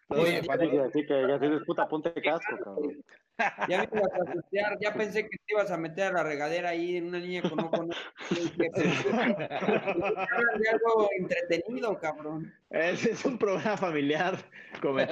Oye, 0.09 0.41
que 0.41 1.29
ya 1.29 1.39
tienes 1.41 1.65
puta, 1.65 1.89
ponte 1.89 2.13
casco, 2.23 2.57
cabrón. 2.63 3.05
Ya 3.69 3.81
me 3.81 3.89
ibas 3.93 4.13
a 4.15 4.31
asociar, 4.31 4.79
ya 4.81 4.95
pensé 4.95 5.25
que 5.25 5.37
te 5.37 5.53
ibas 5.53 5.71
a 5.71 5.77
meter 5.77 6.07
a 6.07 6.13
la 6.13 6.23
regadera 6.23 6.71
ahí 6.71 6.97
en 6.97 7.09
una 7.09 7.19
niña 7.19 7.43
con 7.43 7.57
no 7.57 7.71
con 7.71 7.91
algo 10.71 11.11
entretenido, 11.19 11.99
cabrón. 11.99 12.51
Ese 12.71 13.11
es 13.11 13.23
un 13.27 13.37
programa 13.37 13.77
familiar. 13.77 14.39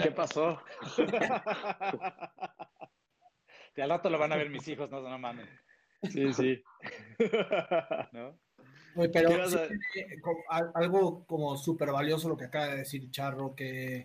¿Qué 0.02 0.10
pasó? 0.10 0.58
Y 3.76 3.80
al 3.80 3.90
rato 3.90 4.08
lo 4.08 4.20
van 4.20 4.32
a 4.32 4.36
ver 4.36 4.50
mis 4.50 4.68
hijos, 4.68 4.88
no, 4.88 5.00
no 5.00 5.18
mames. 5.18 5.48
Sí, 6.04 6.32
sí. 6.32 6.62
¿No? 8.12 8.38
Pero 9.12 9.30
algo 10.74 11.24
como 11.26 11.56
súper 11.56 11.90
valioso 11.90 12.28
lo 12.28 12.36
que 12.36 12.44
acaba 12.44 12.68
de 12.68 12.78
decir 12.78 13.10
Charro, 13.10 13.54
que, 13.54 14.04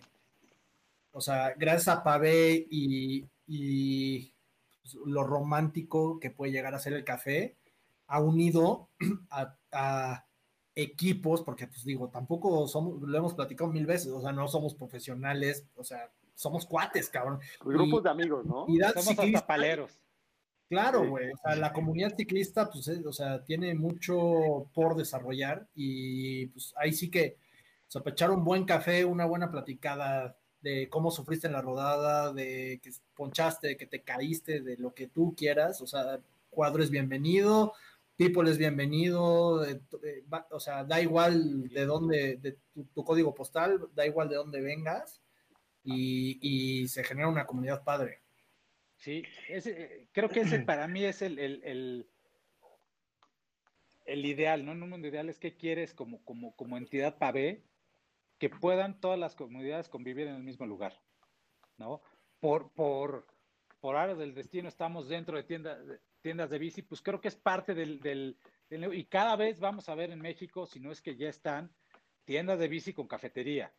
o 1.12 1.20
sea, 1.20 1.54
gracias 1.56 1.88
a 1.88 2.02
Pavé 2.02 2.66
y, 2.70 3.26
y 3.46 4.32
pues, 4.82 4.94
lo 5.06 5.24
romántico 5.24 6.18
que 6.18 6.30
puede 6.30 6.52
llegar 6.52 6.74
a 6.74 6.80
ser 6.80 6.92
el 6.92 7.04
café, 7.04 7.56
ha 8.06 8.20
unido 8.20 8.88
a, 9.30 10.24
equipos, 10.76 11.42
porque 11.42 11.66
pues 11.66 11.84
digo, 11.84 12.08
tampoco 12.08 12.66
somos, 12.66 13.02
lo 13.02 13.18
hemos 13.18 13.34
platicado 13.34 13.70
mil 13.70 13.86
veces, 13.86 14.12
o 14.12 14.20
sea, 14.20 14.32
no 14.32 14.48
somos 14.48 14.74
profesionales, 14.74 15.66
o 15.76 15.84
sea, 15.84 16.10
somos 16.34 16.64
cuates, 16.64 17.10
cabrón. 17.10 17.40
Grupos 17.60 18.04
de 18.04 18.10
amigos, 18.10 18.46
¿no? 18.46 18.66
Y 18.68 18.78
somos 19.02 19.42
paleros. 19.42 19.98
Claro, 20.70 21.04
güey. 21.04 21.32
O 21.32 21.36
sea, 21.36 21.56
la 21.56 21.72
comunidad 21.72 22.14
ciclista, 22.16 22.70
pues, 22.70 22.88
o 23.04 23.12
sea, 23.12 23.42
tiene 23.42 23.74
mucho 23.74 24.70
por 24.72 24.94
desarrollar 24.94 25.66
y 25.74 26.46
pues 26.46 26.72
ahí 26.76 26.92
sí 26.92 27.10
que, 27.10 27.38
o 27.88 27.90
sea, 27.90 28.02
echar 28.06 28.30
un 28.30 28.44
buen 28.44 28.64
café, 28.64 29.04
una 29.04 29.24
buena 29.26 29.50
platicada 29.50 30.36
de 30.60 30.88
cómo 30.88 31.10
sufriste 31.10 31.48
en 31.48 31.54
la 31.54 31.60
rodada, 31.60 32.32
de 32.32 32.78
que 32.84 32.92
ponchaste, 33.16 33.66
de 33.68 33.76
que 33.76 33.86
te 33.86 34.02
caíste, 34.02 34.60
de 34.60 34.76
lo 34.76 34.94
que 34.94 35.08
tú 35.08 35.34
quieras. 35.36 35.80
O 35.80 35.88
sea, 35.88 36.20
cuadro 36.50 36.84
es 36.84 36.90
bienvenido, 36.90 37.72
people 38.16 38.48
es 38.48 38.56
bienvenido, 38.56 39.66
o 40.50 40.60
sea, 40.60 40.84
da 40.84 41.00
igual 41.00 41.68
de 41.68 41.84
dónde, 41.84 42.36
de 42.36 42.58
tu, 42.94 43.04
código 43.04 43.34
postal, 43.34 43.88
da 43.92 44.06
igual 44.06 44.28
de 44.28 44.36
dónde 44.36 44.60
vengas 44.60 45.20
y, 45.82 46.38
y 46.82 46.86
se 46.86 47.02
genera 47.02 47.28
una 47.28 47.46
comunidad 47.46 47.82
padre. 47.82 48.19
Sí, 49.00 49.24
ese, 49.48 50.08
creo 50.12 50.28
que 50.28 50.40
ese 50.40 50.60
para 50.66 50.86
mí 50.86 51.04
es 51.04 51.22
el, 51.22 51.38
el, 51.38 52.06
el, 54.04 54.26
ideal, 54.26 54.64
¿no? 54.64 54.72
En 54.72 54.82
un 54.82 54.90
mundo 54.90 55.08
ideal 55.08 55.28
es 55.28 55.38
que 55.38 55.56
quieres 55.56 55.94
como, 55.94 56.22
como, 56.24 56.54
como 56.54 56.76
entidad 56.76 57.18
PAVE 57.18 57.64
que 58.38 58.50
puedan 58.50 59.00
todas 59.00 59.18
las 59.18 59.34
comunidades 59.34 59.88
convivir 59.88 60.26
en 60.26 60.36
el 60.36 60.42
mismo 60.42 60.66
lugar, 60.66 61.00
¿no? 61.78 62.02
Por, 62.40 62.72
por, 62.72 63.26
por 63.80 63.96
áreas 63.96 64.18
del 64.18 64.34
destino 64.34 64.68
estamos 64.68 65.08
dentro 65.08 65.36
de 65.36 65.44
tiendas, 65.44 65.78
tiendas 66.20 66.50
de 66.50 66.58
bici, 66.58 66.82
pues 66.82 67.00
creo 67.00 67.20
que 67.20 67.28
es 67.28 67.36
parte 67.36 67.74
del, 67.74 68.00
del, 68.00 68.36
Y 68.94 69.04
cada 69.04 69.36
vez 69.36 69.60
vamos 69.60 69.88
a 69.88 69.94
ver 69.94 70.10
en 70.10 70.20
México, 70.20 70.66
si 70.66 70.78
no 70.78 70.92
es 70.92 71.00
que 71.00 71.16
ya 71.16 71.28
están, 71.28 71.74
tiendas 72.24 72.58
de 72.58 72.68
bici 72.68 72.92
con 72.92 73.08
cafetería. 73.08 73.72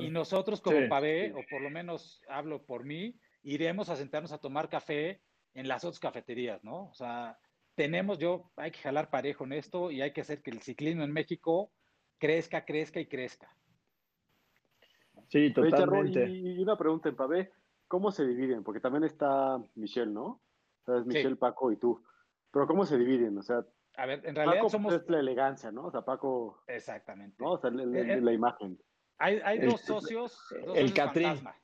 Y 0.00 0.08
nosotros 0.10 0.60
como 0.60 0.78
sí, 0.78 1.32
o 1.34 1.44
por 1.50 1.60
lo 1.60 1.70
menos 1.70 2.22
hablo 2.28 2.64
por 2.64 2.84
mí, 2.84 3.18
iremos 3.44 3.88
a 3.88 3.96
sentarnos 3.96 4.32
a 4.32 4.38
tomar 4.38 4.68
café 4.68 5.20
en 5.52 5.68
las 5.68 5.84
otras 5.84 6.00
cafeterías, 6.00 6.64
¿no? 6.64 6.86
O 6.86 6.94
sea, 6.94 7.38
tenemos, 7.76 8.18
yo, 8.18 8.50
hay 8.56 8.70
que 8.70 8.80
jalar 8.80 9.10
parejo 9.10 9.44
en 9.44 9.52
esto 9.52 9.90
y 9.90 10.02
hay 10.02 10.12
que 10.12 10.22
hacer 10.22 10.42
que 10.42 10.50
el 10.50 10.62
ciclismo 10.62 11.04
en 11.04 11.12
México 11.12 11.70
crezca, 12.18 12.64
crezca 12.64 13.00
y 13.00 13.06
crezca. 13.06 13.54
Sí, 15.28 15.52
totalmente. 15.52 16.28
y 16.28 16.58
una 16.58 16.76
pregunta 16.76 17.08
en 17.08 17.16
Pavé, 17.16 17.52
¿cómo 17.86 18.10
se 18.10 18.26
dividen? 18.26 18.64
Porque 18.64 18.80
también 18.80 19.04
está 19.04 19.62
Michelle, 19.74 20.10
¿no? 20.10 20.24
O 20.26 20.84
sea, 20.84 20.98
es 20.98 21.06
Michelle, 21.06 21.36
Paco 21.36 21.70
y 21.72 21.76
tú. 21.76 22.02
Pero 22.50 22.66
¿cómo 22.66 22.84
se 22.84 22.98
dividen? 22.98 23.38
O 23.38 23.42
sea, 23.42 23.64
a 23.96 24.06
ver, 24.06 24.26
en 24.26 24.34
realidad 24.34 24.58
Paco 24.58 24.70
somos... 24.70 24.94
es 24.94 25.08
la 25.08 25.20
elegancia, 25.20 25.70
¿no? 25.70 25.86
O 25.86 25.90
sea, 25.90 26.02
Paco... 26.02 26.62
Exactamente. 26.66 27.36
¿no? 27.42 27.52
O 27.52 27.58
sea, 27.58 27.70
la, 27.70 27.82
eh, 27.82 28.18
eh, 28.18 28.32
imagen. 28.32 28.78
Hay, 29.18 29.40
hay 29.44 29.58
dos 29.60 29.80
socios, 29.80 30.40
dos 30.66 30.76
el 30.76 30.88
socios 30.88 31.12
fantasma. 31.12 31.56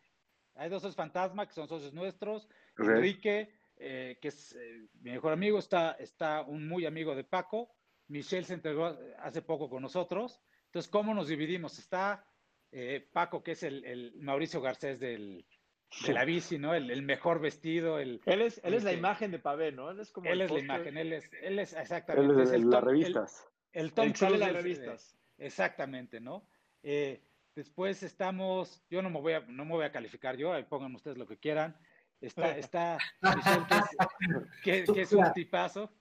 Hay 0.61 0.69
dos 0.69 0.83
socios 0.83 0.97
fantasma 0.97 1.47
que 1.47 1.55
son 1.55 1.67
socios 1.67 1.95
nuestros. 1.95 2.47
Enrique, 2.77 3.51
eh, 3.79 4.19
que 4.21 4.29
es 4.29 4.53
eh, 4.53 4.89
mi 5.01 5.13
mejor 5.13 5.33
amigo, 5.33 5.59
está, 5.59 5.93
está 5.93 6.43
un 6.43 6.69
muy 6.69 6.85
amigo 6.85 7.15
de 7.15 7.25
Paco. 7.25 7.75
Michelle 8.09 8.45
se 8.45 8.53
entregó 8.53 8.95
hace 9.21 9.41
poco 9.41 9.71
con 9.71 9.81
nosotros. 9.81 10.43
Entonces, 10.67 10.91
¿cómo 10.91 11.15
nos 11.15 11.29
dividimos? 11.29 11.79
Está 11.79 12.27
eh, 12.73 13.09
Paco, 13.11 13.43
que 13.43 13.53
es 13.53 13.63
el, 13.63 14.13
Mauricio 14.21 14.61
Garcés 14.61 15.01
del, 15.01 15.47
de 16.07 16.13
la 16.13 16.27
bici, 16.27 16.59
¿no? 16.59 16.75
El, 16.75 17.03
mejor 17.05 17.41
vestido. 17.41 17.99
El, 17.99 18.21
él 18.27 18.43
es, 18.43 18.61
él 18.63 18.75
es 18.75 18.85
la 18.85 18.93
imagen 18.93 19.31
de 19.31 19.39
Pavé, 19.39 19.73
¿no? 19.73 19.91
Él 19.91 20.01
es 20.01 20.13
como. 20.13 20.29
Él 20.29 20.43
es 20.43 20.51
la 20.51 20.59
imagen, 20.59 20.99
él 20.99 21.15
es, 21.15 21.31
él 21.41 21.59
es 21.59 21.73
exactamente. 21.73 22.35
Él 22.35 22.41
es, 22.41 22.53
el, 22.53 22.69
las 22.69 22.85
revistas. 22.85 23.49
El, 23.73 23.95
Tom 23.95 24.13
Cruise 24.13 24.33
de 24.33 24.39
las 24.39 24.53
revistas. 24.53 25.17
exactamente, 25.39 26.21
¿no? 26.21 26.47
Eh, 26.83 27.30
Después 27.61 28.03
estamos, 28.03 28.83
yo 28.89 29.03
no 29.03 29.11
me 29.11 29.21
voy 29.21 29.35
a, 29.35 29.41
no 29.41 29.67
me 29.67 29.73
voy 29.73 29.85
a 29.85 29.93
calificar 29.93 30.35
yo, 30.35 30.51
ahí 30.51 30.63
pongan 30.63 30.95
ustedes 30.95 31.19
lo 31.19 31.27
que 31.27 31.37
quieran. 31.37 31.77
Está, 32.19 32.57
está 32.57 32.97
que 34.63 34.87
es, 34.97 35.13
un 35.13 35.31
tipazo, 35.35 35.93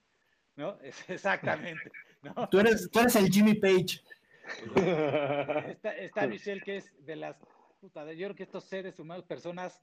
¿no? 0.56 0.78
exactamente. 1.08 1.92
¿no? 2.22 2.48
Tú, 2.48 2.60
eres, 2.60 2.90
tú 2.90 3.00
eres 3.00 3.14
el 3.16 3.28
Jimmy 3.28 3.56
Page. 3.56 4.00
Está, 5.68 5.94
está 5.98 6.26
Michelle, 6.26 6.62
que 6.62 6.78
es 6.78 6.94
de 7.04 7.16
las, 7.16 7.36
puta, 7.78 8.10
yo 8.10 8.28
creo 8.28 8.36
que 8.36 8.44
estos 8.44 8.64
seres 8.64 8.98
humanos, 8.98 9.26
personas, 9.26 9.82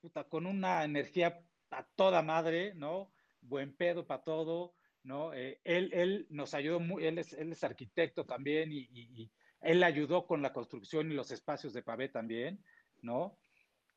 puta, 0.00 0.24
con 0.24 0.44
una 0.44 0.82
energía 0.82 1.40
a 1.70 1.84
toda 1.84 2.20
madre, 2.20 2.74
¿no? 2.74 3.12
Buen 3.42 3.76
pedo 3.76 4.08
para 4.08 4.24
todo, 4.24 4.74
¿no? 5.04 5.32
Eh, 5.34 5.60
él, 5.62 5.90
él 5.92 6.26
nos 6.30 6.52
ayudó 6.52 6.80
muy, 6.80 7.06
él 7.06 7.18
es, 7.18 7.32
él 7.32 7.52
es 7.52 7.62
arquitecto 7.62 8.26
también 8.26 8.72
y, 8.72 8.88
y 8.90 9.30
él 9.64 9.82
ayudó 9.82 10.26
con 10.26 10.42
la 10.42 10.52
construcción 10.52 11.10
y 11.10 11.14
los 11.14 11.30
espacios 11.30 11.72
de 11.72 11.82
Pavé 11.82 12.08
también, 12.08 12.62
¿no? 13.02 13.38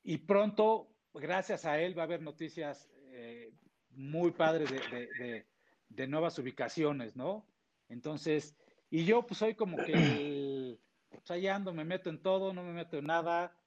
Y 0.04 0.20
pronto, 0.20 0.90
gracias 1.14 1.66
a 1.66 1.80
él, 1.80 1.98
va 1.98 2.04
a 2.04 2.06
haber 2.06 2.22
noticias 2.22 2.90
eh, 3.12 3.52
muy 3.92 4.32
padres 4.32 4.70
de, 4.70 6.08
nuevas 6.08 6.40
ubicaciones, 6.40 7.16
¿no? 7.16 7.46
Entonces, 7.90 8.56
y 8.90 9.06
yo 9.06 9.26
pues 9.26 9.40
soy 9.40 9.56
como 9.56 9.78
que, 9.78 9.92
pues 11.10 11.32
ahí 11.32 11.48
ando, 11.48 11.74
me 11.74 11.84
meto 11.84 12.10
en 12.10 12.22
todo, 12.22 12.54
no 12.54 12.64
me 12.64 12.74
meto 12.74 12.98
en 12.98 13.06
nada, 13.06 13.58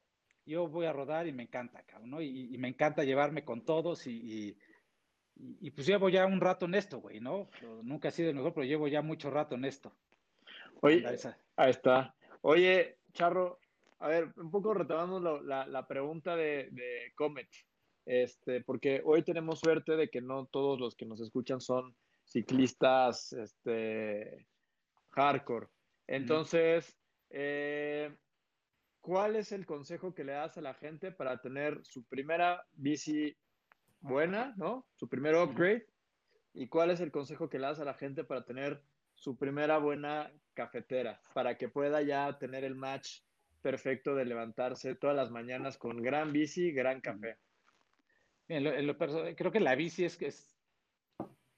yo 0.46 0.68
voy 0.68 0.86
a 0.86 0.92
rodar 0.92 1.26
y 1.26 1.32
me 1.32 1.42
encanta, 1.42 1.82
cabrón, 1.82 2.10
¿no? 2.10 2.22
Y, 2.22 2.56
me 2.58 2.68
encanta 2.68 3.04
llevarme 3.04 3.44
con 3.44 3.64
todos 3.64 4.06
y, 4.06 4.56
y, 5.36 5.70
pues 5.70 5.86
llevo 5.86 6.08
ya 6.08 6.26
un 6.26 6.40
rato 6.40 6.66
en 6.66 6.74
esto, 6.74 7.00
güey, 7.00 7.20
¿no? 7.20 7.50
Nunca 7.82 8.08
he 8.08 8.12
sido 8.12 8.30
el 8.30 8.36
mejor, 8.36 8.54
pero 8.54 8.66
llevo 8.66 8.88
ya 8.88 9.02
mucho 9.02 9.30
rato 9.30 9.54
en 9.54 9.64
esto. 9.64 9.94
Oye, 10.82 11.04
ahí 11.56 11.70
está. 11.70 12.14
Oye, 12.42 12.98
Charro, 13.12 13.58
a 13.98 14.08
ver, 14.08 14.32
un 14.36 14.50
poco 14.50 14.72
retomando 14.72 15.40
la, 15.42 15.86
pregunta 15.86 16.36
de, 16.36 17.12
Comet, 17.14 17.48
este, 18.06 18.62
porque 18.62 19.02
hoy 19.04 19.22
tenemos 19.22 19.60
suerte 19.60 19.96
de 19.96 20.08
que 20.08 20.22
no 20.22 20.46
todos 20.46 20.80
los 20.80 20.96
que 20.96 21.06
nos 21.06 21.20
escuchan 21.20 21.60
son 21.60 21.94
ciclistas 22.24 23.32
este, 23.32 24.46
hardcore. 25.10 25.68
Entonces, 26.06 26.96
eh, 27.28 28.16
¿cuál 29.00 29.36
es 29.36 29.52
el 29.52 29.66
consejo 29.66 30.14
que 30.14 30.24
le 30.24 30.32
das 30.32 30.56
a 30.56 30.62
la 30.62 30.74
gente 30.74 31.12
para 31.12 31.40
tener 31.40 31.84
su 31.84 32.04
primera 32.04 32.64
bici 32.72 33.36
buena, 34.00 34.54
¿no? 34.56 34.86
Su 34.96 35.08
primer 35.08 35.34
upgrade. 35.36 35.86
¿Y 36.54 36.68
cuál 36.68 36.90
es 36.90 37.00
el 37.00 37.12
consejo 37.12 37.48
que 37.48 37.58
le 37.58 37.66
das 37.66 37.80
a 37.80 37.84
la 37.84 37.94
gente 37.94 38.24
para 38.24 38.44
tener 38.44 38.82
su 39.20 39.36
primera 39.36 39.76
buena 39.76 40.32
cafetera? 40.54 41.20
Para 41.34 41.58
que 41.58 41.68
pueda 41.68 42.00
ya 42.00 42.38
tener 42.38 42.64
el 42.64 42.74
match 42.74 43.20
perfecto 43.60 44.14
de 44.14 44.24
levantarse 44.24 44.94
todas 44.94 45.14
las 45.14 45.30
mañanas 45.30 45.76
con 45.76 46.02
gran 46.02 46.32
bici, 46.32 46.72
gran 46.72 47.02
café. 47.02 47.36
creo 48.48 49.52
que 49.52 49.60
la 49.60 49.74
bici 49.74 50.06
es, 50.06 50.20
es 50.22 50.58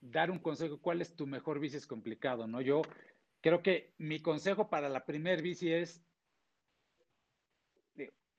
dar 0.01 0.33
un 0.33 0.41
consejo. 0.41 0.81
¿Cuál 0.81 1.01
es 1.01 1.15
tu 1.15 1.29
mejor 1.29 1.61
bici? 1.61 1.77
Es 1.77 1.87
complicado, 1.87 2.49
¿no? 2.49 2.61
Yo 2.61 2.83
creo 3.41 3.63
que 3.63 3.95
mi 3.99 4.21
consejo 4.21 4.69
para 4.69 4.89
la 4.89 5.05
primer 5.05 5.41
bici 5.41 5.73
es 5.73 6.05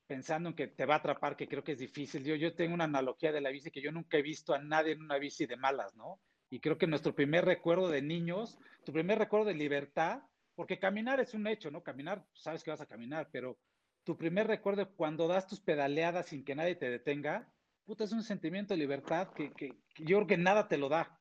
pensando 0.05 0.49
en 0.49 0.55
que 0.55 0.67
te 0.67 0.85
va 0.85 0.95
a 0.95 0.97
atrapar, 0.97 1.37
que 1.37 1.47
creo 1.47 1.63
que 1.63 1.71
es 1.71 1.79
difícil. 1.79 2.25
Yo, 2.25 2.35
yo 2.35 2.53
tengo 2.53 2.73
una 2.73 2.83
analogía 2.83 3.31
de 3.31 3.39
la 3.39 3.51
bici 3.51 3.71
que 3.71 3.81
yo 3.81 3.93
nunca 3.93 4.17
he 4.17 4.21
visto 4.21 4.53
a 4.53 4.59
nadie 4.59 4.91
en 4.91 5.01
una 5.01 5.17
bici 5.17 5.45
de 5.45 5.55
malas, 5.55 5.95
¿no? 5.95 6.19
Y 6.53 6.59
creo 6.59 6.77
que 6.77 6.85
nuestro 6.85 7.15
primer 7.15 7.45
recuerdo 7.45 7.89
de 7.89 8.03
niños, 8.03 8.59
tu 8.85 8.93
primer 8.93 9.17
recuerdo 9.17 9.47
de 9.47 9.55
libertad, 9.55 10.21
porque 10.53 10.77
caminar 10.77 11.19
es 11.19 11.33
un 11.33 11.47
hecho, 11.47 11.71
¿no? 11.71 11.81
Caminar, 11.81 12.27
sabes 12.31 12.63
que 12.63 12.69
vas 12.69 12.79
a 12.79 12.85
caminar, 12.85 13.27
pero 13.31 13.57
tu 14.03 14.15
primer 14.15 14.45
recuerdo 14.45 14.87
cuando 14.95 15.27
das 15.27 15.47
tus 15.47 15.59
pedaleadas 15.59 16.27
sin 16.27 16.45
que 16.45 16.53
nadie 16.53 16.75
te 16.75 16.91
detenga, 16.91 17.51
puta, 17.85 18.03
es 18.03 18.11
un 18.11 18.21
sentimiento 18.21 18.75
de 18.75 18.77
libertad 18.77 19.29
que, 19.33 19.51
que, 19.53 19.69
yo 19.97 20.17
creo 20.17 20.27
que 20.27 20.37
nada 20.37 20.67
te 20.67 20.77
lo 20.77 20.89
da, 20.89 21.19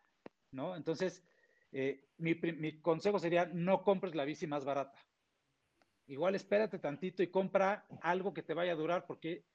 ¿no? 0.51 0.77
Entonces, 0.77 1.25
eh, 1.73 2.05
mi, 2.19 2.35
mi 2.35 2.83
consejo 2.83 3.19
sería, 3.19 3.47
no 3.47 3.85
compres 3.85 4.15
la 4.15 4.27
bici 4.27 4.47
más 4.47 4.67
barata 4.67 5.01
igual 6.09 6.35
espérate 6.35 6.79
tantito 6.79 7.23
y 7.23 7.29
compra 7.29 7.87
algo 8.03 8.35
que 8.35 8.43
te 8.43 8.53
vaya 8.53 8.73
a 8.73 8.77
durar, 8.77 9.07
porque 9.07 9.47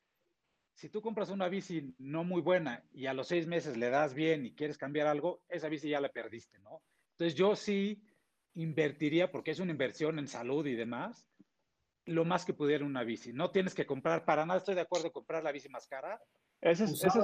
si 0.78 0.89
tú 0.89 1.01
compras 1.01 1.32
una 1.32 1.49
bici 1.49 1.95
no 1.97 2.23
muy 2.23 2.39
buena 2.39 2.84
y 2.93 3.07
a 3.07 3.13
los 3.15 3.28
seis 3.28 3.47
meses 3.47 3.78
le 3.78 3.89
das 3.89 4.13
bien 4.13 4.45
y 4.45 4.53
quieres 4.53 4.78
cambiar 4.78 5.07
algo, 5.07 5.41
esa 5.49 5.69
bici 5.69 5.89
ya 5.89 5.99
la 5.99 6.09
perdiste, 6.09 6.59
¿no? 6.59 6.84
Entonces 7.13 7.34
yo 7.34 7.55
sí 7.55 8.03
invertiría, 8.53 9.32
porque 9.32 9.49
es 9.49 9.59
una 9.59 9.71
inversión 9.71 10.19
en 10.19 10.28
salud 10.28 10.67
y 10.67 10.75
demás, 10.75 11.28
lo 12.05 12.25
más 12.25 12.45
que 12.45 12.53
pudiera 12.53 12.86
una 12.86 13.03
bici. 13.03 13.34
No 13.34 13.49
tienes 13.49 13.73
que 13.73 13.88
comprar, 13.88 14.23
para 14.23 14.45
nada 14.45 14.59
estoy 14.59 14.75
de 14.75 14.82
acuerdo 14.82 15.07
en 15.07 15.13
comprar 15.13 15.43
la 15.43 15.51
bici 15.51 15.67
más 15.67 15.88
cara. 15.88 16.21
Ese 16.61 16.84
es, 16.84 17.03
ese, 17.03 17.19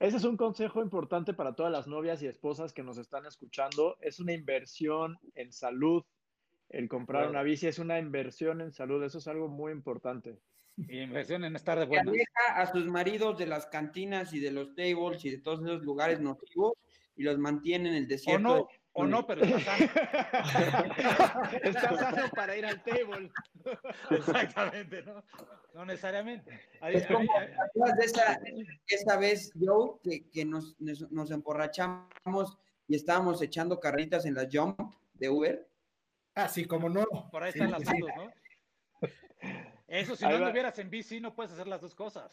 ese 0.00 0.16
es 0.16 0.24
un 0.24 0.38
consejo 0.38 0.80
importante 0.80 1.34
para 1.34 1.54
todas 1.54 1.70
las 1.70 1.86
novias 1.86 2.22
y 2.22 2.26
esposas 2.26 2.72
que 2.72 2.82
nos 2.82 2.96
están 2.96 3.26
escuchando. 3.26 3.98
Es 4.00 4.18
una 4.18 4.32
inversión 4.32 5.18
en 5.34 5.52
salud, 5.52 6.04
el 6.70 6.88
comprar 6.88 7.28
una 7.28 7.42
bici 7.42 7.66
es 7.66 7.78
una 7.78 7.98
inversión 7.98 8.62
en 8.62 8.72
salud, 8.72 9.04
eso 9.04 9.18
es 9.18 9.28
algo 9.28 9.48
muy 9.48 9.72
importante. 9.72 10.40
Inversión 10.76 11.44
en 11.44 11.56
estar 11.56 11.78
de 11.78 11.86
buenas. 11.86 12.08
Aleja 12.08 12.56
a 12.56 12.66
sus 12.70 12.86
maridos 12.86 13.38
de 13.38 13.46
las 13.46 13.66
cantinas 13.66 14.32
y 14.32 14.40
de 14.40 14.50
los 14.50 14.74
tables 14.74 15.24
y 15.24 15.30
de 15.30 15.38
todos 15.38 15.62
esos 15.62 15.82
lugares 15.82 16.20
nocivos 16.20 16.74
y 17.16 17.22
los 17.22 17.38
mantiene 17.38 17.90
en 17.90 17.94
el 17.96 18.08
desierto. 18.08 18.52
O 18.52 18.58
no, 18.58 18.68
o 18.92 19.06
no 19.06 19.26
pero 19.26 19.44
está 19.44 19.60
sano. 19.60 19.86
está 21.62 21.96
sano 21.96 22.30
para 22.34 22.56
ir 22.56 22.66
al 22.66 22.82
table. 22.82 23.30
Exactamente, 24.10 25.02
¿no? 25.02 25.24
No 25.74 25.84
necesariamente. 25.84 26.60
Es 26.82 27.06
como, 27.06 27.32
de 27.98 28.04
esa, 28.04 28.40
esa 28.86 29.16
vez, 29.16 29.52
Joe, 29.58 29.98
que, 30.02 30.28
que 30.30 30.44
nos, 30.44 30.76
nos 30.78 31.30
emborrachamos 31.30 32.58
y 32.88 32.96
estábamos 32.96 33.42
echando 33.42 33.80
carritas 33.80 34.24
en 34.26 34.34
la 34.34 34.48
jump 34.50 34.78
de 35.14 35.28
Uber? 35.28 35.68
Ah, 36.34 36.48
sí, 36.48 36.64
como 36.64 36.88
no. 36.88 37.04
Por 37.30 37.42
ahí 37.42 37.50
están 37.50 37.70
las 37.70 37.84
dos, 37.84 37.94
¿no? 38.16 38.30
Eso, 39.86 40.16
si 40.16 40.24
no 40.24 40.32
estuvieras 40.32 40.78
en 40.78 40.90
bici, 40.90 41.20
no 41.20 41.34
puedes 41.34 41.52
hacer 41.52 41.66
las 41.66 41.80
dos 41.80 41.94
cosas. 41.94 42.32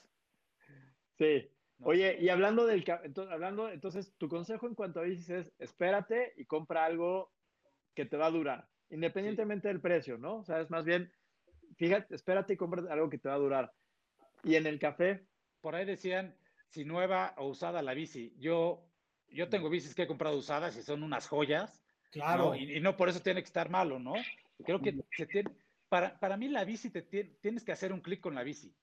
Sí. 1.17 1.49
Oye, 1.81 2.17
y 2.19 2.29
hablando 2.29 2.65
del 2.65 2.83
entonces, 3.03 3.33
hablando, 3.33 3.69
entonces, 3.69 4.13
tu 4.17 4.29
consejo 4.29 4.67
en 4.67 4.75
cuanto 4.75 4.99
a 4.99 5.03
bicis 5.03 5.29
es 5.29 5.53
espérate 5.59 6.33
y 6.37 6.45
compra 6.45 6.85
algo 6.85 7.31
que 7.93 8.05
te 8.05 8.17
va 8.17 8.27
a 8.27 8.31
durar, 8.31 8.67
independientemente 8.89 9.67
del 9.67 9.81
precio, 9.81 10.17
¿no? 10.17 10.37
O 10.37 10.43
sea, 10.43 10.61
es 10.61 10.69
más 10.69 10.85
bien, 10.85 11.11
fíjate, 11.75 12.15
espérate 12.15 12.53
y 12.53 12.57
compra 12.57 12.91
algo 12.91 13.09
que 13.09 13.17
te 13.17 13.27
va 13.27 13.35
a 13.35 13.39
durar. 13.39 13.73
Y 14.43 14.55
en 14.55 14.67
el 14.67 14.79
café. 14.79 15.25
Por 15.61 15.75
ahí 15.75 15.85
decían, 15.85 16.35
si 16.69 16.83
nueva 16.83 17.33
o 17.37 17.47
usada 17.47 17.81
la 17.81 17.93
bici. 17.93 18.33
Yo, 18.37 18.85
yo 19.29 19.49
tengo 19.49 19.69
bicis 19.69 19.95
que 19.95 20.03
he 20.03 20.07
comprado 20.07 20.37
usadas 20.37 20.75
y 20.75 20.83
son 20.83 21.03
unas 21.03 21.27
joyas 21.27 21.83
Claro. 22.13 22.53
Y, 22.55 22.79
no 22.79 22.95
por 22.95 23.09
eso 23.09 23.21
tiene 23.21 23.41
que 23.41 23.47
estar 23.47 23.69
malo, 23.69 23.97
¿no? 23.97 24.13
Creo 24.63 24.79
que 24.79 24.95
se 25.17 25.25
tiene, 25.25 25.49
para, 25.93 26.19
para 26.19 26.37
mí 26.37 26.47
la 26.47 26.65
bici 26.65 26.89
te 26.89 27.03
tienes 27.03 27.63
que 27.63 27.71
hacer 27.71 27.93
un 27.93 28.01
clic 28.01 28.19
con 28.19 28.33
la 28.33 28.41
bici. 28.41 28.75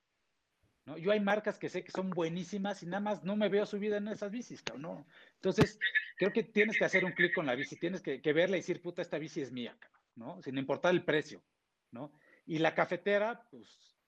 ¿no? 0.87 0.97
Yo 0.97 1.11
hay 1.11 1.19
marcas 1.19 1.59
que 1.59 1.69
sé 1.69 1.83
que 1.83 1.91
son 1.91 2.11
buenísimas 2.11 2.85
y 2.85 2.87
nada 2.87 3.01
más 3.01 3.25
no 3.25 3.35
me 3.35 3.49
veo 3.49 3.67
subida 3.67 3.97
en 3.97 4.07
esas 4.07 4.31
bicis, 4.31 4.63
¿no? 4.79 5.05
Entonces, 5.35 5.77
creo 6.17 6.33
que 6.33 6.45
tienes 6.45 6.79
que 6.79 6.85
hacer 6.85 7.05
un 7.05 7.11
clic 7.11 7.35
con 7.35 7.47
la 7.47 7.57
bici, 7.57 7.75
tienes 7.75 8.01
que, 8.01 8.21
verla 8.33 8.57
y 8.57 8.61
decir, 8.61 8.81
puta, 8.81 9.03
esta 9.03 9.19
bici 9.19 9.41
es 9.41 9.51
mía, 9.51 9.77
¿no? 10.15 10.41
Sin 10.41 10.57
importar 10.57 10.95
el 10.95 11.05
precio, 11.05 11.43
¿no? 11.91 12.13
Y 12.47 12.59
la 12.59 12.77
cafetera, 12.77 13.45
pues... 13.51 13.99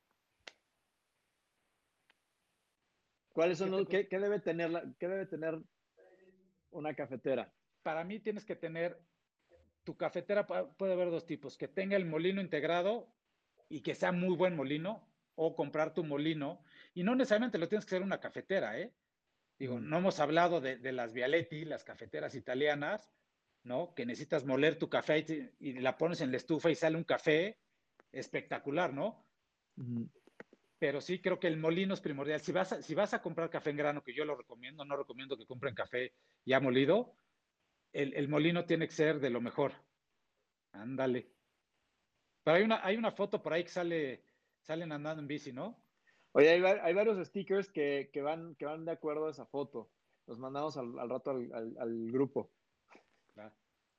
¿Cuáles 3.33 3.59
son 3.59 3.73
los, 3.73 3.89
qué, 3.89 4.07
qué 4.07 4.21
debe 4.21 4.39
tener 4.39 4.71
la, 4.71 4.85
qué 5.01 5.09
debe 5.09 5.27
tener 5.27 5.61
una 6.71 6.95
cafetera? 6.95 7.53
Para 7.83 8.05
mí 8.05 8.21
tienes 8.21 8.45
que 8.45 8.55
tener 8.55 8.97
tu 9.85 9.97
cafetera 9.97 10.47
puede 10.47 10.93
haber 10.93 11.11
dos 11.11 11.27
tipos, 11.27 11.57
que 11.57 11.69
tenga 11.69 11.97
el 11.97 12.05
molino 12.05 12.41
integrado 12.41 13.09
y 13.69 13.81
que 13.81 13.95
sea 13.95 14.13
muy 14.13 14.37
buen 14.37 14.57
molino, 14.57 15.09
o 15.35 15.57
comprar 15.57 15.95
tu 15.95 16.05
molino, 16.05 16.63
y 16.95 17.03
no 17.03 17.15
necesariamente 17.15 17.59
lo 17.59 17.69
tienes 17.69 17.87
que 17.87 17.95
hacer 17.95 18.03
una 18.03 18.21
cafetera, 18.21 18.79
¿eh? 18.79 18.93
Digo, 19.59 19.81
no 19.81 19.99
hemos 19.99 20.19
hablado 20.21 20.61
de, 20.61 20.93
las 20.93 21.13
Vialetti, 21.13 21.65
las 21.65 21.85
cafeteras 21.85 22.35
italianas, 22.35 23.11
¿no? 23.63 23.95
Que 23.95 24.05
necesitas 24.05 24.45
moler 24.45 24.77
tu 24.77 24.89
café 24.89 25.25
y, 25.61 25.73
la 25.75 25.97
pones 25.97 26.21
en 26.21 26.33
la 26.33 26.37
estufa 26.37 26.71
y 26.71 26.75
sale 26.75 26.97
un 26.97 27.05
café 27.05 27.59
espectacular, 28.11 28.93
¿no? 28.93 29.25
Pero 30.79 31.01
sí 31.01 31.21
creo 31.21 31.39
que 31.39 31.47
el 31.47 31.59
molino 31.59 31.95
es 31.95 32.01
primordial. 32.01 32.41
Si 32.41 32.51
vas, 32.51 32.73
a, 32.73 32.83
si 32.83 32.95
vas 32.95 33.15
a 33.15 33.23
comprar 33.23 33.51
café 33.51 33.71
en 33.71 33.77
grano, 33.77 34.03
que 34.03 34.15
yo 34.15 34.25
lo 34.25 34.35
recomiendo, 34.35 34.85
no 34.85 34.97
recomiendo 34.97 35.37
que 35.39 35.47
compren 35.47 35.75
café 35.75 36.13
ya 36.45 36.59
molido, 36.59 37.15
el, 37.93 38.29
molino 38.29 38.65
tiene 38.65 38.87
que 38.87 38.95
ser 38.95 39.21
de 39.21 39.31
lo 39.31 39.41
mejor. 39.41 39.73
Ándale. 40.73 41.31
Pero 42.43 42.57
hay 42.57 42.63
una, 42.63 42.85
hay 42.85 42.97
una 42.97 43.13
foto 43.13 43.43
por 43.43 43.53
ahí 43.53 43.63
que 43.65 43.71
sale, 43.71 44.25
salen 44.61 44.93
andando 44.93 45.23
en 45.23 45.29
bici, 45.29 45.53
¿no? 45.53 45.83
Oye, 46.33 46.49
hay, 46.49 46.95
varios 46.95 47.25
stickers 47.27 47.71
que, 47.71 48.11
van, 48.23 48.55
que 48.55 48.65
van 48.65 48.85
de 48.85 48.93
acuerdo 48.93 49.27
a 49.27 49.31
esa 49.31 49.45
foto. 49.45 49.91
Los 50.27 50.39
mandamos 50.39 50.77
al, 50.77 51.09
rato 51.09 51.31
al, 51.31 52.11
grupo. 52.11 52.51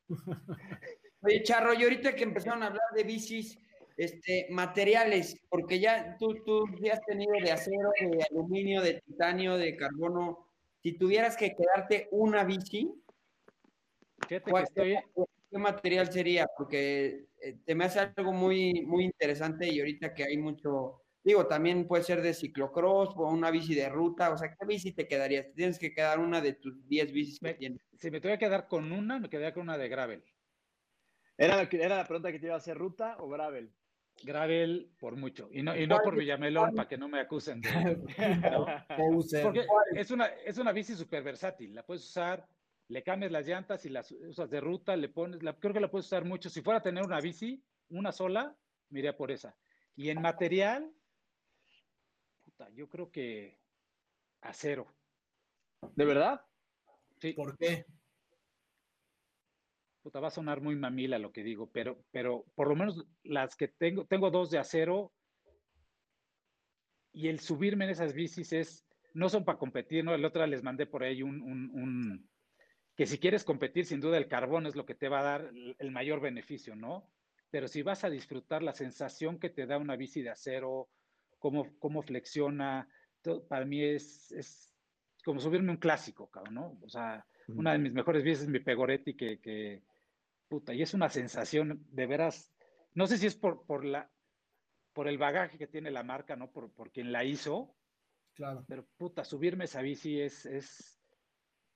Oye, 1.21 1.43
Charro, 1.43 1.73
y 1.73 1.83
ahorita 1.83 2.15
que 2.15 2.23
empezaron 2.23 2.63
a 2.63 2.67
hablar 2.67 2.83
de 2.95 3.03
bicis, 3.03 3.57
este, 3.95 4.47
materiales, 4.49 5.37
porque 5.49 5.79
ya 5.79 6.17
tú, 6.17 6.33
tú 6.43 6.65
ya 6.81 6.93
has 6.93 7.01
tenido 7.01 7.33
de 7.33 7.51
acero, 7.51 7.91
de 7.99 8.25
aluminio, 8.31 8.81
de 8.81 9.01
titanio, 9.01 9.57
de 9.57 9.77
carbono. 9.77 10.47
Si 10.81 10.93
tuvieras 10.93 11.37
que 11.37 11.55
quedarte 11.55 12.09
una 12.11 12.43
bici, 12.43 12.91
¿Qué 14.27 15.59
material 15.59 16.11
sería? 16.11 16.47
Porque 16.57 17.27
eh, 17.39 17.57
te 17.63 17.75
me 17.75 17.85
hace 17.85 17.99
algo 17.99 18.33
muy, 18.33 18.81
muy 18.85 19.03
interesante 19.03 19.67
y 19.67 19.79
ahorita 19.79 20.13
que 20.13 20.23
hay 20.23 20.37
mucho, 20.37 21.01
digo, 21.23 21.45
también 21.45 21.87
puede 21.87 22.03
ser 22.03 22.21
de 22.21 22.33
ciclocross 22.33 23.13
o 23.15 23.29
una 23.29 23.51
bici 23.51 23.75
de 23.75 23.87
ruta, 23.87 24.31
o 24.31 24.37
sea, 24.37 24.49
¿qué 24.49 24.65
bici 24.65 24.93
te 24.93 25.07
quedarías? 25.07 25.53
Tienes 25.53 25.77
que 25.77 25.93
quedar 25.93 26.19
una 26.19 26.41
de 26.41 26.53
tus 26.53 26.87
10 26.87 27.11
bicis 27.11 27.39
que 27.39 27.53
tienes. 27.53 27.81
Si 27.99 28.09
me 28.09 28.19
tuviera 28.19 28.39
que 28.39 28.45
quedar 28.45 28.67
con 28.67 28.91
una, 28.91 29.19
me 29.19 29.29
quedaría 29.29 29.53
con 29.53 29.63
una 29.63 29.77
de 29.77 29.89
gravel. 29.89 30.23
Era, 31.37 31.61
era 31.71 31.97
la 31.97 32.07
pregunta 32.07 32.31
que 32.31 32.39
te 32.39 32.47
iba 32.47 32.55
a 32.55 32.59
hacer, 32.59 32.77
¿ruta 32.77 33.17
o 33.19 33.29
gravel? 33.29 33.71
Gravel 34.23 34.91
por 34.99 35.15
mucho. 35.15 35.49
Y 35.51 35.63
no, 35.63 35.75
y 35.75 35.87
no 35.87 35.99
por 36.03 36.15
Villamelón 36.15 36.75
para 36.75 36.87
que 36.87 36.97
no 36.97 37.09
me 37.09 37.19
acusen 37.19 37.61
de. 37.61 37.69
Porque 39.43 39.65
es 39.95 40.11
una, 40.11 40.27
es 40.27 40.57
una 40.57 40.71
bici 40.71 40.95
súper 40.95 41.23
versátil. 41.23 41.73
La 41.73 41.83
puedes 41.83 42.03
usar 42.03 42.47
le 42.87 43.03
cambias 43.03 43.31
las 43.31 43.47
llantas 43.47 43.85
y 43.85 43.89
las 43.89 44.11
usas 44.11 44.49
de 44.49 44.61
ruta, 44.61 44.95
le 44.95 45.09
pones, 45.09 45.41
la, 45.43 45.53
creo 45.53 45.73
que 45.73 45.79
la 45.79 45.89
puedes 45.89 46.07
usar 46.07 46.25
mucho. 46.25 46.49
Si 46.49 46.61
fuera 46.61 46.79
a 46.79 46.83
tener 46.83 47.03
una 47.03 47.21
bici, 47.21 47.63
una 47.89 48.11
sola, 48.11 48.55
me 48.89 48.99
iría 48.99 49.15
por 49.15 49.31
esa. 49.31 49.55
Y 49.95 50.09
en 50.09 50.21
material, 50.21 50.91
puta, 52.43 52.69
yo 52.71 52.89
creo 52.89 53.11
que 53.11 53.59
acero. 54.41 54.93
¿De 55.95 56.05
verdad? 56.05 56.41
Sí. 57.19 57.33
¿Por 57.33 57.57
qué? 57.57 57.85
Puta, 60.01 60.19
va 60.19 60.27
a 60.27 60.31
sonar 60.31 60.61
muy 60.61 60.75
mamila 60.75 61.17
lo 61.17 61.31
que 61.31 61.43
digo, 61.43 61.69
pero, 61.71 62.03
pero 62.11 62.45
por 62.55 62.67
lo 62.67 62.75
menos 62.75 63.05
las 63.23 63.55
que 63.55 63.69
tengo, 63.69 64.05
tengo 64.05 64.29
dos 64.31 64.51
de 64.51 64.59
acero 64.59 65.13
y 67.13 67.29
el 67.29 67.39
subirme 67.39 67.85
en 67.85 67.91
esas 67.91 68.13
bicis 68.13 68.51
es, 68.51 68.85
no 69.13 69.29
son 69.29 69.45
para 69.45 69.57
competir, 69.57 70.03
¿no? 70.03 70.13
El 70.13 70.25
otro 70.25 70.45
les 70.45 70.63
mandé 70.63 70.85
por 70.87 71.03
ahí 71.03 71.21
un, 71.21 72.27
que 72.95 73.05
si 73.05 73.17
quieres 73.17 73.43
competir, 73.43 73.85
sin 73.85 73.99
duda 73.99 74.17
el 74.17 74.27
carbón 74.27 74.67
es 74.67 74.75
lo 74.75 74.85
que 74.85 74.95
te 74.95 75.09
va 75.09 75.19
a 75.19 75.23
dar 75.23 75.51
el 75.79 75.91
mayor 75.91 76.19
beneficio, 76.19 76.75
¿no? 76.75 77.09
Pero 77.49 77.67
si 77.67 77.81
vas 77.81 78.03
a 78.03 78.09
disfrutar 78.09 78.63
la 78.63 78.73
sensación 78.73 79.39
que 79.39 79.49
te 79.49 79.65
da 79.65 79.77
una 79.77 79.95
bici 79.95 80.21
de 80.21 80.29
acero, 80.29 80.89
cómo, 81.39 81.67
cómo 81.79 82.01
flexiona, 82.01 82.87
para 83.47 83.65
mí 83.65 83.83
es, 83.83 84.31
es 84.31 84.73
como 85.23 85.39
subirme 85.39 85.71
un 85.71 85.77
clásico, 85.77 86.29
cabrón, 86.29 86.53
¿no? 86.53 86.77
O 86.81 86.89
sea, 86.89 87.25
una 87.47 87.73
de 87.73 87.79
mis 87.79 87.93
mejores 87.93 88.23
bicis 88.23 88.43
es 88.43 88.49
mi 88.49 88.59
Pegoretti, 88.59 89.15
que, 89.15 89.39
que, 89.39 89.83
puta, 90.47 90.73
y 90.73 90.81
es 90.81 90.93
una 90.93 91.09
sensación 91.09 91.85
de 91.89 92.05
veras, 92.05 92.53
no 92.93 93.07
sé 93.07 93.17
si 93.17 93.27
es 93.27 93.35
por, 93.35 93.65
por, 93.65 93.85
la, 93.85 94.09
por 94.93 95.07
el 95.07 95.17
bagaje 95.17 95.57
que 95.57 95.67
tiene 95.67 95.91
la 95.91 96.03
marca, 96.03 96.35
¿no? 96.35 96.51
Por, 96.51 96.71
por 96.71 96.91
quien 96.91 97.11
la 97.11 97.23
hizo. 97.23 97.75
Claro. 98.35 98.65
Pero, 98.67 98.85
puta, 98.97 99.23
subirme 99.23 99.65
esa 99.65 99.81
bici 99.81 100.19
es, 100.21 100.45
es, 100.45 101.02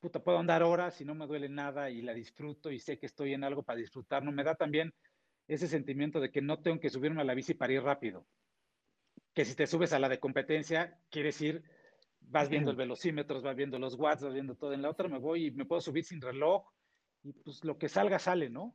puta, 0.07 0.23
puedo 0.23 0.37
andar 0.37 0.63
horas 0.63 0.99
y 1.01 1.05
no 1.05 1.15
me 1.15 1.27
duele 1.27 1.49
nada 1.49 1.89
y 1.89 2.01
la 2.01 2.13
disfruto 2.13 2.71
y 2.71 2.79
sé 2.79 2.97
que 2.97 3.05
estoy 3.05 3.33
en 3.33 3.43
algo 3.43 3.63
para 3.63 3.79
disfrutar, 3.79 4.23
¿no? 4.23 4.31
Me 4.31 4.43
da 4.43 4.55
también 4.55 4.93
ese 5.47 5.67
sentimiento 5.67 6.19
de 6.19 6.31
que 6.31 6.41
no 6.41 6.59
tengo 6.59 6.79
que 6.79 6.89
subirme 6.89 7.21
a 7.21 7.25
la 7.25 7.33
bici 7.33 7.53
para 7.53 7.73
ir 7.73 7.83
rápido. 7.83 8.25
Que 9.33 9.43
si 9.43 9.55
te 9.55 9.67
subes 9.67 9.91
a 9.93 9.99
la 9.99 10.09
de 10.09 10.19
competencia, 10.19 10.97
quieres 11.09 11.41
ir 11.41 11.63
vas 12.21 12.49
viendo 12.49 12.71
el 12.71 12.77
velocímetro, 12.77 13.41
vas 13.41 13.55
viendo 13.55 13.79
los 13.79 13.95
watts, 13.95 14.23
vas 14.23 14.33
viendo 14.33 14.55
todo. 14.55 14.73
En 14.73 14.81
la 14.81 14.89
otra 14.89 15.07
me 15.07 15.19
voy 15.19 15.47
y 15.47 15.51
me 15.51 15.65
puedo 15.65 15.81
subir 15.81 16.03
sin 16.03 16.21
reloj 16.21 16.65
y 17.23 17.33
pues 17.33 17.63
lo 17.63 17.77
que 17.77 17.89
salga 17.89 18.19
sale, 18.19 18.49
¿no? 18.49 18.73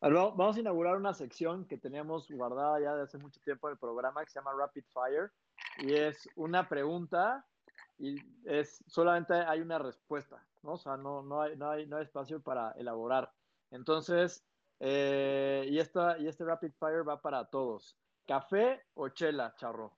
Vamos 0.00 0.56
a 0.56 0.60
inaugurar 0.60 0.96
una 0.96 1.14
sección 1.14 1.66
que 1.66 1.78
teníamos 1.78 2.30
guardada 2.30 2.80
ya 2.80 2.94
de 2.94 3.02
hace 3.02 3.18
mucho 3.18 3.40
tiempo 3.40 3.68
en 3.68 3.72
el 3.72 3.78
programa 3.78 4.24
que 4.24 4.30
se 4.30 4.38
llama 4.38 4.52
Rapid 4.56 4.84
Fire 4.92 5.32
y 5.78 5.94
es 5.94 6.28
una 6.36 6.68
pregunta 6.68 7.46
y 7.98 8.16
es 8.44 8.84
solamente 8.86 9.34
hay 9.34 9.60
una 9.60 9.78
respuesta, 9.78 10.44
¿no? 10.66 10.72
O 10.72 10.78
sea, 10.78 10.96
no, 10.96 11.22
no, 11.22 11.40
hay, 11.40 11.56
no, 11.56 11.70
hay, 11.70 11.86
no 11.86 11.96
hay 11.96 12.02
espacio 12.02 12.42
para 12.42 12.72
elaborar. 12.72 13.32
Entonces, 13.70 14.44
eh, 14.80 15.66
y, 15.70 15.78
esta, 15.78 16.18
y 16.18 16.26
este 16.26 16.44
Rapid 16.44 16.72
Fire 16.78 17.08
va 17.08 17.22
para 17.22 17.46
todos. 17.46 17.96
¿Café 18.26 18.82
o 18.94 19.08
chela, 19.08 19.54
charro? 19.56 19.96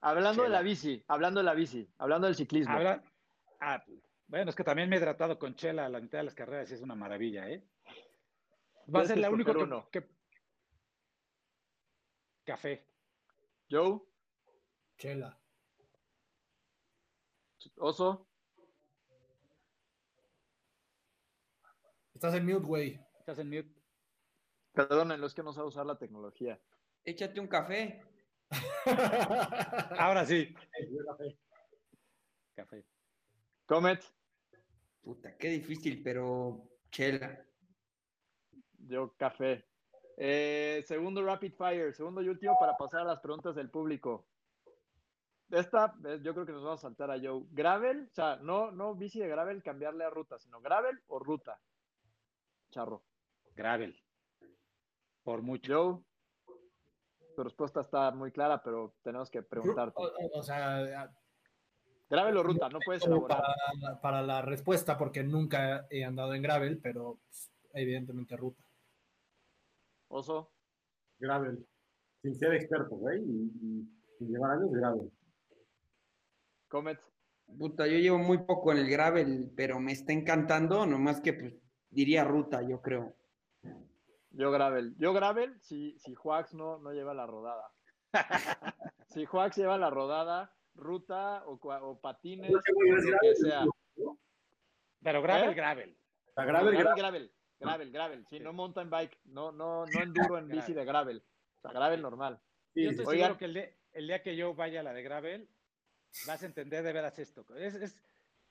Hablando 0.00 0.44
de 0.44 0.48
la 0.48 0.62
bici, 0.62 1.04
hablando 1.08 1.40
de 1.40 1.44
la 1.44 1.54
bici, 1.54 1.92
hablando 1.98 2.28
del 2.28 2.36
ciclismo. 2.36 2.72
Ah, 3.60 3.82
bueno, 4.28 4.50
es 4.50 4.56
que 4.56 4.62
también 4.62 4.88
me 4.88 4.96
he 4.96 5.00
tratado 5.00 5.38
con 5.38 5.56
Chela 5.56 5.86
a 5.86 5.88
la 5.88 6.00
mitad 6.00 6.18
de 6.18 6.24
las 6.24 6.34
carreras 6.34 6.70
y 6.70 6.74
es 6.74 6.82
una 6.82 6.94
maravilla, 6.94 7.48
¿eh? 7.48 7.66
Va 8.94 9.00
a 9.00 9.04
ser 9.06 9.18
la 9.18 9.30
única 9.30 9.52
que, 9.52 10.00
que, 10.00 10.08
Café. 12.44 12.86
Joe. 13.68 14.00
Chela. 14.96 15.36
Oso. 17.76 18.26
Estás 22.14 22.34
en 22.34 22.46
mute, 22.46 22.66
güey. 22.66 23.00
Estás 23.18 23.38
en 23.38 23.48
mute. 23.48 23.74
Perdónenlo, 24.72 25.26
es 25.26 25.34
que 25.34 25.42
no 25.42 25.52
sé 25.52 25.62
usar 25.62 25.86
la 25.86 25.98
tecnología. 25.98 26.60
Échate 27.04 27.40
un 27.40 27.48
café. 27.48 28.02
Ahora 29.98 30.24
sí. 30.24 30.54
Café. 32.54 32.84
Comet. 33.66 34.04
Puta, 35.02 35.36
qué 35.36 35.48
difícil, 35.48 36.02
pero 36.02 36.68
chela. 36.90 37.44
Yo 38.78 39.14
café. 39.16 39.64
Eh, 40.16 40.82
segundo 40.86 41.24
rapid 41.24 41.52
fire, 41.52 41.94
segundo 41.94 42.20
y 42.20 42.28
último 42.28 42.58
para 42.58 42.76
pasar 42.76 43.02
a 43.02 43.04
las 43.04 43.20
preguntas 43.20 43.54
del 43.54 43.70
público. 43.70 44.26
Esta, 45.50 45.94
yo 46.22 46.34
creo 46.34 46.46
que 46.46 46.52
nos 46.52 46.62
vamos 46.62 46.80
a 46.80 46.88
saltar 46.88 47.10
a 47.10 47.18
Joe. 47.18 47.44
Gravel, 47.50 48.08
o 48.10 48.14
sea, 48.14 48.36
no, 48.36 48.70
no 48.70 48.94
bici 48.94 49.18
de 49.18 49.28
gravel, 49.28 49.62
cambiarle 49.62 50.04
a 50.04 50.10
ruta, 50.10 50.38
sino 50.38 50.60
gravel 50.60 51.00
o 51.06 51.18
ruta. 51.18 51.58
Charro. 52.70 53.02
Gravel. 53.54 53.98
Por 55.22 55.42
mucho. 55.42 55.72
Joe 55.72 56.08
tu 57.38 57.44
respuesta 57.44 57.82
está 57.82 58.10
muy 58.10 58.32
clara, 58.32 58.60
pero 58.60 58.96
tenemos 59.00 59.30
que 59.30 59.44
preguntarte. 59.44 59.94
O, 60.32 60.42
sea, 60.42 61.08
gravel 62.10 62.36
o 62.36 62.42
ruta, 62.42 62.68
no 62.68 62.80
puedes 62.84 63.06
elaborar. 63.06 63.40
Para, 64.02 64.22
la 64.22 64.42
respuesta, 64.42 64.98
porque 64.98 65.22
nunca 65.22 65.86
he 65.88 66.04
andado 66.04 66.34
en 66.34 66.42
gravel, 66.42 66.80
pero 66.82 67.20
pues, 67.22 67.48
evidentemente 67.74 68.36
ruta. 68.36 68.64
Oso. 70.08 70.50
Gravel. 71.20 71.64
Sin 72.22 72.34
ser 72.34 72.54
experto, 72.54 73.08
¿eh? 73.08 73.20
Y, 73.20 73.88
sin 74.18 74.32
llevar 74.32 74.58
años, 74.58 74.72
gravel. 74.72 75.12
Comet. 76.68 77.00
Puta, 77.58 77.86
yo 77.86 77.98
llevo 77.98 78.18
muy 78.18 78.38
poco 78.38 78.72
en 78.72 78.78
el 78.78 78.90
gravel, 78.90 79.50
pero 79.56 79.80
me 79.80 79.92
está 79.92 80.12
encantando, 80.12 80.84
nomás 80.86 81.20
que 81.20 81.32
pues 81.32 81.54
diría 81.90 82.24
ruta, 82.24 82.62
yo 82.62 82.82
creo. 82.82 83.14
Yo 84.30 84.50
Gravel. 84.50 84.94
Yo 84.98 85.12
Gravel 85.12 85.58
si, 85.60 85.98
si 85.98 86.14
Juax 86.14 86.54
no, 86.54 86.78
no 86.78 86.92
lleva 86.92 87.14
la 87.14 87.26
rodada. 87.26 87.72
si 89.08 89.24
Juax 89.24 89.56
lleva 89.56 89.78
la 89.78 89.90
rodada, 89.90 90.54
ruta 90.74 91.42
o, 91.46 91.58
o 91.60 92.00
patines, 92.00 92.50
lo 92.50 92.60
que 93.20 93.34
sea. 93.34 93.64
Pero 95.02 95.22
Gravel, 95.22 95.50
¿Eh? 95.50 95.54
Gravel. 95.54 95.96
gravel, 96.36 96.76
gravel, 96.76 96.96
gravel, 96.96 97.32
gravel, 97.58 97.92
gravel. 97.92 98.26
Sí, 98.28 98.40
no 98.40 98.52
mountain 98.52 98.90
bike, 98.90 99.18
no, 99.24 99.52
no, 99.52 99.86
no 99.86 100.02
enduro 100.02 100.38
en 100.38 100.48
bici 100.48 100.72
de 100.72 100.84
Gravel. 100.84 101.24
O 101.56 101.60
sea, 101.60 101.72
Gravel 101.72 102.02
normal. 102.02 102.40
yo 102.74 102.90
estoy 102.90 103.06
seguro 103.06 103.38
que 103.38 103.44
el, 103.46 103.74
el, 103.92 104.06
día 104.06 104.22
que 104.22 104.36
yo 104.36 104.54
vaya 104.54 104.80
a 104.80 104.84
la 104.84 104.92
de 104.92 105.02
Gravel, 105.02 105.48
vas 106.26 106.42
a 106.42 106.46
entender 106.46 106.82
de 106.82 106.92
veras 106.92 107.18
esto. 107.18 107.44
Es, 107.56 107.74
es, 107.74 107.96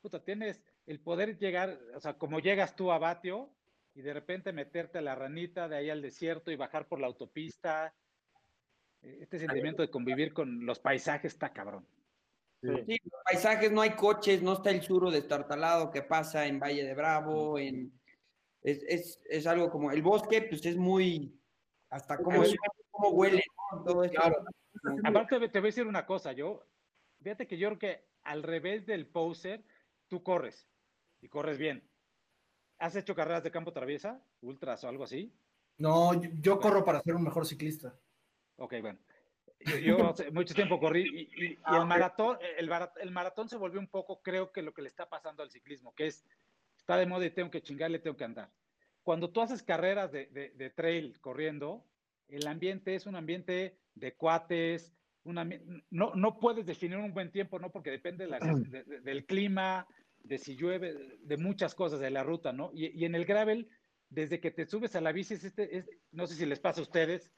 puta, 0.01 0.23
tienes 0.23 0.61
el 0.85 0.99
poder 0.99 1.37
llegar, 1.37 1.79
o 1.95 1.99
sea, 1.99 2.17
como 2.17 2.39
llegas 2.39 2.75
tú 2.75 2.91
a 2.91 2.97
Batio, 2.97 3.51
y 3.97 4.01
de 4.01 4.13
repente 4.13 4.53
meterte 4.53 4.99
a 4.99 5.01
la 5.01 5.15
ranita 5.15 5.67
de 5.67 5.75
ahí 5.75 5.89
al 5.89 6.03
desierto 6.03 6.51
y 6.51 6.55
bajar 6.55 6.87
por 6.87 6.99
la 6.99 7.07
autopista. 7.07 7.95
Eh, 9.01 9.19
este 9.21 9.39
sentimiento 9.39 9.81
de 9.81 9.89
convivir 9.89 10.33
con 10.33 10.67
los 10.67 10.77
paisajes 10.77 11.33
está 11.33 11.51
cabrón. 11.51 11.83
Sí, 12.61 12.99
los 13.03 13.23
paisajes, 13.23 13.71
no 13.71 13.81
hay 13.81 13.91
coches, 13.91 14.43
no 14.43 14.53
está 14.53 14.69
el 14.69 14.83
suro 14.83 15.09
destartalado 15.09 15.89
que 15.89 16.03
pasa 16.03 16.45
en 16.45 16.59
Valle 16.59 16.83
de 16.83 16.93
Bravo, 16.93 17.57
en, 17.57 17.91
es, 18.61 18.83
es, 18.87 19.19
es 19.29 19.47
algo 19.47 19.71
como, 19.71 19.91
el 19.91 20.03
bosque 20.03 20.43
pues 20.43 20.63
es 20.65 20.75
muy, 20.75 21.39
hasta 21.89 22.17
como, 22.17 22.43
como 22.91 23.09
huele, 23.09 23.43
Todo 23.83 24.03
eso. 24.03 24.19
Aparte 25.03 25.39
te 25.49 25.59
voy 25.59 25.67
a 25.67 25.71
decir 25.71 25.87
una 25.87 26.05
cosa, 26.05 26.33
yo, 26.33 26.63
fíjate 27.21 27.47
que 27.47 27.57
yo 27.57 27.69
creo 27.69 27.79
que 27.79 28.07
al 28.23 28.43
revés 28.43 28.85
del 28.85 29.07
poser, 29.07 29.63
tú 30.07 30.23
corres 30.23 30.67
y 31.21 31.29
corres 31.29 31.57
bien. 31.57 31.83
¿Has 32.79 32.95
hecho 32.95 33.15
carreras 33.15 33.43
de 33.43 33.51
campo 33.51 33.73
traviesa, 33.73 34.21
ultras 34.41 34.83
o 34.83 34.89
algo 34.89 35.03
así? 35.03 35.33
No, 35.77 36.21
yo, 36.41 36.59
corro 36.59 36.83
para 36.83 37.01
ser 37.01 37.15
un 37.15 37.23
mejor 37.23 37.45
ciclista. 37.45 37.93
Ok, 38.57 38.75
bueno. 38.81 38.99
Yo, 39.83 40.13
mucho 40.31 40.53
tiempo 40.53 40.79
corrí 40.79 41.27
y, 41.35 41.57
ah, 41.63 41.79
el, 41.79 41.85
maratón, 41.85 42.37
el, 42.57 42.69
el, 43.01 43.11
maratón 43.11 43.49
se 43.49 43.57
volvió 43.57 43.79
un 43.79 43.87
poco, 43.87 44.21
creo 44.21 44.51
que 44.51 44.61
lo 44.61 44.73
que 44.73 44.83
le 44.83 44.87
está 44.87 45.09
pasando 45.09 45.41
al 45.41 45.49
ciclismo, 45.49 45.95
que 45.95 46.07
es, 46.07 46.23
está 46.77 46.95
de 46.95 47.07
moda 47.07 47.25
y 47.25 47.31
tengo 47.31 47.49
que 47.49 47.63
chingarle, 47.63 47.99
tengo 47.99 48.15
que 48.15 48.23
andar. 48.23 48.51
Cuando 49.01 49.31
tú 49.31 49.41
haces 49.41 49.63
carreras 49.63 50.11
de, 50.11 50.27
de, 50.27 50.69
trail 50.69 51.19
corriendo, 51.21 51.83
el 52.27 52.45
ambiente 52.45 52.93
es 52.93 53.05
un 53.05 53.15
ambiente 53.15 53.77
de 53.95 54.13
cuates, 54.13 54.93
una, 55.27 55.47
no, 55.91 56.15
no 56.15 56.39
puedes 56.39 56.65
definir 56.65 56.97
un 56.97 57.13
buen 57.13 57.31
tiempo, 57.31 57.59
¿no? 57.59 57.69
Porque 57.71 57.91
depende 57.91 58.27
del 59.03 59.25
clima, 59.25 59.85
de 60.23 60.37
si 60.37 60.55
llueve, 60.55 61.17
de 61.21 61.37
muchas 61.37 61.75
cosas 61.75 61.99
de 61.99 62.09
la 62.09 62.23
ruta, 62.23 62.53
¿no? 62.53 62.71
Y, 62.73 63.05
en 63.05 63.15
el 63.15 63.25
gravel, 63.25 63.69
desde 64.09 64.39
que 64.39 64.51
te 64.51 64.65
subes 64.65 64.95
a 64.95 65.01
la 65.01 65.11
bici, 65.11 65.35
es 65.35 65.43
este, 65.43 65.85
no 66.11 66.27
sé 66.27 66.35
si 66.35 66.45
les 66.45 66.59
pasa 66.59 66.79
a 66.79 66.83
ustedes, 66.83 67.31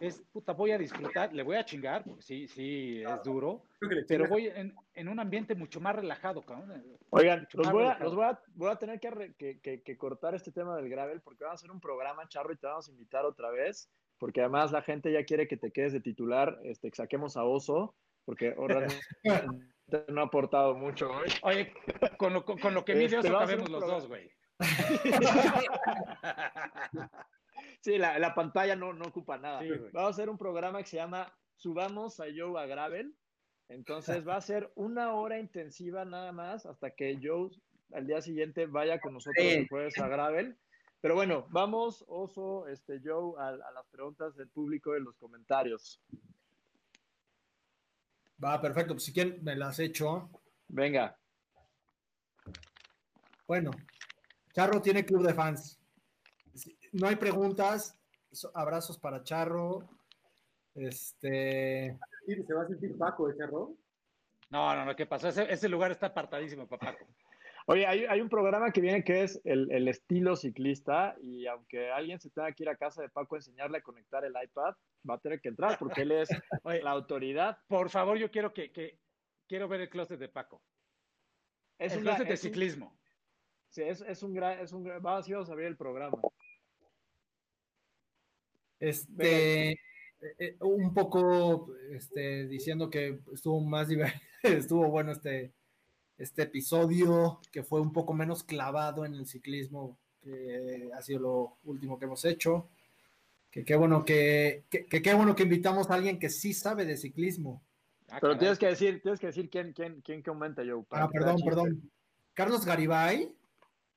es, 0.00 0.22
puta, 0.32 0.52
voy 0.52 0.72
a 0.72 0.78
disfrutar, 0.78 1.32
le 1.32 1.42
voy 1.42 1.56
a 1.56 1.64
chingar, 1.64 2.02
porque 2.02 2.22
sí, 2.22 2.48
sí, 2.48 3.02
es 3.02 3.22
duro, 3.22 3.64
pero 4.08 4.26
voy 4.26 4.50
en, 4.54 5.08
un 5.08 5.20
ambiente 5.20 5.54
mucho 5.54 5.80
más 5.80 5.94
relajado, 5.94 6.42
cabrón. 6.42 6.82
Oigan, 7.10 7.46
los, 7.52 7.70
voy 7.70 7.84
a, 7.84 7.98
los 7.98 8.14
voy, 8.14 8.24
a, 8.24 8.40
voy 8.54 8.70
a, 8.70 8.76
tener 8.76 8.98
que, 8.98 9.34
que, 9.36 9.82
que, 9.82 9.96
cortar 9.96 10.34
este 10.34 10.50
tema 10.50 10.76
del 10.76 10.88
gravel, 10.88 11.20
porque 11.20 11.44
vamos 11.44 11.60
a 11.60 11.60
hacer 11.60 11.70
un 11.70 11.80
programa, 11.80 12.26
Charro, 12.28 12.52
y 12.52 12.56
te 12.56 12.66
vamos 12.66 12.88
a 12.88 12.90
invitar 12.90 13.24
otra 13.24 13.50
vez, 13.50 13.90
porque 14.22 14.40
además 14.40 14.70
la 14.70 14.82
gente 14.82 15.10
ya 15.10 15.24
quiere 15.24 15.48
que 15.48 15.56
te 15.56 15.72
quedes 15.72 15.92
de 15.92 16.00
titular, 16.00 16.60
este, 16.62 16.90
que 16.90 16.94
saquemos 16.94 17.36
a 17.36 17.42
Oso, 17.42 17.96
porque 18.24 18.54
no 20.08 20.20
ha 20.20 20.24
aportado 20.24 20.76
mucho 20.76 21.10
hoy. 21.10 21.28
Oye, 21.42 21.74
con 22.18 22.32
lo, 22.32 22.44
con 22.44 22.72
lo 22.72 22.84
que 22.84 22.94
mide 22.94 23.16
este, 23.16 23.32
cabemos 23.32 23.68
los 23.68 23.84
dos, 23.84 24.06
güey. 24.06 24.30
sí, 27.80 27.98
la, 27.98 28.16
la, 28.20 28.32
pantalla 28.32 28.76
no, 28.76 28.92
no 28.92 29.06
ocupa 29.06 29.38
nada. 29.38 29.60
Vamos 29.92 30.10
a 30.10 30.10
hacer 30.10 30.30
un 30.30 30.38
programa 30.38 30.78
que 30.78 30.90
se 30.90 30.98
llama 30.98 31.36
Subamos 31.56 32.20
a 32.20 32.26
Joe 32.32 32.62
a 32.62 32.66
Gravel. 32.66 33.16
Entonces 33.70 34.24
va 34.24 34.36
a 34.36 34.40
ser 34.40 34.70
una 34.76 35.14
hora 35.14 35.40
intensiva 35.40 36.04
nada 36.04 36.30
más 36.30 36.64
hasta 36.64 36.92
que 36.92 37.18
Joe 37.20 37.50
al 37.92 38.06
día 38.06 38.22
siguiente 38.22 38.66
vaya 38.66 39.00
con 39.00 39.14
nosotros 39.14 39.44
después 39.44 39.98
a 39.98 40.06
Gravel. 40.06 40.56
Pero 41.02 41.16
bueno, 41.16 41.46
vamos, 41.50 42.04
Oso, 42.06 42.68
este, 42.68 43.00
Joe, 43.04 43.34
a, 43.36 43.48
a 43.48 43.72
las 43.72 43.86
preguntas 43.90 44.36
del 44.36 44.48
público 44.48 44.94
en 44.94 45.02
los 45.02 45.16
comentarios. 45.16 46.00
Va, 48.42 48.60
perfecto. 48.60 48.94
Pues 48.94 49.04
si 49.04 49.12
quieren, 49.12 49.42
me 49.42 49.56
las 49.56 49.80
hecho. 49.80 50.30
Venga. 50.68 51.18
Bueno, 53.48 53.72
Charro 54.52 54.80
tiene 54.80 55.04
club 55.04 55.26
de 55.26 55.34
fans. 55.34 55.80
No 56.92 57.08
hay 57.08 57.16
preguntas. 57.16 57.98
Abrazos 58.54 58.96
para 58.96 59.24
Charro. 59.24 59.88
Este. 60.72 61.98
¿Se 62.26 62.54
va 62.54 62.62
a 62.62 62.68
sentir 62.68 62.96
Paco 62.96 63.26
de 63.26 63.36
Charro? 63.36 63.74
No, 64.50 64.74
no, 64.76 64.84
no, 64.84 64.94
¿qué 64.94 65.06
pasó? 65.06 65.28
Ese, 65.28 65.52
ese 65.52 65.68
lugar 65.68 65.90
está 65.90 66.06
apartadísimo, 66.06 66.68
papaco. 66.68 67.06
Oye, 67.66 67.86
hay, 67.86 68.04
hay 68.06 68.20
un 68.20 68.28
programa 68.28 68.72
que 68.72 68.80
viene 68.80 69.04
que 69.04 69.22
es 69.22 69.40
el, 69.44 69.70
el 69.70 69.86
estilo 69.88 70.34
ciclista 70.36 71.14
y 71.22 71.46
aunque 71.46 71.90
alguien 71.90 72.18
se 72.20 72.30
tenga 72.30 72.52
que 72.52 72.64
ir 72.64 72.68
a 72.68 72.76
casa 72.76 73.02
de 73.02 73.08
Paco 73.08 73.36
a 73.36 73.38
enseñarle 73.38 73.78
a 73.78 73.82
conectar 73.82 74.24
el 74.24 74.32
iPad, 74.42 74.74
va 75.08 75.14
a 75.14 75.18
tener 75.20 75.40
que 75.40 75.48
entrar 75.50 75.78
porque 75.78 76.02
él 76.02 76.12
es 76.12 76.28
Oye, 76.64 76.82
la 76.82 76.90
autoridad. 76.90 77.58
por 77.68 77.88
favor, 77.90 78.18
yo 78.18 78.30
quiero 78.30 78.52
que, 78.52 78.72
que- 78.72 78.98
quiero 79.48 79.68
ver 79.68 79.82
el 79.82 79.90
closet 79.90 80.18
de 80.18 80.28
Paco. 80.28 80.62
Es 81.78 81.92
el 81.92 82.00
una- 82.00 82.10
closet 82.16 82.26
de 82.26 82.32
un- 82.32 82.38
ciclismo. 82.38 82.98
sí, 83.68 83.82
es, 83.82 84.00
es 84.02 84.22
un 84.22 84.34
gran, 84.34 84.58
es 84.60 84.72
un 84.72 84.82
gran, 84.84 85.00
vamos 85.02 85.50
a 85.50 85.54
ver 85.54 85.66
el 85.66 85.76
programa. 85.76 86.18
Este, 88.80 89.70
eh, 89.72 89.78
eh, 90.38 90.56
un 90.60 90.92
poco 90.92 91.72
este, 91.92 92.46
diciendo 92.48 92.90
que 92.90 93.20
estuvo 93.32 93.60
más 93.60 93.88
estuvo 94.42 94.88
bueno 94.88 95.12
este, 95.12 95.52
este 96.22 96.42
episodio, 96.42 97.40
que 97.50 97.62
fue 97.62 97.80
un 97.80 97.92
poco 97.92 98.14
menos 98.14 98.42
clavado 98.44 99.04
en 99.04 99.14
el 99.14 99.26
ciclismo, 99.26 99.98
que 100.22 100.90
ha 100.94 101.02
sido 101.02 101.20
lo 101.20 101.56
último 101.64 101.98
que 101.98 102.04
hemos 102.04 102.24
hecho. 102.24 102.68
Que 103.50 103.64
qué 103.64 103.76
bueno 103.76 104.04
que, 104.04 104.64
que, 104.70 104.86
que 104.86 105.02
qué 105.02 105.12
bueno 105.14 105.34
que 105.34 105.42
invitamos 105.42 105.90
a 105.90 105.94
alguien 105.94 106.18
que 106.18 106.30
sí 106.30 106.54
sabe 106.54 106.84
de 106.86 106.96
ciclismo. 106.96 107.62
Ah, 108.08 108.18
Pero 108.20 108.32
caray. 108.34 108.38
tienes 108.38 108.58
que 108.58 108.66
decir, 108.66 109.02
tienes 109.02 109.20
que 109.20 109.26
decir 109.26 109.50
quién, 109.50 109.72
quién, 109.72 110.00
quién 110.00 110.22
comenta, 110.22 110.62
para 110.88 111.04
Ah, 111.04 111.08
perdón, 111.10 111.36
perdón. 111.44 111.90
Carlos 112.34 112.64
Garibay, 112.64 113.34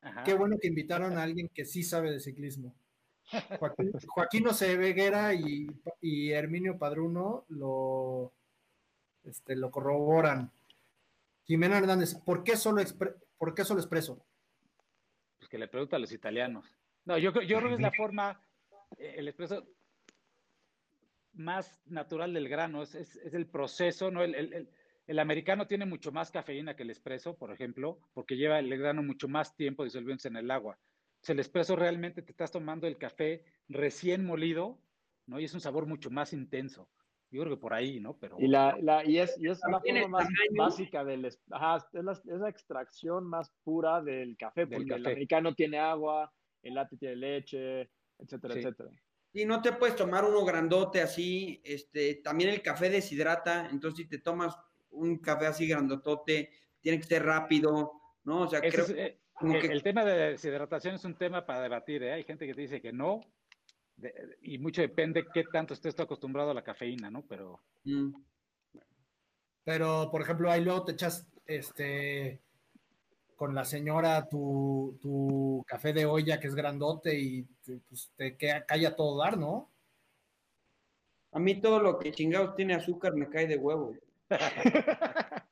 Ajá. 0.02 0.24
qué 0.24 0.34
bueno 0.34 0.58
que 0.60 0.68
invitaron 0.68 1.18
a 1.18 1.24
alguien 1.24 1.50
que 1.50 1.64
sí 1.64 1.84
sabe 1.84 2.12
de 2.12 2.20
ciclismo. 2.20 2.74
Joaquín, 3.60 3.92
Joaquín 4.08 4.48
Oseveguera 4.48 5.34
y, 5.34 5.68
y 6.02 6.32
Herminio 6.32 6.78
Padruno 6.78 7.46
lo, 7.50 8.32
este, 9.24 9.56
lo 9.56 9.72
corroboran. 9.72 10.52
Jimena 11.46 11.78
Hernández, 11.78 12.16
¿por 12.26 12.44
qué 12.44 12.58
solo, 12.58 12.82
¿por 13.38 13.54
qué 13.54 13.64
solo 13.64 13.80
expreso? 13.80 14.26
Pues 15.38 15.50
que 15.50 15.58
le 15.58 15.68
pregunta 15.68 15.96
a 15.96 16.00
los 16.00 16.12
italianos. 16.12 16.66
No, 17.06 17.18
yo, 17.18 17.32
creo- 17.32 17.44
yo 17.44 17.58
creo 17.58 17.70
que 17.70 17.76
es 17.76 17.82
la 17.82 17.92
forma, 17.92 18.42
eh, 18.98 19.16
el 19.18 19.28
expreso 19.28 19.68
más 21.34 21.82
natural 21.86 22.34
del 22.34 22.50
grano, 22.50 22.82
es, 22.82 22.96
es- 22.96 23.16
es 23.18 23.34
el 23.34 23.46
proceso, 23.48 24.10
¿no? 24.10 24.24
El, 24.24 24.34
el- 24.36 24.54
el- 24.54 24.70
el 25.08 25.20
americano 25.20 25.68
tiene 25.68 25.86
mucho 25.86 26.12
más 26.12 26.32
cafeína 26.32 26.76
que 26.76 26.82
el 26.84 26.90
espresso, 26.90 27.38
por 27.38 27.52
ejemplo, 27.52 28.00
porque 28.14 28.38
lleva 28.38 28.58
el 28.58 28.76
grano 28.78 29.04
mucho 29.04 29.28
más 29.28 29.56
tiempo 29.56 29.84
disolviéndose 29.84 30.30
en 30.30 30.38
el 30.38 30.50
agua. 30.50 30.80
Entonces, 31.18 31.30
el 31.30 31.40
espresso 31.42 31.76
realmente 31.76 32.24
te 32.24 32.32
estás 32.32 32.52
tomando 32.52 32.88
el 32.88 32.98
café 32.98 33.44
recién 33.68 34.26
molido, 34.26 34.80
¿no? 35.28 35.40
Y 35.40 35.44
es 35.46 35.54
un 35.54 35.62
sabor 35.62 35.86
mucho 35.86 36.10
más 36.10 36.34
intenso. 36.34 36.90
Yo 37.32 37.42
creo 37.42 37.56
que 37.56 37.62
por 37.62 37.74
ahí, 37.74 38.00
¿no? 38.00 38.18
Pero 38.18 38.38
Y, 38.40 38.48
la, 38.48 38.78
la, 38.82 39.04
y, 39.04 39.18
es, 39.20 39.36
y 39.40 39.48
es 39.50 39.60
la 39.70 39.80
forma 39.80 40.00
el 40.00 40.10
más 40.10 40.24
tamaño. 40.26 40.64
básica 40.64 41.04
del... 41.04 41.26
es- 41.26 41.42
Ajá, 41.52 41.86
es 41.92 42.04
la, 42.04 42.12
es 42.14 42.26
la 42.40 42.50
extracción 42.50 43.26
más 43.26 43.52
pura 43.64 44.02
del 44.02 44.38
café, 44.38 44.66
Del 44.66 44.70
porque 44.80 44.94
el 44.94 45.02
café. 45.04 45.12
americano 45.14 45.54
tiene 45.56 45.80
agua, 45.80 46.32
el 46.62 46.76
latte 46.76 46.98
tiene 46.98 47.16
leche, 47.18 47.90
etcétera, 48.18 48.54
Sí. 48.54 48.60
etcétera. 48.60 48.90
Y 49.34 49.44
no 49.46 49.62
te 49.62 49.74
puedes 49.74 49.96
tomar 49.98 50.24
uno 50.24 50.46
grandote 50.46 51.02
así, 51.02 51.62
este, 51.66 52.16
también 52.16 52.52
el 52.52 52.62
café 52.62 52.90
deshidrata, 52.90 53.68
entonces 53.70 53.98
si 54.06 54.08
te 54.10 54.20
tomas 54.20 54.58
un 54.92 55.18
café 55.18 55.48
así 55.48 55.68
grandotote, 55.68 56.52
tiene 56.80 57.00
que 57.00 57.04
ser 57.06 57.26
rápido, 57.26 58.00
¿no? 58.24 58.44
O 58.44 58.48
sea, 58.48 58.60
ese 58.60 58.70
creo 58.72 58.86
es, 58.86 58.92
eh, 58.92 59.20
como 59.34 59.56
el, 59.56 59.62
que- 59.62 59.68
el 59.68 59.84
tema 59.84 60.06
de 60.06 60.32
deshidratación 60.32 60.96
es 60.96 61.04
un 61.04 61.16
tema 61.16 61.46
para 61.46 61.62
debatir, 61.62 62.04
¿eh? 62.04 62.14
Hay 62.14 62.24
gente 62.24 62.48
que 62.48 62.54
te 62.54 62.62
dice 62.62 62.82
que 62.82 62.94
no, 62.94 63.20
de- 63.98 64.38
y 64.42 64.58
mucho 64.58 64.82
depende 64.82 65.26
qué 65.34 65.44
tanto 65.52 65.74
estés 65.74 65.96
tú 65.96 66.04
acostumbrado 66.04 66.52
a 66.52 66.54
la 66.54 66.64
cafeína, 66.64 67.10
¿no? 67.10 67.24
Pero 67.24 67.60
Mm. 67.84 68.14
Pero, 69.64 70.10
por 70.12 70.22
ejemplo, 70.22 70.50
ahí 70.52 70.64
luego 70.64 70.86
te 70.86 70.92
echas 70.94 71.28
este 71.48 72.40
con 73.36 73.54
la 73.54 73.66
señora 73.66 74.30
tu, 74.30 74.98
tu 75.02 75.64
café 75.68 75.92
de 75.92 76.06
olla 76.06 76.40
que 76.40 76.48
es 76.48 76.56
grandote 76.56 77.20
y 77.20 77.44
te, 77.64 77.80
pues, 77.90 78.12
te 78.16 78.38
queda, 78.38 78.66
cae 78.66 78.86
a 78.88 78.96
todo 78.96 79.18
dar, 79.18 79.38
¿no? 79.38 79.72
A 81.32 81.40
mí 81.40 81.60
todo 81.60 81.80
lo 81.82 82.00
que 82.00 82.12
chingados 82.12 82.56
tiene 82.56 82.76
azúcar 82.76 83.14
me 83.16 83.28
cae 83.30 83.46
de 83.48 83.58
huevo. 83.58 83.94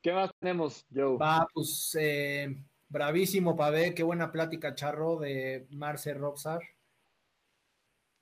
¿Qué 0.00 0.12
más 0.12 0.30
tenemos, 0.38 0.86
Joe? 0.92 1.16
Va, 1.18 1.46
pues, 1.52 1.96
eh, 2.00 2.56
bravísimo, 2.92 3.56
Pavé, 3.56 3.94
qué 3.94 4.02
buena 4.02 4.30
plática, 4.30 4.74
Charro, 4.74 5.18
de 5.18 5.66
Marce 5.70 6.12
Robsar. 6.12 6.60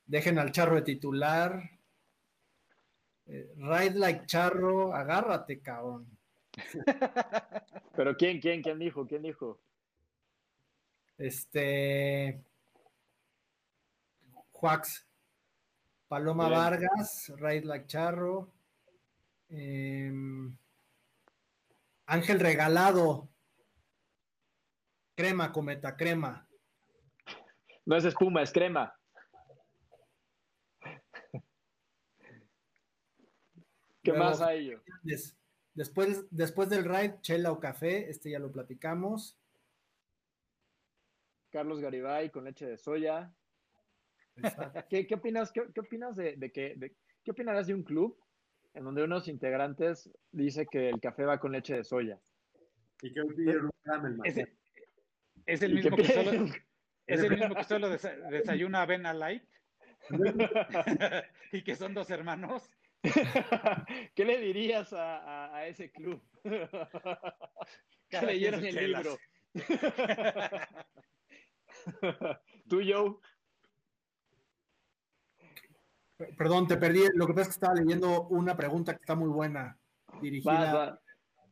Dejen 0.07 0.39
al 0.39 0.53
Charro 0.53 0.77
de 0.77 0.83
titular. 0.83 1.71
Eh, 3.27 3.53
ride 3.57 3.99
like 3.99 4.27
Charro, 4.27 4.95
agárrate, 4.95 5.61
cabrón. 5.61 6.07
Pero 7.97 8.17
¿quién, 8.17 8.41
quién, 8.41 8.63
quién 8.63 8.79
dijo? 8.79 9.07
¿Quién 9.07 9.23
dijo? 9.23 9.59
Este. 11.19 12.41
Juax. 14.53 15.07
Paloma 16.09 16.49
Bien. 16.49 16.59
Vargas, 16.59 17.33
Ride 17.37 17.67
like 17.67 17.87
Charro. 17.87 18.49
em, 19.49 20.57
Ángel 22.07 22.41
Regalado. 22.41 23.30
Crema, 25.21 25.53
cometa, 25.53 25.95
crema. 25.99 26.49
No 27.85 27.95
es 27.95 28.07
espuma, 28.07 28.41
es 28.41 28.51
crema. 28.51 28.99
¿Qué 34.03 34.13
Luego, 34.13 34.25
más 34.25 34.41
hay? 34.41 34.75
Des- 35.03 35.37
después, 35.75 36.27
después 36.31 36.71
del 36.71 36.85
ride, 36.87 37.19
chela 37.21 37.53
o 37.53 37.61
café, 37.61 38.09
este 38.09 38.31
ya 38.31 38.39
lo 38.39 38.51
platicamos. 38.51 39.39
Carlos 41.51 41.81
Garibay 41.81 42.31
con 42.31 42.45
leche 42.45 42.65
de 42.65 42.79
soya. 42.79 43.31
¿Qué, 44.89 45.07
qué 45.07 45.15
opinas, 45.17 45.53
qué, 45.53 45.67
qué 45.75 45.81
opinas 45.81 46.17
de, 46.17 46.37
de 46.37 46.51
que, 46.51 46.77
de- 46.77 46.97
qué 47.23 47.33
opinarás 47.33 47.67
de 47.67 47.75
un 47.75 47.83
club 47.83 48.19
en 48.73 48.85
donde 48.85 49.05
unos 49.05 49.29
integrantes 49.29 50.11
dice 50.33 50.67
que 50.67 50.89
el 50.89 50.99
café 50.99 51.27
va 51.27 51.39
con 51.39 51.53
leche 51.53 51.77
de 51.77 51.85
soya? 51.85 52.19
Y 53.03 53.13
que 53.13 53.21
hoy 53.21 53.35
pidieron 53.35 53.67
un 53.67 53.71
caramel. 53.83 54.57
Es, 55.55 55.63
el 55.63 55.79
¿Y 55.79 55.83
qué 55.83 55.91
mismo 55.91 55.97
que 55.97 56.05
solo, 56.13 56.31
es 57.07 57.21
el 57.23 57.31
mismo 57.31 57.55
que 57.55 57.65
solo 57.65 57.89
desa- 57.93 58.17
desayuna 58.31 58.83
avena 58.83 59.13
light 59.13 59.45
y 61.53 61.63
que 61.63 61.77
son 61.77 61.95
dos 61.95 62.11
hermanos. 62.11 62.71
¿Qué 64.15 64.25
le 64.25 64.39
dirías 64.39 64.93
a, 64.93 65.19
a- 65.19 65.57
a 65.57 65.67
ese 65.67 65.91
club? 65.91 66.23
que 66.43 68.19
quien 68.19 68.65
el 68.65 68.75
libro. 68.93 69.17
Tú, 72.69 72.81
Joe. 72.87 73.17
Perdón, 76.37 76.67
te 76.69 76.77
perdí. 76.77 77.05
Lo 77.15 77.27
que 77.27 77.33
pasa 77.33 77.43
es 77.43 77.49
que 77.49 77.53
estaba 77.53 77.75
leyendo 77.75 78.25
una 78.29 78.57
pregunta 78.57 78.93
que 78.93 79.01
está 79.01 79.15
muy 79.15 79.29
buena. 79.31 79.79
Dirigida, 80.21 80.75
va. 80.75 81.01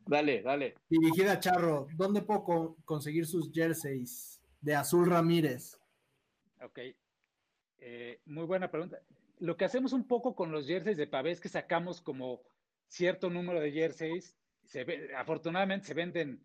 Dale, 0.09 0.41
dale. 0.43 0.75
dirigida 0.89 1.33
a 1.33 1.39
Charro. 1.41 1.87
¿Dónde 1.95 2.23
puedo 2.23 2.43
co- 2.43 2.77
conseguir 2.87 3.27
sus 3.27 3.53
jerseys 3.53 4.41
de 4.63 4.75
Azul 4.75 5.07
Ramírez? 5.09 5.79
Ok. 6.63 6.79
Eh, 7.81 8.21
muy 8.25 8.45
buena 8.47 8.71
pregunta. 8.71 9.01
Lo 9.41 9.57
que 9.59 9.67
hacemos 9.67 9.93
un 9.93 10.09
poco 10.09 10.35
con 10.35 10.51
los 10.51 10.67
jerseys 10.67 10.97
de 10.97 11.07
Pavé 11.07 11.33
es 11.33 11.41
que 11.43 11.51
sacamos 11.51 12.01
como 12.01 12.41
cierto 12.87 13.29
número 13.29 13.61
de 13.61 13.71
jerseys. 13.71 14.35
Se 14.65 14.85
ve- 14.85 15.15
afortunadamente 15.15 15.87
se 15.87 15.95
venden 15.95 16.43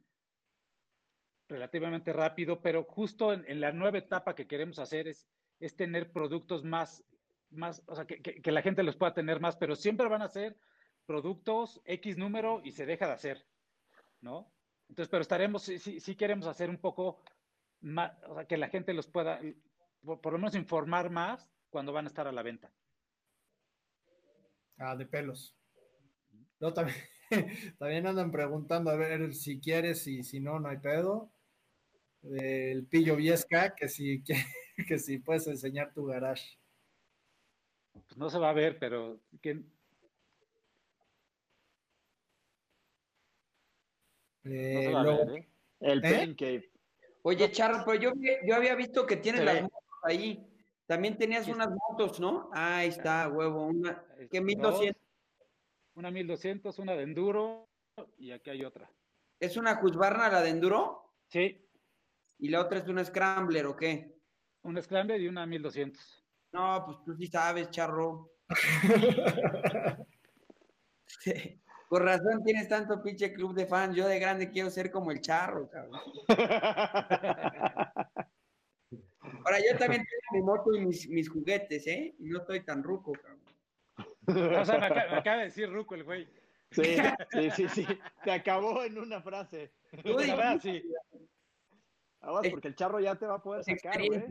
relativamente 1.47 2.11
rápido, 2.11 2.61
pero 2.61 2.83
justo 2.83 3.31
en, 3.31 3.45
en 3.47 3.61
la 3.61 3.71
nueva 3.71 3.97
etapa 3.99 4.35
que 4.35 4.45
queremos 4.45 4.77
hacer 4.79 5.07
es, 5.07 5.25
es 5.61 5.75
tener 5.77 6.11
productos 6.11 6.65
más, 6.65 7.03
más 7.49 7.81
o 7.85 7.95
sea, 7.95 8.05
que, 8.05 8.21
que- 8.21 8.41
que 8.41 8.51
la 8.51 8.61
gente 8.61 8.83
los 8.83 8.97
pueda 8.97 9.13
tener 9.13 9.39
más, 9.39 9.55
pero 9.55 9.75
siempre 9.77 10.07
van 10.09 10.21
a 10.21 10.27
ser 10.27 10.57
productos 11.05 11.81
X 11.85 12.17
número 12.17 12.61
y 12.63 12.71
se 12.71 12.85
deja 12.85 13.07
de 13.07 13.13
hacer, 13.13 13.45
¿no? 14.23 14.51
Entonces, 14.89 15.09
pero 15.09 15.21
estaremos, 15.21 15.63
sí, 15.63 15.99
sí 15.99 16.15
queremos 16.15 16.47
hacer 16.47 16.69
un 16.69 16.77
poco 16.77 17.21
más, 17.81 18.11
o 18.27 18.35
sea, 18.35 18.45
que 18.45 18.57
la 18.57 18.69
gente 18.69 18.93
los 18.93 19.07
pueda, 19.07 19.39
por, 20.03 20.21
por 20.21 20.33
lo 20.33 20.39
menos 20.39 20.55
informar 20.55 21.09
más 21.09 21.51
cuando 21.69 21.93
van 21.93 22.05
a 22.05 22.07
estar 22.07 22.27
a 22.27 22.31
la 22.31 22.43
venta. 22.43 22.71
Ah, 24.77 24.95
de 24.95 25.05
pelos. 25.05 25.55
No, 26.59 26.73
también, 26.73 26.97
también 27.77 28.07
andan 28.07 28.31
preguntando 28.31 28.89
a 28.89 28.95
ver 28.95 29.33
si 29.33 29.59
quieres 29.59 30.07
y 30.07 30.23
si 30.23 30.39
no, 30.39 30.59
no 30.59 30.69
hay 30.69 30.77
pedo. 30.77 31.31
El 32.23 32.85
Pillo 32.87 33.15
Viesca, 33.15 33.75
que 33.75 33.89
si, 33.89 34.23
que, 34.23 34.35
que 34.87 34.97
si 34.97 35.19
puedes 35.19 35.47
enseñar 35.47 35.93
tu 35.93 36.05
garage. 36.05 36.57
Pues 37.91 38.17
no 38.17 38.29
se 38.29 38.39
va 38.39 38.49
a 38.49 38.53
ver, 38.53 38.79
pero 38.79 39.19
que, 39.41 39.63
Eh, 44.45 44.73
no 44.75 44.81
se 44.81 44.91
va 44.91 44.99
a 44.99 45.03
luego, 45.03 45.25
ver, 45.25 45.37
¿eh? 45.37 45.49
El 45.79 45.99
¿Eh? 46.05 46.09
Pain 46.11 46.35
Cave. 46.35 46.71
Oye, 47.23 47.51
Charro, 47.51 47.83
pero 47.85 47.99
yo, 47.99 48.11
vi- 48.13 48.37
yo 48.45 48.55
había 48.55 48.75
visto 48.75 49.05
que 49.05 49.17
tienes 49.17 49.43
las 49.45 49.61
motos 49.61 49.79
ahí. 50.03 50.49
También 50.85 51.17
tenías 51.17 51.47
unas 51.47 51.69
motos, 51.69 52.19
¿no? 52.19 52.49
Ah, 52.53 52.77
ahí 52.79 52.89
está, 52.89 53.29
huevo. 53.29 53.67
Una, 53.67 54.03
¿Qué 54.29 54.39
Dos, 54.39 54.45
1200? 54.45 55.01
Una 55.95 56.11
1200, 56.11 56.79
una 56.79 56.93
de 56.95 57.03
enduro 57.03 57.69
y 58.17 58.31
aquí 58.31 58.49
hay 58.49 58.65
otra. 58.65 58.91
¿Es 59.39 59.55
una 59.57 59.79
Husqvarna 59.81 60.29
la 60.29 60.41
de 60.41 60.49
Enduro? 60.49 61.13
Sí, 61.27 61.59
¿Y 62.39 62.49
la 62.49 62.61
otra 62.61 62.79
es 62.79 62.87
una 62.87 63.03
Scrambler 63.05 63.65
o 63.67 63.75
qué? 63.75 64.13
una 64.63 64.81
Scrambler 64.81 65.19
y 65.21 65.27
una 65.27 65.45
1200. 65.45 66.25
No, 66.53 66.83
pues 66.85 66.97
tú 67.05 67.15
sí 67.15 67.27
sabes, 67.27 67.69
Charro. 67.69 68.31
Por 71.93 72.05
razón 72.05 72.43
tienes 72.43 72.67
tanto 72.67 73.03
pinche 73.03 73.31
club 73.31 73.53
de 73.53 73.67
fans. 73.67 73.95
Yo 73.95 74.07
de 74.07 74.17
grande 74.17 74.49
quiero 74.49 74.71
ser 74.71 74.89
como 74.89 75.11
el 75.11 75.21
Charro, 75.21 75.69
cabrón. 75.69 76.01
Ahora, 79.45 79.59
yo 79.59 79.77
también 79.77 80.01
tengo 80.03 80.31
mi 80.31 80.41
moto 80.41 80.73
y 80.73 80.83
mis, 80.83 81.07
mis 81.07 81.29
juguetes, 81.29 81.85
¿eh? 81.85 82.15
Y 82.17 82.29
no 82.29 82.39
estoy 82.39 82.61
tan 82.65 82.81
ruco, 82.81 83.11
cabrón. 83.11 83.41
O 84.25 84.65
sea, 84.65 84.79
me 84.79 84.85
acaba, 84.87 85.11
me 85.11 85.17
acaba 85.17 85.37
de 85.37 85.43
decir 85.43 85.71
Ruco 85.71 85.93
el 85.93 86.03
güey. 86.03 86.27
Sí, 86.71 86.95
sí, 87.31 87.51
sí, 87.51 87.67
sí. 87.69 87.87
Te 88.23 88.31
acabó 88.31 88.83
en 88.83 88.97
una 88.97 89.21
frase. 89.21 89.71
Verdad, 90.03 90.53
dijiste, 90.55 90.81
sí. 90.81 90.93
Aguas, 92.21 92.47
porque 92.49 92.69
el 92.69 92.75
charro 92.75 93.01
ya 93.01 93.13
te 93.13 93.27
va 93.27 93.35
a 93.35 93.43
poder 93.43 93.63
sacar, 93.65 94.01
güey. 94.03 94.23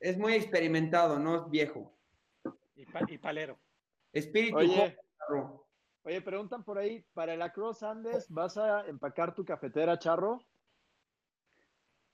Es 0.00 0.18
muy 0.18 0.32
experimentado, 0.34 1.20
no 1.20 1.44
es 1.44 1.48
viejo. 1.48 1.96
Y, 2.74 2.86
pa- 2.86 3.06
y 3.06 3.18
palero. 3.18 3.56
Espíritu 4.12 4.56
Oye. 4.56 4.74
joven, 4.76 4.96
Charro. 5.16 5.67
Oye, 6.08 6.22
preguntan 6.22 6.64
por 6.64 6.78
ahí, 6.78 7.04
para 7.12 7.34
el 7.34 7.42
Across 7.42 7.82
Andes, 7.82 8.30
¿vas 8.30 8.56
a 8.56 8.86
empacar 8.88 9.34
tu 9.34 9.44
cafetera, 9.44 9.98
charro? 9.98 10.38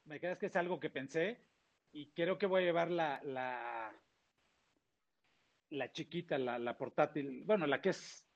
Me 0.06 0.18
queda 0.18 0.36
que 0.36 0.46
es 0.46 0.56
algo 0.56 0.80
que 0.80 0.90
pensé 0.90 1.38
y 1.92 2.10
creo 2.10 2.36
que 2.36 2.46
voy 2.46 2.62
a 2.62 2.66
llevar 2.66 2.90
la, 2.90 3.22
la, 3.22 3.92
la 5.70 5.92
chiquita, 5.92 6.38
la, 6.38 6.58
la 6.58 6.76
portátil, 6.76 7.44
bueno, 7.46 7.68
la 7.68 7.80
que 7.80 7.90
es 7.90 8.26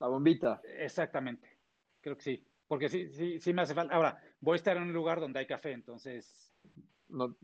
La 0.00 0.08
bombita. 0.08 0.62
exactamente. 0.78 1.58
Creo 2.00 2.16
que 2.16 2.22
sí, 2.22 2.44
porque 2.66 2.88
sí, 2.88 3.10
sí, 3.12 3.38
sí 3.40 3.52
me 3.52 3.60
hace 3.60 3.74
falta. 3.74 3.94
Ahora, 3.94 4.18
voy 4.40 4.54
a 4.54 4.56
estar 4.56 4.78
en 4.78 4.84
un 4.84 4.94
lugar 4.94 5.20
donde 5.20 5.40
hay 5.40 5.46
café, 5.46 5.72
entonces 5.72 6.54
No, 7.10 7.34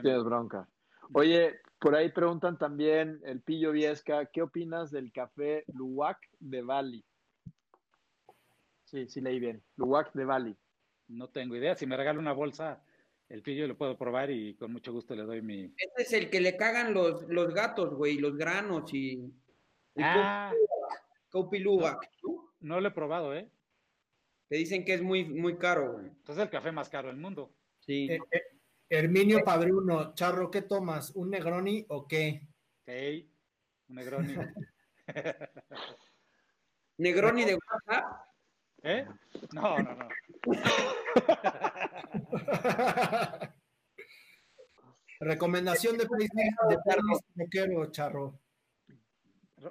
tienes 0.00 0.22
bronca. 0.22 0.68
Oye, 1.12 1.60
por 1.78 1.94
ahí 1.94 2.10
preguntan 2.10 2.58
también 2.58 3.20
el 3.24 3.40
Pillo 3.40 3.72
Viesca, 3.72 4.26
¿qué 4.26 4.42
opinas 4.42 4.90
del 4.90 5.12
café 5.12 5.64
Luwak 5.68 6.18
de 6.38 6.62
Bali? 6.62 7.04
Sí, 8.84 9.08
sí 9.08 9.20
leí 9.20 9.38
bien. 9.38 9.62
Luwak 9.76 10.12
de 10.12 10.24
Bali. 10.24 10.56
No 11.08 11.28
tengo 11.28 11.56
idea. 11.56 11.74
Si 11.74 11.86
me 11.86 11.96
regala 11.96 12.18
una 12.18 12.32
bolsa, 12.32 12.82
el 13.28 13.42
pillo 13.42 13.66
lo 13.66 13.76
puedo 13.76 13.96
probar 13.96 14.30
y 14.30 14.54
con 14.54 14.72
mucho 14.72 14.92
gusto 14.92 15.14
le 15.14 15.22
doy 15.22 15.42
mi. 15.42 15.72
Este 15.76 16.02
es 16.02 16.12
el 16.12 16.30
que 16.30 16.40
le 16.40 16.56
cagan 16.56 16.94
los, 16.94 17.28
los 17.28 17.52
gatos, 17.52 17.94
güey, 17.94 18.18
los 18.18 18.36
granos 18.36 18.92
y. 18.92 19.32
Ah, 19.98 20.52
Kopi 21.30 21.58
Luwak, 21.58 22.10
¿no? 22.22 22.52
no 22.60 22.80
lo 22.80 22.88
he 22.88 22.92
probado, 22.92 23.34
¿eh? 23.34 23.50
Te 24.48 24.56
dicen 24.56 24.84
que 24.84 24.94
es 24.94 25.02
muy, 25.02 25.24
muy 25.24 25.58
caro, 25.58 25.92
güey. 25.92 26.06
Entonces 26.06 26.38
es 26.38 26.44
el 26.44 26.50
café 26.50 26.72
más 26.72 26.88
caro 26.88 27.08
del 27.08 27.18
mundo. 27.18 27.52
Sí. 27.80 28.08
Eh, 28.10 28.18
eh, 28.30 28.42
Herminio 28.90 29.44
Padruno, 29.44 30.14
Charro, 30.14 30.50
¿qué 30.50 30.62
tomas? 30.62 31.10
¿Un 31.14 31.28
Negroni 31.30 31.84
o 31.88 32.08
qué? 32.08 32.48
Sí, 32.86 33.30
un 33.88 33.96
Negroni. 33.96 34.34
Negroni 36.96 37.44
de 37.44 37.54
WhatsApp. 37.54 38.28
¿Eh? 38.82 39.06
No, 39.52 39.78
no, 39.78 39.94
no. 39.94 40.08
Recomendación 45.20 45.98
de 45.98 46.06
playlist 46.06 46.32
de 46.34 46.78
playlist 46.84 47.24
rockero, 47.36 47.90
Charro. 47.90 48.40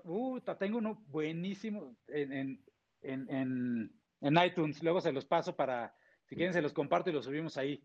Uh, 0.03 0.39
tengo 0.59 0.77
uno 0.77 1.03
buenísimo 1.07 1.95
en, 2.07 2.33
en, 2.33 2.63
en, 3.01 3.29
en, 3.29 4.01
en 4.21 4.37
iTunes. 4.45 4.83
Luego 4.83 5.01
se 5.01 5.13
los 5.13 5.25
paso 5.25 5.55
para, 5.55 5.95
si 6.25 6.35
quieren, 6.35 6.53
se 6.53 6.61
los 6.61 6.73
comparto 6.73 7.09
y 7.09 7.13
los 7.13 7.25
subimos 7.25 7.57
ahí. 7.57 7.83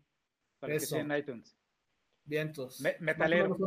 Para 0.63 0.71
que 0.71 0.77
Eso. 0.77 0.95
sea 0.95 1.01
en 1.01 1.11
iTunes. 1.11 1.57
Vientos. 2.23 2.79
Me- 2.79 2.95
metalero. 3.01 3.57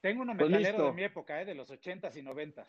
Tengo 0.00 0.22
uno 0.22 0.32
Pues 0.38 0.48
metalero 0.48 0.86
de 0.86 0.92
mi 0.92 1.02
época, 1.02 1.42
¿eh? 1.42 1.44
de 1.44 1.56
los 1.56 1.68
80s 1.72 2.14
y 2.16 2.22
90s. 2.22 2.68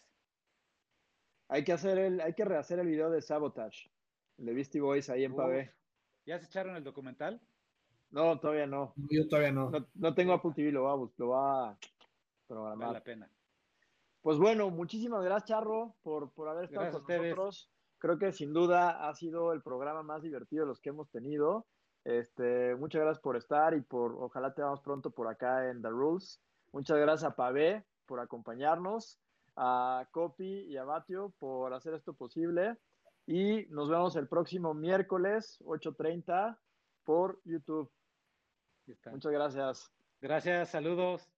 Hay 1.47 1.63
que 1.63 1.73
hacer 1.73 1.99
el, 1.99 2.21
hay 2.21 2.33
que 2.33 2.43
rehacer 2.43 2.79
el 2.79 2.87
video 2.87 3.11
de 3.11 3.21
Sabotage, 3.21 3.91
el 4.39 4.47
de 4.47 4.53
Beastie 4.55 4.81
Boys 4.81 5.09
ahí 5.11 5.25
en 5.25 5.33
Uf. 5.33 5.37
Pavé. 5.37 5.73
¿Ya 6.25 6.39
se 6.39 6.45
echaron 6.45 6.75
el 6.75 6.83
documental? 6.83 7.39
No, 8.09 8.39
todavía 8.39 8.65
no. 8.65 8.93
Yo 9.11 9.27
todavía 9.27 9.51
no. 9.51 9.69
No, 9.69 9.87
no 9.93 10.15
tengo 10.15 10.33
Apple 10.33 10.53
TV, 10.55 10.71
lo 10.71 10.83
va, 10.85 11.09
lo 11.17 11.29
va 11.29 11.69
a 11.69 11.71
Vale 11.73 11.77
programar. 12.47 12.93
la 12.93 13.03
pena. 13.03 13.31
Pues 14.21 14.39
bueno, 14.39 14.71
muchísimas 14.71 15.23
gracias, 15.23 15.49
Charro, 15.49 15.95
por, 16.01 16.31
por 16.33 16.49
haber 16.49 16.65
estado 16.65 16.81
Gracias 16.87 17.03
con 17.03 17.15
nosotros. 17.15 17.71
Creo 17.99 18.17
que 18.17 18.31
sin 18.31 18.53
duda 18.53 19.07
ha 19.07 19.13
sido 19.13 19.53
el 19.53 19.61
programa 19.61 20.01
más 20.01 20.23
divertido 20.23 20.63
de 20.63 20.69
los 20.69 20.79
que 20.79 20.89
hemos 20.89 21.09
tenido. 21.11 21.67
Este, 22.03 22.75
muchas 22.75 23.01
gracias 23.01 23.21
por 23.21 23.35
estar 23.35 23.73
y 23.73 23.81
por 23.81 24.13
ojalá 24.13 24.53
te 24.53 24.61
veamos 24.61 24.81
pronto 24.81 25.11
por 25.11 25.27
acá 25.27 25.69
en 25.69 25.81
The 25.81 25.89
Rules. 25.89 26.39
Muchas 26.71 26.97
gracias 26.97 27.31
a 27.31 27.35
Pavé 27.35 27.85
por 28.05 28.19
acompañarnos, 28.19 29.19
a 29.55 30.07
Copi 30.11 30.65
y 30.67 30.77
a 30.77 30.83
Batio 30.83 31.33
por 31.39 31.73
hacer 31.73 31.93
esto 31.93 32.13
posible. 32.13 32.77
Y 33.27 33.67
nos 33.69 33.89
vemos 33.89 34.15
el 34.15 34.27
próximo 34.27 34.73
miércoles, 34.73 35.59
8.30, 35.65 36.57
por 37.03 37.39
YouTube. 37.45 37.91
Muchas 39.11 39.31
gracias. 39.31 39.91
Gracias, 40.21 40.69
saludos. 40.69 41.29